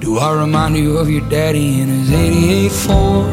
Do 0.01 0.19
I 0.19 0.33
remind 0.33 0.77
you 0.77 0.99
of 0.99 1.09
your 1.09 1.21
daddy 1.29 1.81
in 1.81 1.89
his 1.89 2.11
88 2.11 2.73
Ford? 2.73 3.27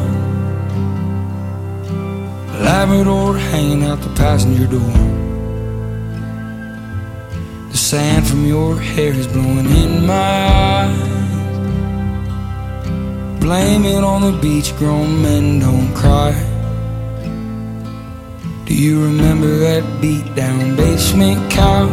Labrador 2.61 3.39
hanging 3.39 3.83
out 3.85 4.01
the 4.01 4.13
passenger 4.13 4.67
door. 4.67 4.97
The 7.71 7.77
sand 7.77 8.27
from 8.27 8.45
your 8.45 8.79
hair 8.79 9.13
is 9.13 9.25
blowing 9.25 9.65
in 9.83 10.05
my 10.05 10.37
eyes. 10.75 11.09
Blame 13.39 13.85
it 13.85 14.03
on 14.03 14.21
the 14.21 14.37
beach, 14.39 14.75
grown 14.77 15.23
men 15.23 15.59
don't 15.59 15.91
cry. 15.95 16.54
Do 18.65 18.73
you 18.73 19.03
remember 19.03 19.59
that 19.59 20.01
beat 20.01 20.33
down 20.33 20.75
basement 20.75 21.51
couch? 21.51 21.91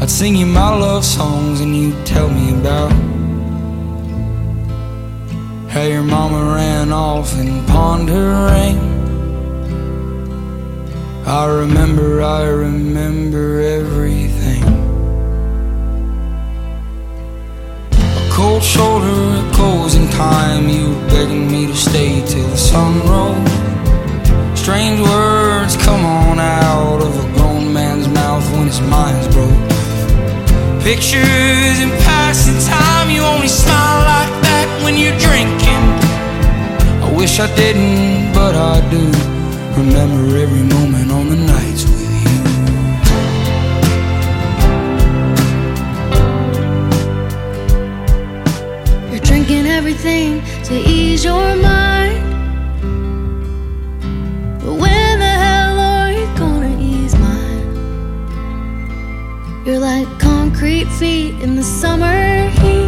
I'd 0.00 0.08
sing 0.08 0.36
you 0.36 0.46
my 0.46 0.72
love 0.72 1.04
songs 1.04 1.60
and 1.60 1.76
you'd 1.76 2.06
tell 2.06 2.28
me 2.28 2.52
about 2.52 2.92
how 5.68 5.82
your 5.82 6.04
mama 6.04 6.54
ran 6.54 6.92
off 6.92 7.34
and 7.34 7.66
pawned 7.66 8.08
her 8.08 8.46
ring. 8.52 8.78
I 11.26 11.46
remember, 11.46 12.22
I 12.22 12.44
remember 12.44 13.60
everything. 13.60 14.62
A 17.90 18.28
cold 18.30 18.62
shoulder, 18.62 19.44
a 19.44 19.50
closing 19.54 20.08
time, 20.10 20.68
you 20.68 20.94
begging 21.08 21.50
me 21.50 21.66
to 21.66 21.74
stay 21.74 22.24
till 22.24 22.46
the 22.46 22.56
sun 22.56 23.00
rose. 23.08 23.65
Strange 24.66 24.98
words 25.00 25.76
come 25.76 26.04
on 26.04 26.40
out 26.40 27.00
of 27.00 27.14
a 27.24 27.26
grown 27.36 27.72
man's 27.72 28.08
mouth 28.08 28.44
when 28.50 28.66
his 28.66 28.80
mind's 28.80 29.28
broke. 29.32 29.68
Pictures 30.82 31.78
and 31.84 31.92
passing 32.02 32.58
time, 32.68 33.08
you 33.08 33.22
only 33.22 33.46
smile 33.46 34.00
like 34.14 34.42
that 34.42 34.66
when 34.82 34.96
you're 34.96 35.16
drinking. 35.22 35.84
I 37.00 37.08
wish 37.16 37.38
I 37.38 37.46
didn't, 37.54 38.32
but 38.34 38.56
I 38.56 38.80
do. 38.90 39.06
Remember 39.80 40.36
every 40.36 40.64
moment 40.76 41.12
on 41.12 41.28
the 41.28 41.36
nights 41.36 41.84
with 41.84 42.02
you. 49.06 49.12
You're 49.12 49.24
drinking 49.24 49.66
everything 49.66 50.42
to 50.64 50.74
ease 50.74 51.22
your 51.24 51.54
mind. 51.54 51.95
You're 59.66 59.80
like 59.80 60.06
concrete 60.20 60.84
feet 60.84 61.34
in 61.42 61.56
the 61.56 61.62
summer 61.64 62.48
heat. 62.50 62.86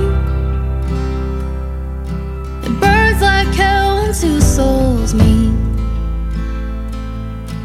It 2.62 2.80
burns 2.80 3.20
like 3.20 3.48
hell 3.48 3.96
when 3.96 4.14
two 4.14 4.40
souls 4.40 5.12
meet. 5.12 5.50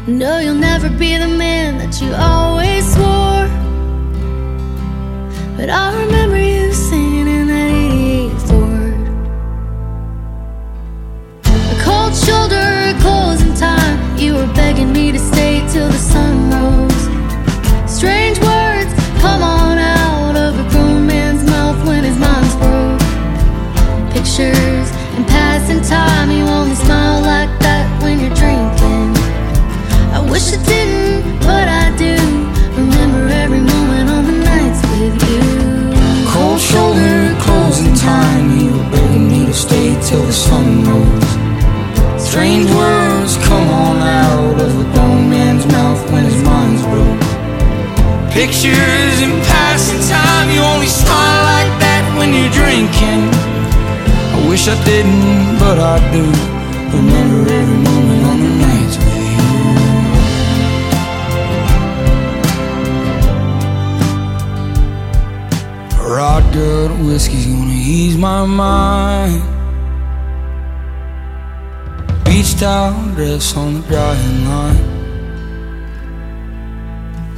No, 0.08 0.40
you'll 0.40 0.56
never 0.56 0.90
be 0.90 1.16
the 1.16 1.28
man 1.28 1.78
that 1.78 2.02
you 2.02 2.12
always 2.12 2.92
swore. 2.92 3.46
But 5.56 5.70
I 5.70 5.94
remember 6.02 6.36
you 6.36 6.72
singing 6.72 7.28
in 7.28 7.46
that 7.46 7.70
88 7.70 8.32
Ford. 8.48 9.06
A 11.46 11.82
cold 11.84 12.16
shoulder, 12.16 12.98
closing 12.98 13.54
time. 13.54 14.18
You 14.18 14.34
were 14.34 14.52
begging 14.54 14.92
me 14.92 15.12
to 15.12 15.20
stay 15.20 15.64
till 15.68 15.86
the 15.86 15.98
sun 15.98 16.50
rose. 16.50 17.88
Strange 17.88 18.40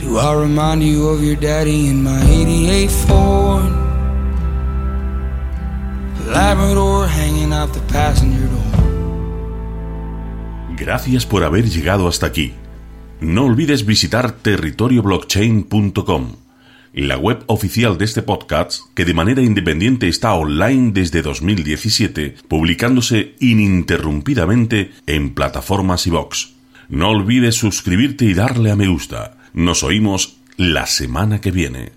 Do 0.01 0.19
I 0.19 0.35
remind 0.35 0.83
you 0.83 1.09
of 1.09 1.23
your 1.23 1.37
daddy 1.37 1.89
in 1.89 2.03
my 2.03 2.23
88 2.23 2.91
Ford? 2.91 3.71
Labrador 6.27 7.07
hanging 7.07 7.53
the 7.73 7.81
passenger 7.93 8.49
door. 8.49 8.62
Gracias 10.77 11.27
por 11.27 11.45
haber 11.45 11.69
llegado 11.69 12.09
hasta 12.09 12.27
aquí. 12.27 12.55
No 13.21 13.45
olvides 13.45 13.85
visitar 13.85 14.33
territorioblockchain.com, 14.33 16.37
la 16.97 17.18
web 17.18 17.44
oficial 17.47 17.99
de 17.99 18.07
este 18.07 18.22
podcast 18.22 18.80
que 18.94 19.05
de 19.05 19.12
manera 19.12 19.42
independiente 19.42 20.09
está 20.09 20.32
online 20.32 20.92
desde 20.94 21.20
2017, 21.20 22.36
publicándose 22.49 23.34
ininterrumpidamente 23.38 24.92
en 25.07 25.34
plataformas 25.34 26.07
y 26.07 26.11
box. 26.11 26.55
No 26.88 27.11
olvides 27.11 27.55
suscribirte 27.55 28.24
y 28.24 28.32
darle 28.32 28.70
a 28.70 28.76
me 28.76 28.88
gusta. 28.88 29.36
Nos 29.53 29.82
oímos 29.82 30.38
la 30.57 30.86
semana 30.86 31.42
que 31.42 31.51
viene. 31.51 31.92